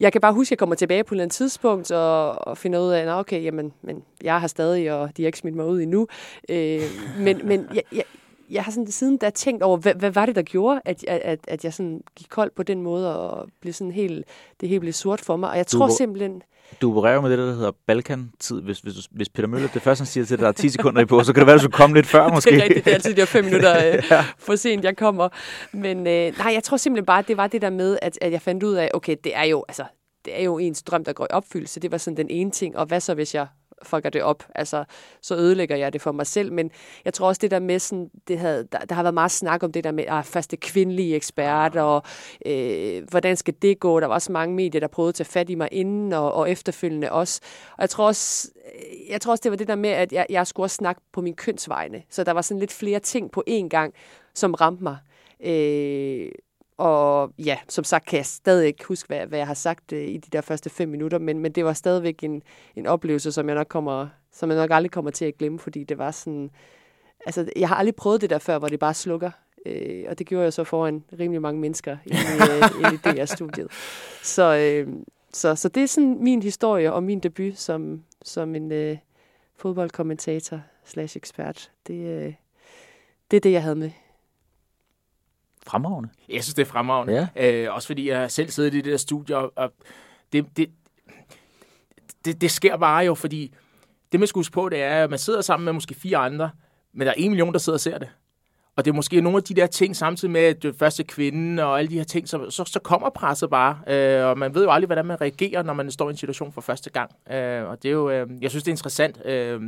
[0.00, 2.58] jeg kan bare huske, at jeg kommer tilbage på et eller andet tidspunkt og, og
[2.58, 5.54] finder ud af, at okay, jamen, men jeg har stadig, og de har ikke smidt
[5.54, 6.06] mig ud endnu.
[6.48, 6.80] Øh,
[7.18, 8.04] men men jeg, jeg,
[8.50, 11.38] jeg har sådan siden da tænkt over, hvad, hvad var det, der gjorde, at, at,
[11.48, 14.24] at jeg sådan gik kold på den måde, og blev sådan helt,
[14.60, 15.50] det hele blev sort for mig.
[15.50, 16.42] Og jeg Du tror simpelthen,
[16.80, 18.62] Du opererer med det, der hedder Balkan-tid.
[18.62, 21.02] Hvis, hvis, hvis Peter Møller, det første, han siger til dig, der er 10 sekunder
[21.02, 22.50] i på, så kan det være, at du skulle komme lidt før, måske.
[22.54, 24.02] det er rigtigt, det er altid de fem minutter øh,
[24.38, 25.28] for sent, jeg kommer.
[25.72, 28.32] Men øh, nej, jeg tror simpelthen bare, at det var det der med, at, at
[28.32, 29.84] jeg fandt ud af, okay, det er jo, altså,
[30.24, 31.80] det er jo ens drøm, der går i opfyldelse.
[31.80, 32.76] Det var sådan den ene ting.
[32.76, 33.46] Og hvad så, hvis jeg
[33.84, 34.46] fucker det op.
[34.54, 34.84] Altså,
[35.20, 36.52] så ødelægger jeg det for mig selv.
[36.52, 36.70] Men
[37.04, 39.62] jeg tror også, det der med sådan, det havde, der, der har været meget snak
[39.62, 42.02] om det der med ah, første kvindelige ekspert, og
[42.46, 44.00] øh, hvordan skal det gå?
[44.00, 46.50] Der var også mange medier, der prøvede at tage fat i mig inden og, og
[46.50, 47.40] efterfølgende også.
[47.72, 48.50] Og jeg tror også,
[49.08, 51.20] jeg tror også, det var det der med, at jeg, jeg skulle også snakke på
[51.20, 52.02] min kønsvegne.
[52.10, 53.94] Så der var sådan lidt flere ting på én gang,
[54.34, 54.96] som ramte mig.
[55.44, 56.28] Øh,
[56.76, 60.08] og ja, som sagt kan jeg stadig ikke huske, hvad, hvad jeg har sagt øh,
[60.08, 62.42] i de der første fem minutter, men, men det var stadigvæk en,
[62.76, 65.84] en oplevelse, som jeg, nok kommer, som jeg nok aldrig kommer til at glemme, fordi
[65.84, 66.50] det var sådan...
[67.26, 69.30] Altså, jeg har aldrig prøvet det der før, hvor det bare slukker.
[69.66, 73.68] Øh, og det gjorde jeg så foran rimelig mange mennesker i, øh, i DR-studiet.
[74.22, 74.88] Så, øh,
[75.32, 78.96] så, så det er sådan min historie og min debut som, som en øh,
[79.56, 81.70] fodboldkommentator slash ekspert.
[81.86, 82.34] Det, øh,
[83.30, 83.90] det er det, jeg havde med
[85.66, 86.08] fremragende.
[86.28, 87.28] Jeg synes, det er fremragende.
[87.36, 87.52] Ja.
[87.52, 89.72] Øh, også fordi jeg selv sidder i det der studie, og,
[90.32, 90.70] det, det,
[92.24, 93.54] det, det sker bare jo, fordi
[94.12, 96.50] det, man skal huske på, det er, at man sidder sammen med måske fire andre,
[96.92, 98.08] men der er en million, der sidder og ser det.
[98.76, 101.64] Og det er måske nogle af de der ting, samtidig med at det første kvinde
[101.64, 103.78] og alle de her ting, så, så, så kommer presset bare.
[103.86, 106.52] Øh, og man ved jo aldrig, hvordan man reagerer, når man står i en situation
[106.52, 107.10] for første gang.
[107.32, 109.26] Øh, og det er jo, øh, jeg synes, det er interessant.
[109.26, 109.60] Øh,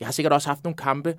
[0.00, 1.14] jeg har sikkert også haft nogle kampe,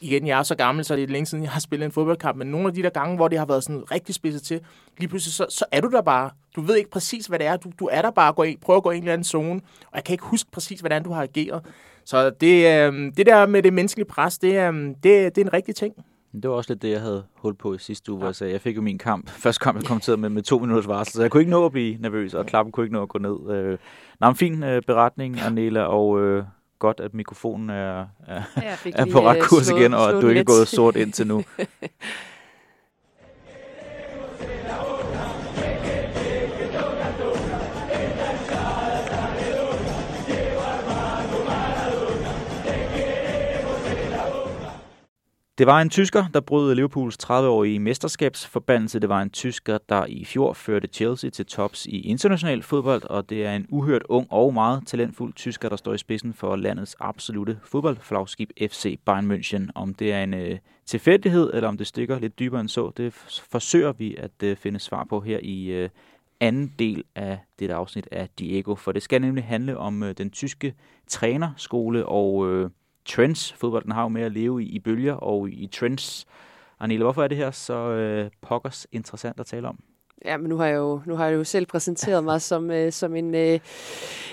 [0.00, 2.38] igen, jeg er så gammel, så det er længe siden, jeg har spillet en fodboldkamp,
[2.38, 4.60] men nogle af de der gange, hvor det har været sådan rigtig spidset til,
[4.98, 6.30] lige pludselig, så, så er du der bare.
[6.56, 7.56] Du ved ikke præcis, hvad det er.
[7.56, 9.24] Du, du er der bare og går ind, prøver at gå i en eller anden
[9.24, 11.62] zone, og jeg kan ikke huske præcis, hvordan du har ageret.
[12.04, 15.52] Så det, øh, det der med det menneskelige pres, det, øh, det, det er en
[15.52, 15.94] rigtig ting.
[16.42, 18.20] Det var også lidt det, jeg havde holdt på i sidste uge, ja.
[18.20, 20.58] hvor jeg sagde, jeg fik jo min kamp, første kamp, jeg kommenterede med, med to
[20.58, 23.02] minutters varsel, så jeg kunne ikke nå at blive nervøs, og klappen kunne ikke nå
[23.02, 23.50] at gå ned.
[23.50, 23.78] Øh,
[24.20, 26.44] Nå, en fin øh, beretning, Arnela, og øh,
[26.86, 28.42] godt, at mikrofonen er, er,
[28.94, 31.42] er på ret kurs igen, og at du ikke er gået sort indtil nu.
[45.58, 49.00] Det var en tysker, der brød Liverpools 30-årige mesterskabsforbandelse.
[49.00, 53.30] Det var en tysker, der i fjor førte Chelsea til tops i international fodbold, og
[53.30, 56.96] det er en uhørt ung og meget talentfuld tysker, der står i spidsen for landets
[57.00, 59.70] absolute fodboldflagskib FC Bayern München.
[59.74, 63.12] Om det er en øh, tilfældighed, eller om det stikker lidt dybere end så, det
[63.50, 65.88] forsøger vi at øh, finde svar på her i øh,
[66.40, 70.30] anden del af dette afsnit af Diego, for det skal nemlig handle om øh, den
[70.30, 70.74] tyske
[71.08, 72.52] trænerskole og...
[72.52, 72.70] Øh,
[73.06, 73.52] trends.
[73.52, 76.26] Fodbolden har jo med at leve i, i bølger og i trends.
[76.80, 79.78] Arnele, hvorfor er det her så øh, pokkers interessant at tale om?
[80.24, 82.92] Ja, men nu har jeg jo, nu har jeg jo selv præsenteret mig som, øh,
[82.92, 83.60] som en, øh,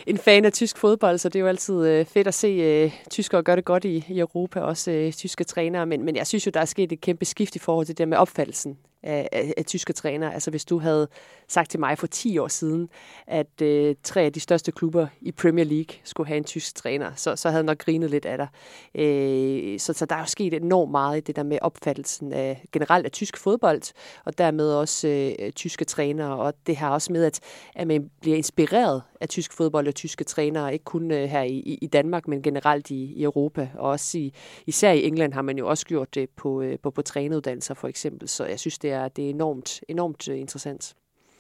[0.08, 2.92] en fan af tysk fodbold, så det er jo altid øh, fedt at se øh,
[3.10, 5.86] tyskere gøre det godt i, i Europa, også øh, tyske trænere.
[5.86, 8.08] Men, men jeg synes jo, der er sket et kæmpe skift i forhold til det
[8.08, 10.32] med opfattelsen af, af, af tyske træner.
[10.32, 11.08] Altså hvis du havde
[11.48, 12.90] sagt til mig for 10 år siden,
[13.28, 17.12] at øh, tre af de største klubber i Premier League skulle have en tysk træner,
[17.16, 18.48] så, så havde jeg nok grinet lidt af dig.
[18.96, 22.66] Øh, så, så der er jo sket enormt meget i det der med opfattelsen af
[22.72, 23.94] generelt af tysk fodbold,
[24.26, 27.40] og dermed også øh, tyske trænere, og det her også med, at,
[27.76, 31.78] at man bliver inspireret af tysk fodbold og tyske trænere, ikke kun øh, her i,
[31.82, 34.34] i Danmark, men generelt i, i Europa, og også i,
[34.68, 37.88] især i England har man jo også gjort det på, øh, på, på træneruddannelser for
[37.88, 40.96] eksempel, så jeg synes, det er, det er enormt, enormt øh, interessant.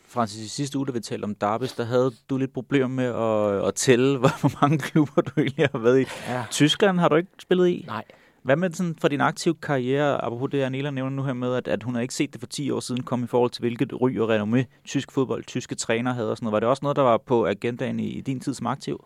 [0.07, 3.05] Francis, i sidste uge, da vi talte om Darbis, der havde du lidt problemer med
[3.05, 6.05] at, at tælle, hvor mange klubber du egentlig har været i.
[6.27, 6.43] Ja.
[6.51, 7.83] Tyskland har du ikke spillet i?
[7.87, 8.03] Nej.
[8.43, 11.67] Hvad med sådan for din aktive karriere, apropos det, Anela nævner nu her med, at,
[11.67, 14.01] at hun har ikke set det for 10 år siden, kom i forhold til hvilket
[14.01, 16.53] ry og renommé tysk fodbold, tyske træner havde og sådan noget.
[16.53, 19.05] Var det også noget, der var på agendaen i, i din tid som aktiv?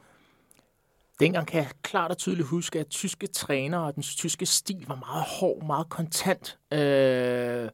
[1.20, 4.96] Dengang kan jeg klart og tydeligt huske, at tyske træner og den tyske stil var
[4.96, 6.58] meget hård, meget kontant.
[6.74, 7.70] Øh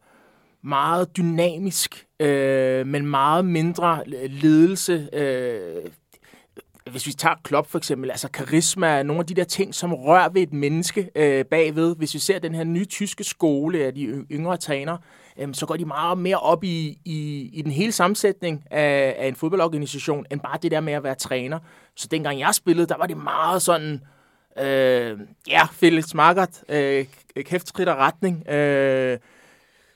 [0.63, 5.09] meget dynamisk, øh, men meget mindre ledelse.
[5.13, 5.91] Øh,
[6.91, 10.29] hvis vi tager Klopp for eksempel, altså karisma, nogle af de der ting, som rører
[10.29, 11.95] ved et menneske øh, bagved.
[11.95, 14.97] Hvis vi ser den her nye tyske skole af de yngre træner,
[15.37, 19.27] øh, så går de meget mere op i, i, i den hele sammensætning af, af
[19.27, 21.59] en fodboldorganisation, end bare det der med at være træner.
[21.95, 24.01] Så dengang jeg spillede, der var det meget sådan,
[24.59, 27.05] øh, ja, Felix Magath, øh,
[27.45, 29.17] kæft skridt og retning, øh,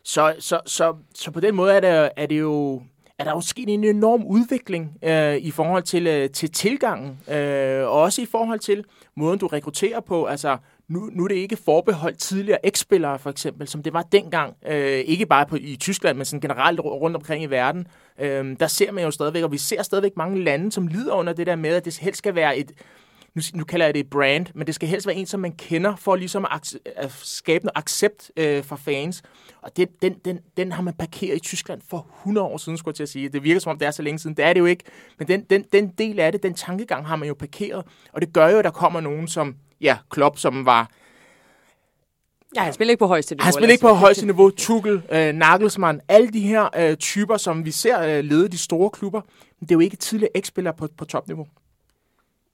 [0.06, 2.82] så, så, så, så på den måde er, det, er det jo
[3.20, 7.84] er der jo sket en enorm udvikling øh, i forhold til, øh, til tilgangen, øh,
[7.84, 8.84] og også i forhold til
[9.16, 10.26] måden, du rekrutterer på.
[10.26, 14.56] Altså, nu, nu er det ikke forbeholdt tidligere ekspillere, for eksempel, som det var dengang.
[14.68, 17.88] Øh, ikke bare på, i Tyskland, men sådan generelt rundt omkring i verden.
[18.20, 21.34] Øh, der ser man jo stadigvæk, og vi ser stadigvæk mange lande, som lider under
[21.34, 22.72] det der med, at det helst skal være et,
[23.36, 25.52] nu, nu kalder jeg det et brand, men det skal helst være en, som man
[25.52, 29.24] kender, for ligesom at, at skabe noget accept øh, for fans.
[29.62, 32.94] Og det, den, den, den har man parkeret i Tyskland for 100 år siden, skulle
[32.94, 33.30] jeg til at sige.
[33.30, 34.38] Det virker som om, det er så længe siden.
[34.38, 34.84] Det er det jo ikke.
[35.20, 37.86] Men den, den, den del af det, den tankegang har man jo parkeret.
[38.14, 40.92] Og det gør jo, at der kommer nogen som, ja, Klopp, som var
[42.56, 43.44] Ja, han spiller ikke på højeste niveau.
[43.44, 44.50] Han spiller ikke på højeste niveau.
[44.50, 48.90] Tuchel, øh, Nagelsmann, alle de her øh, typer, som vi ser øh, lede de store
[48.90, 49.22] klubber,
[49.60, 51.48] det er jo ikke tidligere x-spillere på, på topniveau.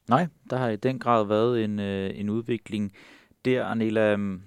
[0.10, 2.92] Nej, der har i den grad været en, øh, en udvikling
[3.46, 4.12] der, Anela.
[4.12, 4.42] Øhm,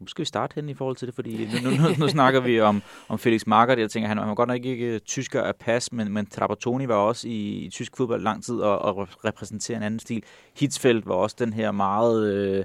[0.00, 2.60] nu skal vi starte hen i forhold til det, fordi nu, nu, nu snakker vi
[2.60, 3.80] om, om Felix Magath.
[3.80, 6.94] Jeg tænker, han var godt nok ikke øh, tysker af pas, men, men Trapattoni var
[6.94, 10.22] også i, i tysk fodbold lang tid og, og repræsenterer en anden stil.
[10.58, 12.34] Hitzfeldt var også den her meget...
[12.34, 12.64] Øh,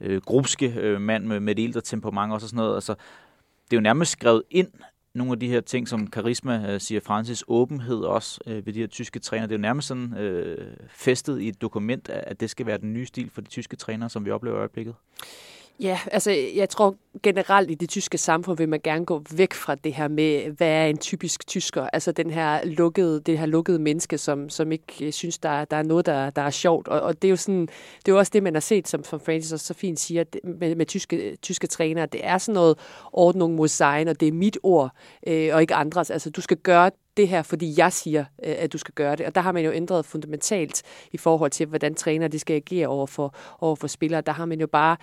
[0.00, 2.74] øh, grupske øh, mand med, med et ældre temperament og sådan noget.
[2.74, 2.94] Altså,
[3.64, 4.68] det er jo nærmest skrevet ind,
[5.14, 8.80] nogle af de her ting, som karisma, øh, siger Francis, åbenhed også øh, ved de
[8.80, 9.46] her tyske træner.
[9.46, 12.92] Det er jo nærmest sådan øh, festet i et dokument, at det skal være den
[12.92, 14.94] nye stil for de tyske trænere, som vi oplever i øjeblikket.
[15.80, 19.74] Ja, altså jeg tror generelt i det tyske samfund vil man gerne gå væk fra
[19.74, 21.88] det her med, hvad er en typisk tysker?
[21.92, 25.76] Altså den her lukkede, det her lukkede menneske, som, som ikke øh, synes, der, der
[25.76, 26.88] er noget, der, der er sjovt.
[26.88, 27.60] Og, og det er jo sådan,
[27.96, 30.24] det er jo også det, man har set, som, som Francis også så fint siger,
[30.44, 32.06] med, med tyske, tyske trænere.
[32.06, 32.78] Det er sådan noget
[33.12, 34.90] ordnung mod sein, og det er mit ord,
[35.26, 36.10] øh, og ikke andres.
[36.10, 39.26] Altså du skal gøre det her, fordi jeg siger, øh, at du skal gøre det.
[39.26, 40.82] Og der har man jo ændret fundamentalt
[41.12, 44.20] i forhold til, hvordan træner de skal agere over for, over for spillere.
[44.20, 44.96] Der har man jo bare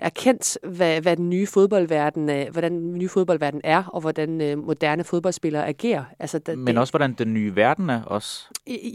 [0.00, 4.58] erkendt, hvad, hvad den nye fodboldverden, øh, hvordan den nye fodboldverden er, og hvordan øh,
[4.58, 6.04] moderne fodboldspillere agerer.
[6.18, 8.44] Altså, da, Men det, også, hvordan den nye verden er også.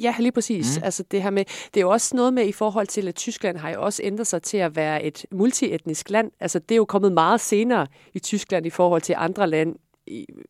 [0.01, 0.77] Ja, lige præcis.
[0.77, 0.83] Mm.
[0.83, 3.57] Altså, det, her med, det er jo også noget med i forhold til, at Tyskland
[3.57, 6.31] har jo også ændret sig til at være et multietnisk land.
[6.39, 9.73] Altså, det er jo kommet meget senere i Tyskland i forhold til andre lande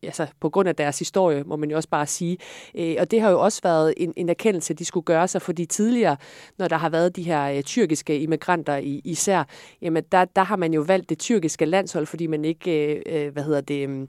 [0.02, 2.38] altså på grund af deres historie, må man jo også bare sige.
[2.74, 5.66] Øh, og det har jo også været en, en erkendelse, de skulle gøre sig, fordi
[5.66, 6.16] tidligere,
[6.58, 9.44] når der har været de her øh, tyrkiske immigranter i, især,
[9.82, 13.32] jamen der, der har man jo valgt det tyrkiske landshold, fordi man ikke, øh, øh
[13.32, 14.08] hvad hedder det, um,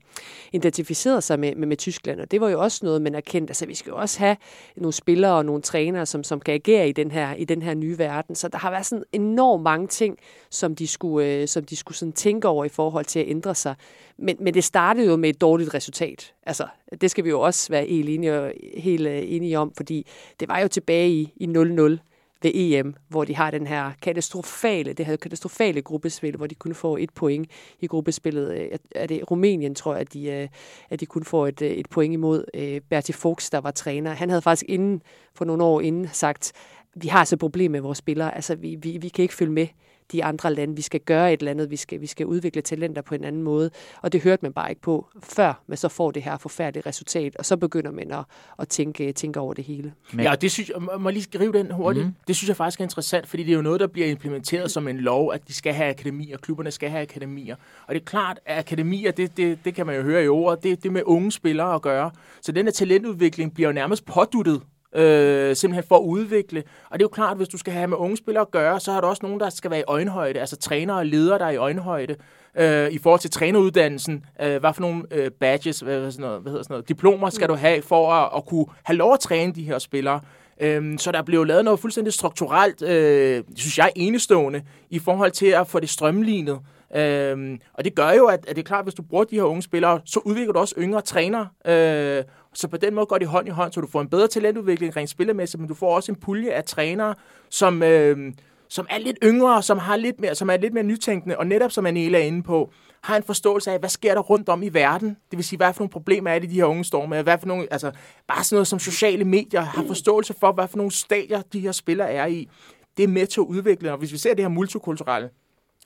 [0.54, 2.20] identificerede sig med, med, med Tyskland.
[2.20, 3.52] Og det var jo også noget, man erkendte.
[3.52, 4.38] Altså vi skal jo også have
[4.76, 7.74] nogle spillere og nogle trænere, som, som kan agere i den her, i den her
[7.74, 8.36] nye verden.
[8.36, 10.18] Så der har været sådan enormt mange ting,
[10.50, 13.56] som de skulle, øh, som de skulle sådan tænke over i forhold til at ændre
[13.56, 13.76] sig.
[14.22, 16.34] Men, men det startede jo med et dårligt resultat.
[16.44, 16.68] Altså,
[17.02, 20.08] det skal vi jo også være helt enige, helt øh, enige om, fordi
[20.40, 21.98] det var jo tilbage i, i 0-0
[22.42, 26.76] ved EM, hvor de har den her katastrofale, det her katastrofale gruppespil, hvor de kunne
[26.76, 28.58] få et point i gruppespillet.
[28.58, 30.48] Øh, er det Rumænien, tror jeg, at de, øh,
[30.90, 32.46] at de kunne få et, et point imod
[32.90, 34.12] Bertie Fuchs, der var træner.
[34.12, 35.02] Han havde faktisk inden,
[35.36, 36.52] for nogle år inden sagt,
[36.96, 38.36] vi har altså et problem med vores spillere.
[38.36, 39.68] Altså, vi, vi, vi kan ikke følge med
[40.12, 40.76] de andre lande.
[40.76, 41.72] Vi skal gøre et eller andet.
[41.72, 43.70] Vi skal, vi skal udvikle talenter på en anden måde.
[44.02, 47.36] Og det hørte man bare ikke på, før man så får det her forfærdelige resultat.
[47.36, 48.24] Og så begynder man at,
[48.60, 49.94] at tænke, tænke over det hele.
[50.14, 50.26] Men...
[50.26, 52.06] Ja, det synes jeg, må lige skrive den hurtigt.
[52.06, 52.14] Mm.
[52.28, 54.88] Det synes jeg faktisk er interessant, fordi det er jo noget, der bliver implementeret som
[54.88, 57.56] en lov, at de skal have akademier, klubberne skal have akademier.
[57.88, 60.64] Og det er klart, at akademier, det, det, det kan man jo høre i ordet,
[60.64, 62.12] det, det med unge spillere at gøre.
[62.42, 64.62] Så den her talentudvikling bliver jo nærmest påduttet
[64.96, 66.64] øh, simpelthen for at udvikle.
[66.90, 68.80] Og det er jo klart, at hvis du skal have med unge spillere at gøre,
[68.80, 71.46] så har du også nogen, der skal være i øjenhøjde, altså trænere og ledere, der
[71.46, 72.16] er i øjenhøjde.
[72.56, 76.52] Øh, I forhold til træneruddannelsen, øh, hvad for nogle øh, badges, hvad, sådan noget, hvad
[76.52, 79.54] hedder sådan noget, diplomer skal du have for at, at kunne have lov at træne
[79.54, 80.22] de her spillere.
[80.62, 85.46] Øhm, så der blev lavet noget fuldstændig strukturelt, øh, synes jeg, enestående i forhold til
[85.46, 86.60] at få det strømlignet.
[86.96, 89.36] Øhm, og det gør jo, at, at det er klart, at hvis du bruger de
[89.36, 91.48] her unge spillere, så udvikler du også yngre trænere.
[91.66, 92.24] Øh,
[92.54, 94.96] så på den måde går det hånd i hånd, så du får en bedre talentudvikling
[94.96, 97.16] rent spillemæssigt, men du får også en pulje af trænere,
[97.50, 98.34] som, øh,
[98.70, 101.72] som er lidt yngre, som, har lidt mere, som er lidt mere nytænkende, og netop
[101.72, 102.72] som Anela er inde på,
[103.02, 105.10] har en forståelse af, hvad sker der rundt om i verden?
[105.10, 107.24] Det vil sige, hvad for nogle problemer er det, de her unge står med?
[107.24, 107.92] Hvad for nogle, altså,
[108.28, 111.72] bare sådan noget som sociale medier har forståelse for, hvad for nogle stadier de her
[111.72, 112.50] spillere er i.
[112.98, 115.30] Det er med til at udvikle, og hvis vi ser det her multikulturelle,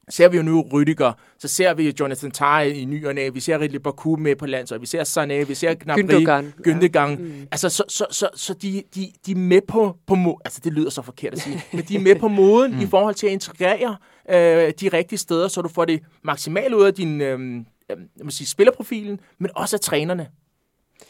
[0.09, 3.39] ser vi jo nu Rydiger, så ser vi Jonathan Tah i ny og næ, vi
[3.39, 6.67] ser Ridley Baku med på landshold, vi ser Sané, vi ser Gnabry, Gündogan.
[6.67, 7.09] Gündogan.
[7.09, 7.15] Ja.
[7.15, 7.47] Mm.
[7.51, 10.73] Altså, så, så, så, så de, de, de er med på, på mo- altså det
[10.73, 12.81] lyder så forkert at sige, men de er med på moden mm.
[12.81, 13.97] i forhold til at integrere
[14.29, 18.31] øh, de rigtige steder, så du får det maksimalt ud af din øh, jeg må
[18.31, 20.27] sige, spillerprofilen, men også af trænerne.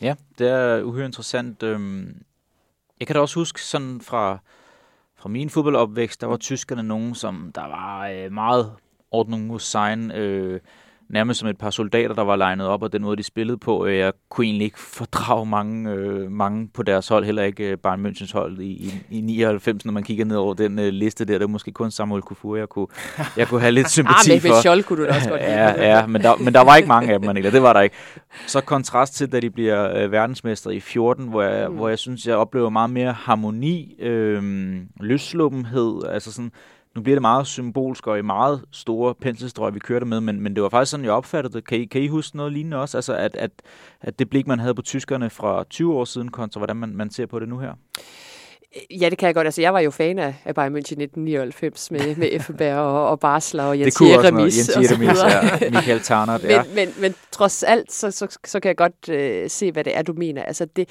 [0.01, 1.63] Ja, det er uhyre interessant.
[1.63, 2.21] Øhm,
[2.99, 4.39] jeg kan da også huske sådan fra,
[5.24, 8.72] fra min fodboldopvækst, der var tyskerne nogen, som der var øh, meget
[9.11, 10.60] Ordnung muss sein, øh,
[11.14, 13.85] nærmest som et par soldater, der var legnet op, og den måde, de spillede på.
[13.85, 17.77] Øh, jeg kunne egentlig ikke fordrage mange, øh, mange på deres hold, heller ikke øh,
[17.77, 21.26] Bayern Münchens hold i, i, i 99, når man kigger ned over den øh, liste
[21.26, 21.34] der.
[21.34, 22.88] Det var måske kun Samuel Kufur, jeg kunne,
[23.38, 24.48] jeg kunne have lidt sympati ah, for.
[24.48, 26.88] med Scholl kunne du da også godt ja, ja, men der, men der var ikke
[26.88, 27.49] mange af dem, Anita.
[27.49, 27.95] Det var der ikke.
[28.48, 31.76] Så kontrast til, da de bliver øh, verdensmester i 14, hvor jeg, mm.
[31.76, 34.44] hvor jeg synes, jeg oplever meget mere harmoni, øh,
[34.99, 36.52] løsluppenhed, altså sådan,
[36.95, 40.56] nu bliver det meget symbolsk og i meget store penselstrøg, vi kørte med, men, men
[40.56, 41.68] det var faktisk sådan, jeg opfattede det.
[41.68, 42.98] Kan I, kan I huske noget lignende også?
[42.98, 43.52] Altså, at, at,
[44.02, 47.10] at det blik, man havde på tyskerne fra 20 år siden, kontra hvordan man, man
[47.10, 47.74] ser på det nu her?
[49.01, 49.47] Ja, det kan jeg godt.
[49.47, 53.19] Altså, jeg var jo fan af, af Bayern München 1999 med, med Effenberg og, og
[53.19, 54.57] Basler og Jens Jeremis.
[54.57, 55.29] Jens Jeremis og
[55.75, 56.63] Michael Tarnert, ja.
[56.63, 59.97] Men, men, men trods alt, så, så, så kan jeg godt øh, se, hvad det
[59.97, 60.43] er, du mener.
[60.43, 60.89] Altså, det,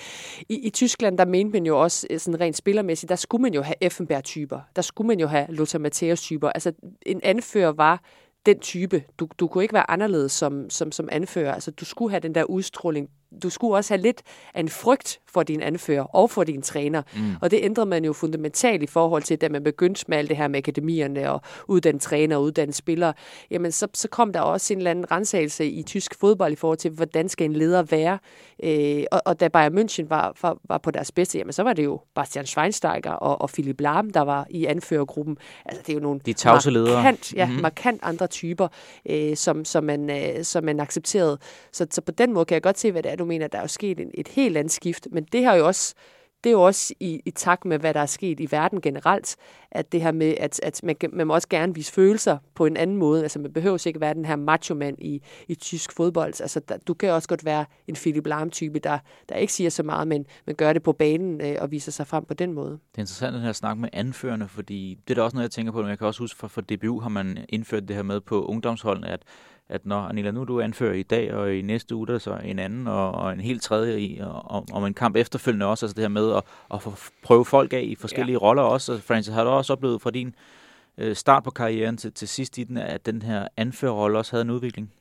[0.48, 3.54] i, I Tyskland, der mente man jo også øh, sådan rent spillermæssigt, der skulle man
[3.54, 4.60] jo have Effenberg-typer.
[4.76, 6.48] Der skulle man jo have Lothar Matthäus-typer.
[6.54, 6.72] Altså,
[7.06, 8.02] en anfører var
[8.46, 9.02] den type.
[9.18, 11.54] Du, du kunne ikke være anderledes som, som, som anfører.
[11.54, 13.08] Altså, du skulle have den der udstråling,
[13.42, 14.22] du skulle også have lidt
[14.54, 17.02] af en frygt for din anfører og for din træner.
[17.16, 17.34] Mm.
[17.40, 20.36] Og det ændrede man jo fundamentalt i forhold til, da man begyndte med alt det
[20.36, 23.12] her med akademierne og uddanne træner og uddanne spillere.
[23.50, 26.78] Jamen, så, så kom der også en eller anden rensagelse i tysk fodbold i forhold
[26.78, 28.18] til, hvordan skal en leder være.
[28.62, 31.72] Øh, og, og da Bayern München var, var, var på deres bedste, jamen, så var
[31.72, 35.36] det jo Bastian Schweinsteiger og, og Philipp Lahm, der var i anførergruppen.
[35.64, 37.62] Altså, det er jo nogle De tavse markant, ja, mm-hmm.
[37.62, 38.68] markant andre typer,
[39.10, 41.38] øh, som, som, man, øh, som man accepterede.
[41.72, 43.58] Så, så på den måde kan jeg godt se, hvad det er, du mener, der
[43.58, 45.94] er jo sket en, et helt andet skift, men det har jo også
[46.44, 49.36] det er jo også i, i takt med, hvad der er sket i verden generelt,
[49.70, 52.76] at det her med, at, at man, man må også gerne vise følelser på en
[52.76, 53.22] anden måde.
[53.22, 56.40] Altså, man behøver ikke være den her macho-mand i, i tysk fodbold.
[56.40, 59.82] Altså, der, du kan også godt være en Philip Lahm-type, der, der ikke siger så
[59.82, 62.70] meget, men, men gør det på banen øh, og viser sig frem på den måde.
[62.70, 65.50] Det er interessant, den her snak med anførende, fordi det er da også noget, jeg
[65.50, 68.02] tænker på, men jeg kan også huske, for, for DBU har man indført det her
[68.02, 69.22] med på ungdomsholdene, at
[69.68, 72.58] at når Anila, nu du anfører i dag, og i næste uge, der så en
[72.58, 76.02] anden, og, og en helt tredje i, og, om en kamp efterfølgende også, altså det
[76.02, 76.42] her med at,
[76.74, 78.46] at få prøve folk af i forskellige ja.
[78.46, 78.92] roller også.
[78.92, 80.34] Altså, Francis, har du også oplevet fra din
[80.98, 84.42] øh, start på karrieren til, til sidst i den, at den her anførerrolle også havde
[84.42, 84.92] en udvikling?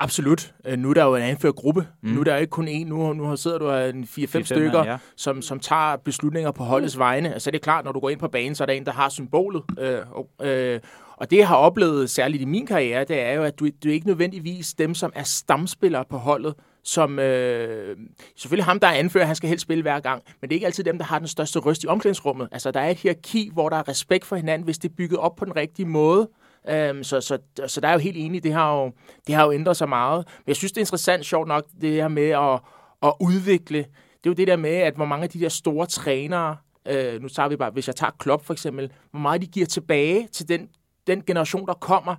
[0.00, 0.54] Absolut.
[0.64, 1.86] Øh, nu er der jo en anførergruppe.
[2.02, 2.10] Mm.
[2.10, 2.84] Nu er der ikke kun én.
[2.84, 4.98] Nu, nu sidder du en 4-5 stykker, ja.
[5.16, 7.00] som, som tager beslutninger på holdets mm.
[7.00, 7.32] vegne.
[7.32, 8.92] Altså det er klart, når du går ind på banen, så er der en, der
[8.92, 9.62] har symbolet.
[9.78, 10.00] Øh,
[10.42, 10.80] øh,
[11.20, 13.88] og det, jeg har oplevet, særligt i min karriere, det er jo, at du, du
[13.88, 16.54] er ikke nødvendigvis dem, som er stamspillere på holdet,
[16.84, 17.96] som øh,
[18.36, 20.66] selvfølgelig ham, der er anfører, han skal helst spille hver gang, men det er ikke
[20.66, 22.48] altid dem, der har den største røst i omklædningsrummet.
[22.52, 25.18] Altså, der er et hierarki, hvor der er respekt for hinanden, hvis det er bygget
[25.18, 26.28] op på den rigtige måde.
[26.68, 28.92] Øhm, så, så, så der er jo helt enig, det har jo,
[29.26, 30.26] det har jo ændret sig meget.
[30.26, 32.60] Men jeg synes, det er interessant, sjovt nok, det her med at,
[33.02, 33.78] at udvikle.
[33.78, 36.56] Det er jo det der med, at hvor mange af de der store trænere,
[36.88, 39.66] øh, nu tager vi bare, hvis jeg tager Klopp for eksempel, hvor meget de giver
[39.66, 40.68] tilbage til den
[41.08, 42.16] den generation, der kommer,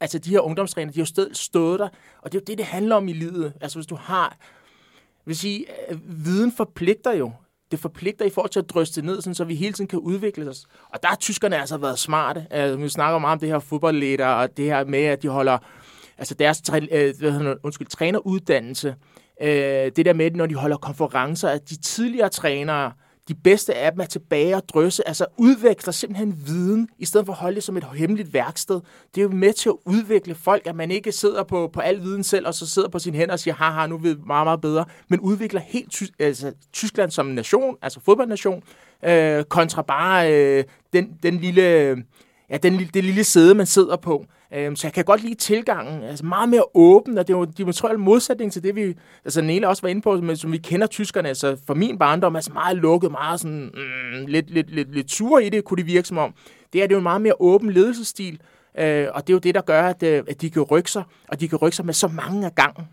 [0.00, 1.88] altså de her ungdomstræner, de har jo stået, stået der,
[2.22, 3.52] og det er jo det, det handler om i livet.
[3.60, 4.36] Altså hvis du har,
[5.26, 7.32] vil sige, øh, viden forpligter jo.
[7.70, 10.50] Det forpligter i forhold til at drøste ned, sådan, så vi hele tiden kan udvikle
[10.50, 10.66] os.
[10.88, 12.46] Og der har tyskerne altså været smarte.
[12.50, 15.58] Altså, vi snakker meget om det her fodboldleder, og det her med, at de holder
[16.18, 18.94] altså deres træ, øh, hvad hedder, undskyld, træneruddannelse.
[19.42, 19.48] Øh,
[19.96, 22.92] det der med, når de holder konferencer, at de tidligere trænere,
[23.28, 27.32] de bedste af dem er tilbage og drøse, altså udveksler simpelthen viden, i stedet for
[27.32, 28.80] at holde det som et hemmeligt værksted.
[29.14, 32.02] Det er jo med til at udvikle folk, at man ikke sidder på, på al
[32.02, 34.46] viden selv, og så sidder på sine hænder og siger, haha, nu ved vi meget,
[34.46, 38.62] meget bedre, men udvikler helt ty- altså, Tyskland som nation, altså fodboldnation,
[39.04, 41.62] øh, kontra bare øh, den, den lille,
[42.50, 44.24] ja, den, det lille sæde, man sidder på.
[44.54, 47.44] Øhm, så jeg kan godt lide tilgangen, altså meget mere åben, og det er jo
[47.44, 48.94] diametral modsætning til det, vi,
[49.24, 52.36] altså Nele også var inde på, men som vi kender tyskerne, altså for min barndom,
[52.36, 55.86] altså meget lukket, meget sådan, mm, lidt, lidt, lidt, lidt sure i det, kunne det
[55.86, 56.34] virke som om.
[56.72, 58.40] Det er, det er jo en meget mere åben ledelsesstil,
[58.78, 61.02] Øh, og det er jo det, der gør, at, øh, at de kan rykke sig,
[61.28, 62.88] og de kan rykke sig med så mange af gangen.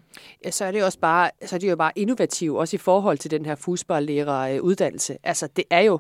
[0.46, 3.18] Ja, så er det også bare, så er det jo bare innovativt, også i forhold
[3.18, 5.18] til den her fodboldlærer uddannelse.
[5.24, 6.00] Altså, det er jo,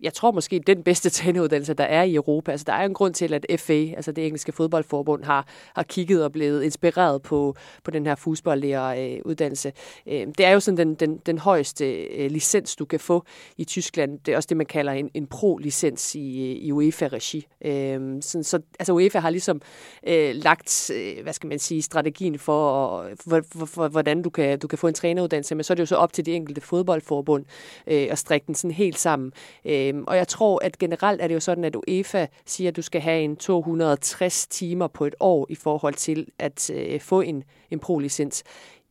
[0.00, 2.50] jeg tror måske, den bedste træneruddannelse, der er i Europa.
[2.50, 6.24] Altså, der er en grund til, at FA, altså det engelske fodboldforbund, har, har kigget
[6.24, 9.72] og blevet inspireret på, på den her fodboldlæreruddannelse.
[10.06, 13.24] Øh, det er jo sådan den, den, den højeste øh, licens, du kan få
[13.56, 14.18] i Tyskland.
[14.18, 17.46] Det er også det, man kalder en, en pro-licens i, i UEFA-regi.
[17.64, 19.60] Øh, sådan, så, altså UEFA har ligesom
[20.06, 24.58] øh, lagt, øh, hvad skal man sige, strategien for, for, for, for, hvordan du kan,
[24.58, 26.60] du kan få en træneruddannelse, men så er det jo så op til de enkelte
[26.60, 27.44] fodboldforbund
[27.86, 29.32] øh, at strikke den sådan helt sammen.
[29.64, 32.76] Øh, Øhm, og jeg tror, at generelt er det jo sådan, at UEFA siger, at
[32.76, 37.20] du skal have en 260 timer på et år i forhold til at øh, få
[37.20, 38.42] en, en pro-licens.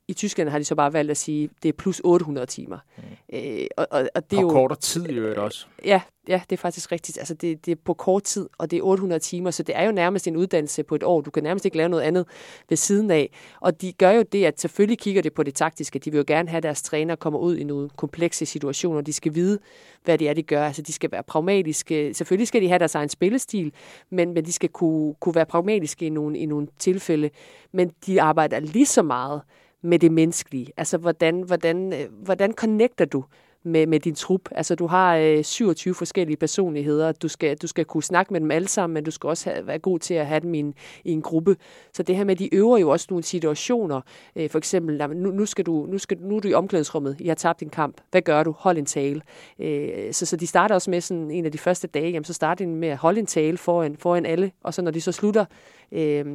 [0.09, 2.77] I Tyskland har de så bare valgt at sige, det er plus 800 timer.
[2.97, 3.03] Mm.
[3.33, 5.65] Øh, og, og, og det er jo, kortere tid i øvrigt også.
[5.85, 7.17] Ja, ja, det er faktisk rigtigt.
[7.17, 9.83] Altså, det, det er på kort tid, og det er 800 timer, så det er
[9.83, 11.21] jo nærmest en uddannelse på et år.
[11.21, 12.25] Du kan nærmest ikke lave noget andet
[12.69, 13.31] ved siden af.
[13.61, 15.99] Og de gør jo det, at selvfølgelig kigger det på det taktiske.
[15.99, 19.01] De vil jo gerne have, at deres træner kommer ud i nogle komplekse situationer.
[19.01, 19.59] De skal vide,
[20.03, 20.65] hvad det er, de gør.
[20.65, 22.13] Altså, de skal være pragmatiske.
[22.13, 23.73] Selvfølgelig skal de have deres egen spillestil,
[24.09, 27.29] men, men de skal kunne, kunne være pragmatiske i nogle, i nogle tilfælde.
[27.71, 29.41] Men de arbejder lige så meget
[29.87, 30.67] med det menneskelige.
[30.77, 33.23] Altså, hvordan, hvordan, øh, hvordan connecter du
[33.67, 34.41] med, med din trup.
[34.51, 37.11] Altså, du har øh, 27 forskellige personligheder.
[37.11, 39.67] Du skal, du skal kunne snakke med dem alle sammen, men du skal også have,
[39.67, 40.73] være god til at have dem i en,
[41.03, 41.55] i en gruppe.
[41.93, 44.01] Så det her med, de øver jo også nogle situationer.
[44.35, 47.15] Øh, for eksempel, nu, nu, skal du, nu, skal, nu er du i omklædningsrummet.
[47.19, 48.01] I har tabt en kamp.
[48.11, 48.55] Hvad gør du?
[48.57, 49.21] Hold en tale.
[49.59, 52.33] Øh, så, så de starter også med sådan en af de første dage, jamen, så
[52.33, 54.51] starter de med at holde en tale foran, foran alle.
[54.63, 55.45] Og så når de så slutter
[55.91, 56.25] øh,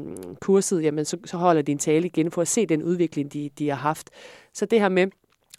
[0.41, 3.51] kurset, jamen, så, så holder de en tale igen for at se den udvikling, de,
[3.59, 4.11] de har haft.
[4.55, 5.07] Så det her med,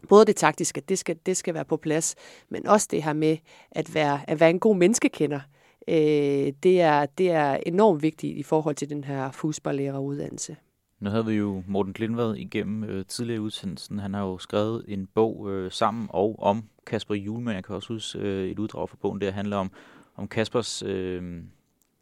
[0.10, 2.16] både det taktiske, det skal, det skal være på plads,
[2.50, 3.38] men også det her med
[3.72, 5.40] at være, at være en god menneskekender.
[5.88, 10.56] Øh, det, er, det er enormt vigtigt i forhold til den her fodboldlæreruddannelse.
[11.00, 14.00] Nu havde vi jo Morten Glindvad igennem øh, tidligere udsendelsen.
[14.00, 17.56] Han har jo skrevet en bog øh, sammen og om Kasper Julemand.
[17.56, 19.72] Jeg kan også huske øh, et uddrag fra bogen, der handler om,
[20.16, 21.44] om Kaspers øh,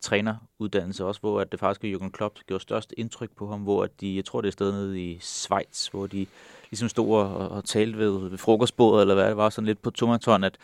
[0.02, 3.84] træneruddannelse også, hvor at det faktisk er Jürgen Klopp gjorde størst indtryk på ham, hvor
[3.84, 6.26] at de, jeg tror det er sted nede i Schweiz, hvor de
[6.72, 9.89] ligesom stod og, og talte ved, ved frokostbordet, eller hvad det var, sådan lidt på
[9.89, 10.57] tommerton, at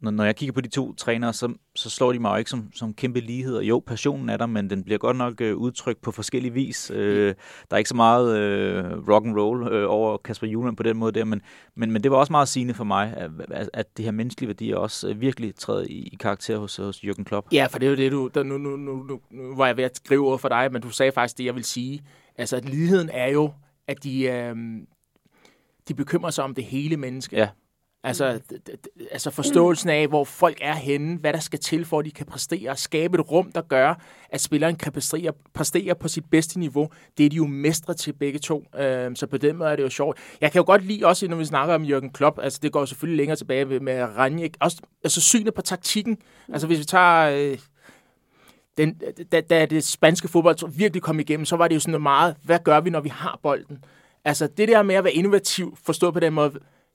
[0.00, 2.50] når, når jeg kigger på de to trænere, så, så slår de mig jo ikke
[2.50, 3.60] som, som kæmpe ligheder.
[3.60, 6.90] Jo, passionen er der, men den bliver godt nok øh, udtrykt på forskellige vis.
[6.94, 7.34] Øh,
[7.70, 10.96] der er ikke så meget øh, rock and roll øh, over Kasper Juhlmann på den
[10.96, 11.42] måde der, men,
[11.76, 14.48] men, men det var også meget sigende for mig, at, at, at det her menneskelige
[14.48, 17.46] værdier også øh, virkelig træder i, i karakter hos, hos Jürgen Klopp.
[17.52, 19.76] Ja, for det er jo det, du, der, nu, nu, nu, nu, nu var jeg
[19.76, 22.00] ved at skrive over for dig, men du sagde faktisk det, jeg vil sige.
[22.38, 23.52] Altså, at ligheden er jo,
[23.88, 24.56] at de, øh,
[25.88, 27.36] de bekymrer sig om det hele menneske.
[27.36, 27.48] Ja.
[28.04, 28.40] Altså,
[29.10, 32.26] altså forståelsen af, hvor folk er henne, hvad der skal til, for at de kan
[32.26, 33.94] præstere, skabe et rum, der gør,
[34.30, 36.88] at spilleren kan præstere, præstere på sit bedste niveau.
[37.18, 38.64] Det er de jo mestre til begge to.
[38.78, 40.18] Øh, så på den måde er det jo sjovt.
[40.40, 42.84] Jeg kan jo godt lide også, når vi snakker om Jürgen Klopp, altså det går
[42.84, 46.18] selvfølgelig længere tilbage med Ranjik, også altså synet på taktikken.
[46.52, 47.30] Altså hvis vi tager...
[47.30, 47.58] Øh,
[48.76, 49.00] den,
[49.32, 52.36] da, da det spanske fodbold virkelig kom igennem, så var det jo sådan noget meget,
[52.42, 53.84] hvad gør vi, når vi har bolden?
[54.24, 56.52] Altså det der med at være innovativ, forstået på den måde,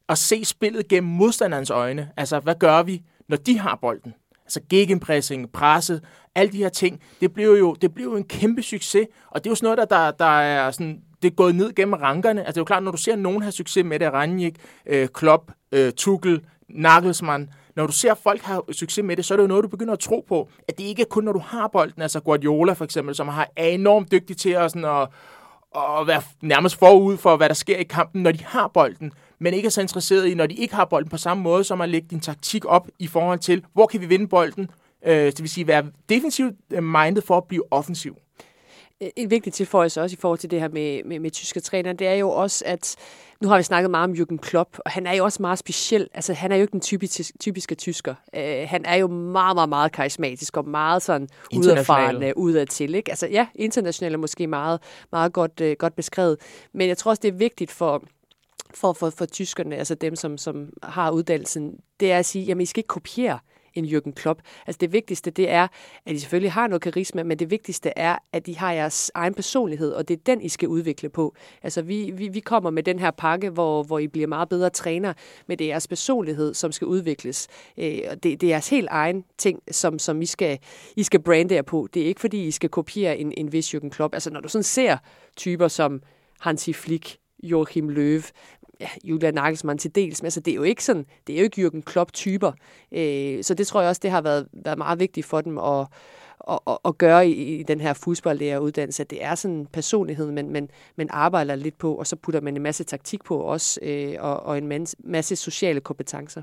[0.10, 2.10] at se spillet gennem modstanderens øjne.
[2.18, 4.14] Altså hvad gør vi, når de har bolden?
[4.46, 6.04] Altså gegenpressing, presset,
[6.36, 9.50] alle de her ting, det blev jo, det blev jo en kæmpe succes, og det
[9.50, 12.42] er jo sådan noget, der, der, der er sådan, det er gået ned gennem rankerne.
[12.42, 15.08] Altså det er jo klart, når du ser nogen have succes med det, Ranjik, øh,
[15.08, 19.44] Klopp, øh, Tuchel, Nagelsmann, når du ser folk have succes med det, så er det
[19.44, 21.68] jo noget, du begynder at tro på, at det ikke er kun, når du har
[21.68, 25.08] bolden, altså Guardiola for eksempel, som har, er enormt dygtig til at, sådan, at,
[25.76, 29.54] at være nærmest forud for, hvad der sker i kampen, når de har bolden, men
[29.54, 31.90] ikke er så interesseret i, når de ikke har bolden på samme måde, som at
[31.90, 34.70] lægge din taktik op i forhold til, hvor kan vi vinde bolden,
[35.06, 38.18] øh, det vil sige være defensivt minded for at blive offensiv.
[39.00, 42.08] En vigtig tilføjelse også i forhold til det her med, med, med tyske træner, det
[42.08, 42.96] er jo også, at
[43.42, 46.08] nu har vi snakket meget om Jürgen Klopp, og han er jo også meget speciel.
[46.14, 48.16] Altså, han er jo ikke den typiske, typiske tysker.
[48.38, 52.96] Uh, han er jo meget, meget, meget karismatisk og meget sådan udadfarende udad til.
[52.96, 53.12] Ikke?
[53.12, 54.80] Altså, ja, internationalt er måske meget,
[55.12, 56.38] meget godt, uh, godt beskrevet.
[56.74, 58.04] Men jeg tror også, det er vigtigt for,
[58.74, 62.62] for, for, for tyskerne, altså dem, som, som har uddannelsen, det er at sige, jamen
[62.62, 63.40] I skal ikke kopiere
[63.76, 64.42] en Jürgen Klopp.
[64.68, 65.68] Altså det vigtigste, det er,
[66.06, 69.34] at I selvfølgelig har noget karisma, men det vigtigste er, at I har jeres egen
[69.34, 71.36] personlighed, og det er den, I skal udvikle på.
[71.64, 74.70] Altså vi, vi, vi kommer med den her pakke, hvor, hvor I bliver meget bedre
[74.70, 75.14] træner,
[75.48, 77.48] men det er jeres personlighed, som skal udvikles.
[77.78, 80.60] Øh, det, det er jeres helt egen ting, som, som I, skal,
[80.96, 81.88] I skal brande jer på.
[81.94, 84.14] Det er ikke, fordi I skal kopiere en, en vis Jürgen Klopp.
[84.14, 84.98] Altså når du sådan ser
[85.38, 86.02] typer som
[86.40, 88.22] Hansi Flick, Joachim Löw,
[88.80, 91.44] ja, Julian Nagelsmann til dels, men altså, det er jo ikke sådan, det er jo
[91.44, 92.52] ikke Jürgen Klopp-typer.
[92.92, 95.88] Øh, så det tror jeg også, det har været, været meget vigtigt for dem at,
[96.50, 100.32] at, at, at gøre i, i den her fodboldlæreruddannelse, at det er sådan en personlighed,
[100.32, 103.80] men, men, men arbejder lidt på, og så putter man en masse taktik på også,
[103.84, 106.42] øh, og, og en masse sociale kompetencer.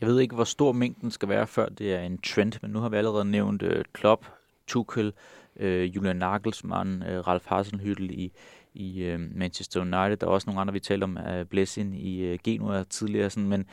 [0.00, 2.78] Jeg ved ikke, hvor stor mængden skal være, før det er en trend, men nu
[2.78, 4.26] har vi allerede nævnt øh, Klopp,
[4.66, 5.12] Tuchel,
[5.56, 8.32] øh, Julian Nagelsmann, øh, Ralf Hasenhüttl i,
[8.76, 10.16] i øh, Manchester United.
[10.16, 13.30] Der er også nogle andre, vi talte om, uh, Blessing i øh, Genua tidligere.
[13.30, 13.66] Sådan, men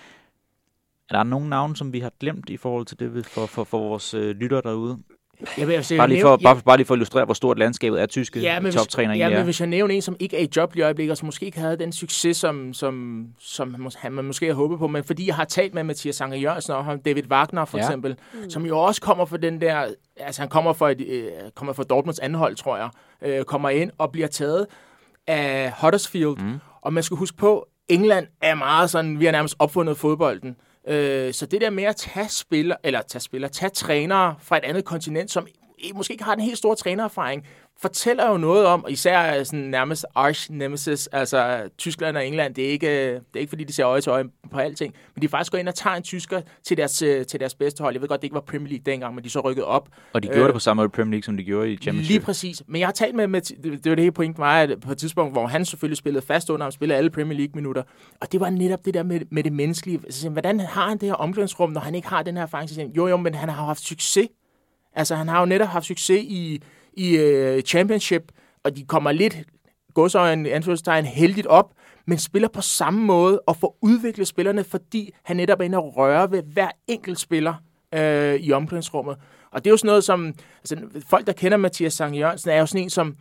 [1.10, 3.80] er der nogle navne, som vi har glemt i forhold til det for, for, for
[3.80, 4.98] vores øh, lytter derude?
[5.58, 8.02] Jeg vil, altså, bare, lige for, bare, bare lige for at illustrere, hvor stort landskabet
[8.02, 9.44] er tyske ja, men toptræner ja, men er.
[9.44, 11.46] hvis jeg nævner en, som ikke er i job lige i øjeblikket, og som måske
[11.46, 15.28] ikke havde den succes, som, som, som han man måske har håbet på, men fordi
[15.28, 17.84] jeg har talt med Mathias Sanger Jørgensen og ham, David Wagner for ja.
[17.84, 18.50] eksempel, mm.
[18.50, 21.84] som jo også kommer fra den der, altså han kommer fra, et, øh, kommer fra
[21.84, 22.90] Dortmunds anhold, tror jeg,
[23.22, 24.68] øh, kommer ind og bliver taget
[25.28, 26.38] af Huddersfield.
[26.38, 26.60] Mm.
[26.82, 30.56] Og man skal huske på, England er meget sådan, vi har nærmest opfundet fodbolden.
[30.88, 34.64] Øh, så det der med at tage spiller, eller tage spiller, tage trænere fra et
[34.64, 35.48] andet kontinent, som
[35.94, 37.48] måske ikke har den helt store trænererfaring,
[37.82, 42.70] fortæller jo noget om, især sådan nærmest arch nemesis, altså Tyskland og England, det er
[42.70, 45.52] ikke, det er ikke fordi, de ser øje til øje på alting, men de faktisk
[45.52, 47.96] går ind og tager en tysker til deres, til deres bedste hold.
[47.96, 49.90] Jeg ved godt, det ikke var Premier League dengang, men de så rykket op.
[50.14, 51.78] Og de gjorde øh, det på samme måde i Premier League, som de gjorde i
[51.78, 52.10] Championship.
[52.10, 52.64] Lige præcis.
[52.68, 54.98] Men jeg har talt med, med det var det hele point mig, at på et
[54.98, 57.84] tidspunkt, hvor han selvfølgelig spillede fast under ham, spillede alle Premier League-minutter,
[58.22, 60.00] og det var netop det der med, med det menneskelige.
[60.04, 62.98] Altså, hvordan har han det her omklædningsrum, når han ikke har den her erfaring?
[62.98, 64.28] Jo, jo, men han har haft succes.
[64.96, 66.62] Altså, han har jo netop haft succes i
[66.98, 68.32] i øh, championship,
[68.64, 69.38] og de kommer lidt,
[69.94, 71.74] godsøjen, anførselstegn, heldigt op,
[72.08, 75.98] men spiller på samme måde og får udviklet spillerne, fordi han netop er inde og
[75.98, 77.54] røre ved hver enkelt spiller
[77.94, 79.18] øh, i omklædningsrummet.
[79.52, 82.60] Og det er jo sådan noget som, altså folk, der kender Mathias Sange Jørgensen, er
[82.60, 83.16] jo sådan en, som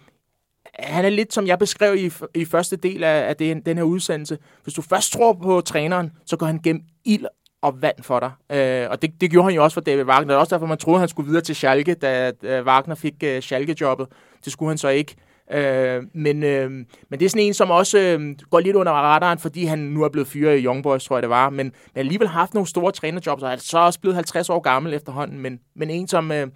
[0.74, 3.84] han er lidt, som jeg beskrev i, i første del af, af den, den her
[3.84, 4.38] udsendelse.
[4.62, 7.26] Hvis du først tror på træneren, så går han gennem ild
[7.62, 8.56] og vand for dig.
[8.58, 10.26] Øh, og det, det gjorde han jo også for David Wagner.
[10.26, 13.14] Det er også derfor, man troede, han skulle videre til Schalke, da, øh, Wagner fik
[13.24, 14.06] øh, Schalke-jobbet.
[14.44, 15.16] Det skulle han så ikke.
[15.52, 19.38] Øh, men, øh, men det er sådan en, som også øh, går lidt under radaren,
[19.38, 21.50] fordi han nu er blevet fyret i Young Boys, tror jeg det var.
[21.50, 24.60] Men, men alligevel har haft nogle store trænerjobs, og er så også blevet 50 år
[24.60, 25.40] gammel efterhånden.
[25.40, 26.46] Men, men en, som, øh,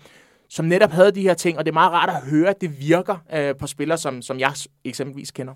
[0.49, 2.81] som netop havde de her ting, og det er meget rart at høre, at det
[2.81, 4.53] virker øh, på spillere, som, som jeg
[4.85, 5.55] eksempelvis kender.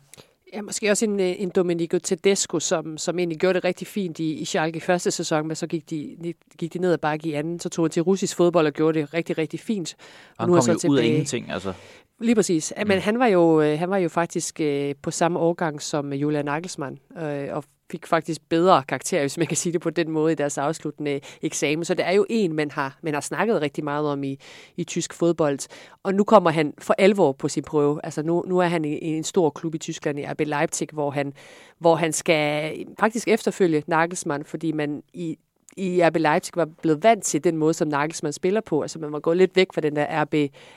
[0.53, 4.19] Ja, måske også en, øh, en Domenico Tedesco, som, som egentlig gjorde det rigtig fint
[4.19, 7.29] i, i Schalke i første sæson, men så gik de, gik de ned ad bakke
[7.29, 7.61] i anden.
[7.61, 9.97] Så tog han til russisk fodbold og gjorde det rigtig, rigtig fint.
[10.39, 10.93] Og nu kom så jo tilbage.
[10.93, 11.73] ud af ingenting, altså.
[12.21, 12.73] Lige præcis.
[12.77, 12.89] Mm.
[12.89, 16.45] Men han var jo, øh, han var jo faktisk øh, på samme årgang som Julian
[16.45, 16.99] Nagelsmann,
[17.51, 20.59] og fik faktisk bedre karakter, hvis man kan sige det på den måde, i deres
[20.59, 21.85] afsluttende øh, eksamen.
[21.85, 24.39] Så det er jo en, man har, man har snakket rigtig meget om i,
[24.77, 25.59] i tysk fodbold.
[26.03, 28.01] Og nu kommer han for alvor på sin prøve.
[28.05, 30.89] Altså nu, nu er han i, i en stor klub i Tyskland, i RB Leipzig,
[30.93, 31.33] hvor han,
[31.79, 35.37] hvor han skal øh, faktisk efterfølge Nagelsmann, fordi man i
[35.77, 38.83] i RB Leipzig var blevet vant til den måde, som Nagelsmann spiller på.
[38.83, 40.35] Altså man var gået lidt væk fra den der RB,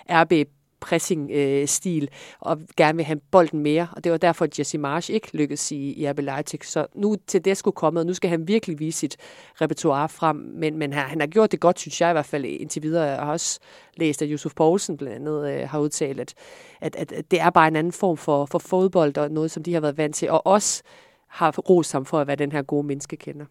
[0.09, 0.47] RB
[0.83, 3.87] pressing-stil, og gerne vil have bolden mere.
[3.91, 6.59] Og det var derfor, at Jesse Marsh ikke lykkedes i, i RB Leipzig.
[6.63, 9.17] Så nu til det skulle komme, og nu skal han virkelig vise sit
[9.61, 10.35] repertoire frem.
[10.35, 13.03] Men, men han, han har gjort det godt, synes jeg i hvert fald indtil videre.
[13.03, 13.59] Jeg har også
[13.97, 16.33] læst, at Yusuf Poulsen blandt andet øh, har udtalt, at,
[16.81, 19.63] at, at, at det er bare en anden form for, for fodbold, og noget, som
[19.63, 20.83] de har været vant til, og også
[21.27, 23.45] har rost ham for at være den her gode menneskekender.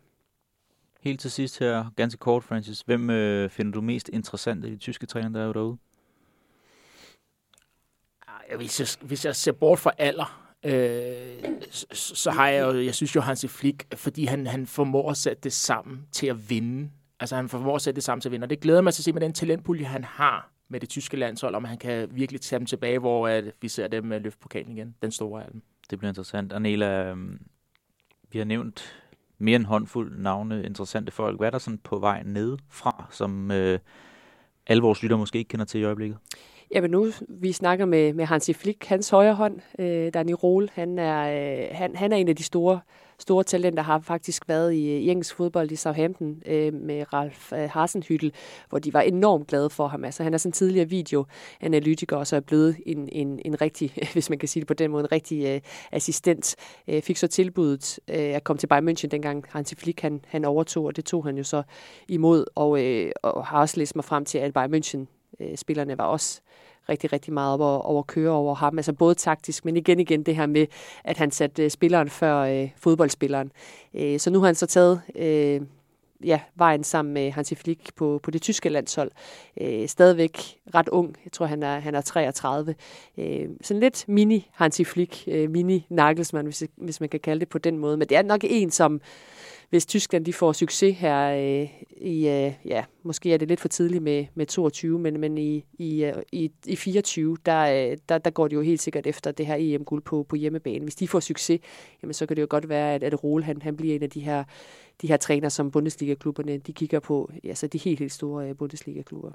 [1.01, 2.81] Helt til sidst her, ganske kort, Francis.
[2.81, 5.77] Hvem øh, finder du mest interessant af de tyske træner, der er derude?
[8.57, 12.95] Hvis jeg, hvis jeg ser bort fra alder, øh, så, så har jeg jo, jeg
[12.95, 16.91] synes jo Hansi Flick, fordi han, han formår at sætte det sammen til at vinde.
[17.21, 19.01] Altså han formår at sætte det sammen til at vinde, og det glæder mig til
[19.01, 22.41] at se med den talentpulje, han har med det tyske landshold, om han kan virkelig
[22.41, 25.51] tage dem tilbage, hvor at vi ser dem øh, løfte pokalen igen, den store af
[25.53, 25.63] dem.
[25.91, 26.53] Det bliver interessant.
[26.53, 27.17] Anela, øh,
[28.33, 29.03] vi har nævnt
[29.39, 31.41] mere end håndfuld navne, interessante folk.
[31.41, 33.79] Hvad er der sådan på vej ned fra, som øh,
[34.67, 36.19] alle vores lytter måske ikke kender til i øjeblikket?
[36.75, 40.99] Jamen nu, vi snakker med, med Hansi Flick, hans højre hånd, øh, Danny Rohl, han
[40.99, 42.81] er, øh, han, han er en af de store,
[43.19, 47.53] store talenter, har faktisk været i, øh, i engelsk fodbold i Southampton øh, med Ralf
[47.53, 48.33] øh, Hasenhyttel,
[48.69, 50.05] hvor de var enormt glade for ham.
[50.05, 53.95] Altså han er sådan en tidligere videoanalytiker, og så er blevet en, en, en rigtig,
[54.13, 55.61] hvis man kan sige det på den måde, en rigtig øh,
[55.93, 56.57] assistent.
[56.89, 60.45] Øh, fik så tilbuddet øh, at komme til Bayern München, dengang Hansi Flick han, han
[60.45, 61.63] overtog, og det tog han jo så
[62.09, 65.99] imod, og, øh, og har også læst mig frem til, at Bayern München øh, spillerne
[65.99, 66.41] var også
[66.89, 68.79] rigtig, rigtig meget op over, over køre over ham.
[68.79, 70.67] Altså både taktisk, men igen igen det her med,
[71.05, 73.53] at han satte øh, spilleren før øh, fodboldspilleren.
[73.95, 75.61] Øh, så nu har han så taget øh,
[76.25, 79.11] ja, vejen sammen med Hansi Flick på, på det tyske landshold.
[79.61, 80.39] Øh, stadigvæk
[80.75, 81.17] ret ung.
[81.25, 82.75] Jeg tror, han er, han er 33.
[83.19, 87.49] Øh, sådan lidt mini Hansi Flick, øh, mini Nagelsmann, hvis, hvis man kan kalde det
[87.49, 87.97] på den måde.
[87.97, 89.01] Men det er nok en, som
[89.73, 93.69] hvis Tyskland de får succes her øh, i, øh, ja, måske er det lidt for
[93.69, 98.19] tidligt med, med 22, men, men i, i, øh, i, i 24, der, øh, der,
[98.19, 100.83] der går det jo helt sikkert efter det her EM-guld på, på hjemmebane.
[100.83, 101.61] Hvis de får succes,
[102.03, 104.11] jamen, så kan det jo godt være, at, at Rol, han, han bliver en af
[104.11, 104.45] de her,
[105.03, 109.33] de her træner, som Bundesliga-klubberne de kigger på, altså de helt, helt store øh, Bundesliga-klubber.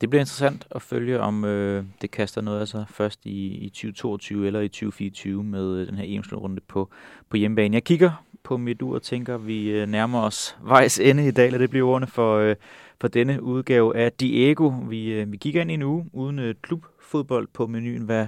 [0.00, 3.68] Det bliver interessant at følge, om øh, det kaster noget af sig først i, i
[3.68, 6.90] 2022 eller i 2024 med øh, den her EM-slutrunde på,
[7.28, 7.74] på hjemmebane.
[7.74, 11.30] Jeg kigger på mit ur og tænker, at vi øh, nærmer os vejs ende i
[11.30, 12.56] dag, eller det bliver ordene for, øh,
[13.00, 14.72] for denne udgave af Diego.
[14.88, 18.02] Vi, øh, vi kigger ind i en uge uden klubfodbold på menuen.
[18.02, 18.26] Hvad,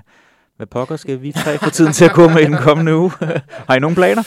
[0.57, 3.11] hvad pokker skal vi tre få tiden til at gå med i den kommende uge?
[3.69, 4.23] Har I nogle planer?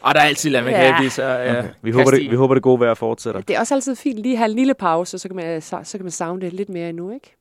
[0.00, 1.08] Og der er altid man ja.
[1.08, 1.68] så ja, okay.
[1.82, 3.40] vi, håber det, vi håber, det gode vejr fortsætter.
[3.40, 5.80] Det er også altid fint lige at have en lille pause, så kan man, så,
[5.82, 7.36] så kan man savne det lidt mere endnu, ikke?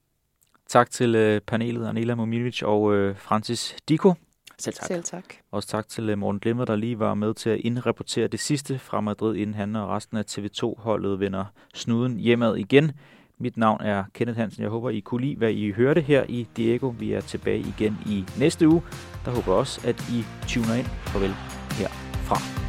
[0.70, 4.14] Tak til øh, panelet, Anela Mominovic og øh, Francis Diko.
[4.60, 4.88] Selv tak.
[4.88, 5.24] Selv tak.
[5.52, 8.80] Også tak til øh, Morten Glimmer, der lige var med til at indrapportere det sidste
[8.80, 12.92] fra Madrid, inden han og resten af TV2-holdet vender snuden hjemad igen.
[13.38, 14.64] Mit navn er Kenneth Hansen.
[14.64, 16.94] Jeg håber, I kunne lide, hvad I hørte her i Diego.
[17.00, 18.82] Vi er tilbage igen i næste uge.
[19.26, 20.86] Der håber jeg også, at I tuner ind.
[20.86, 21.34] Farvel
[21.72, 22.65] herfra.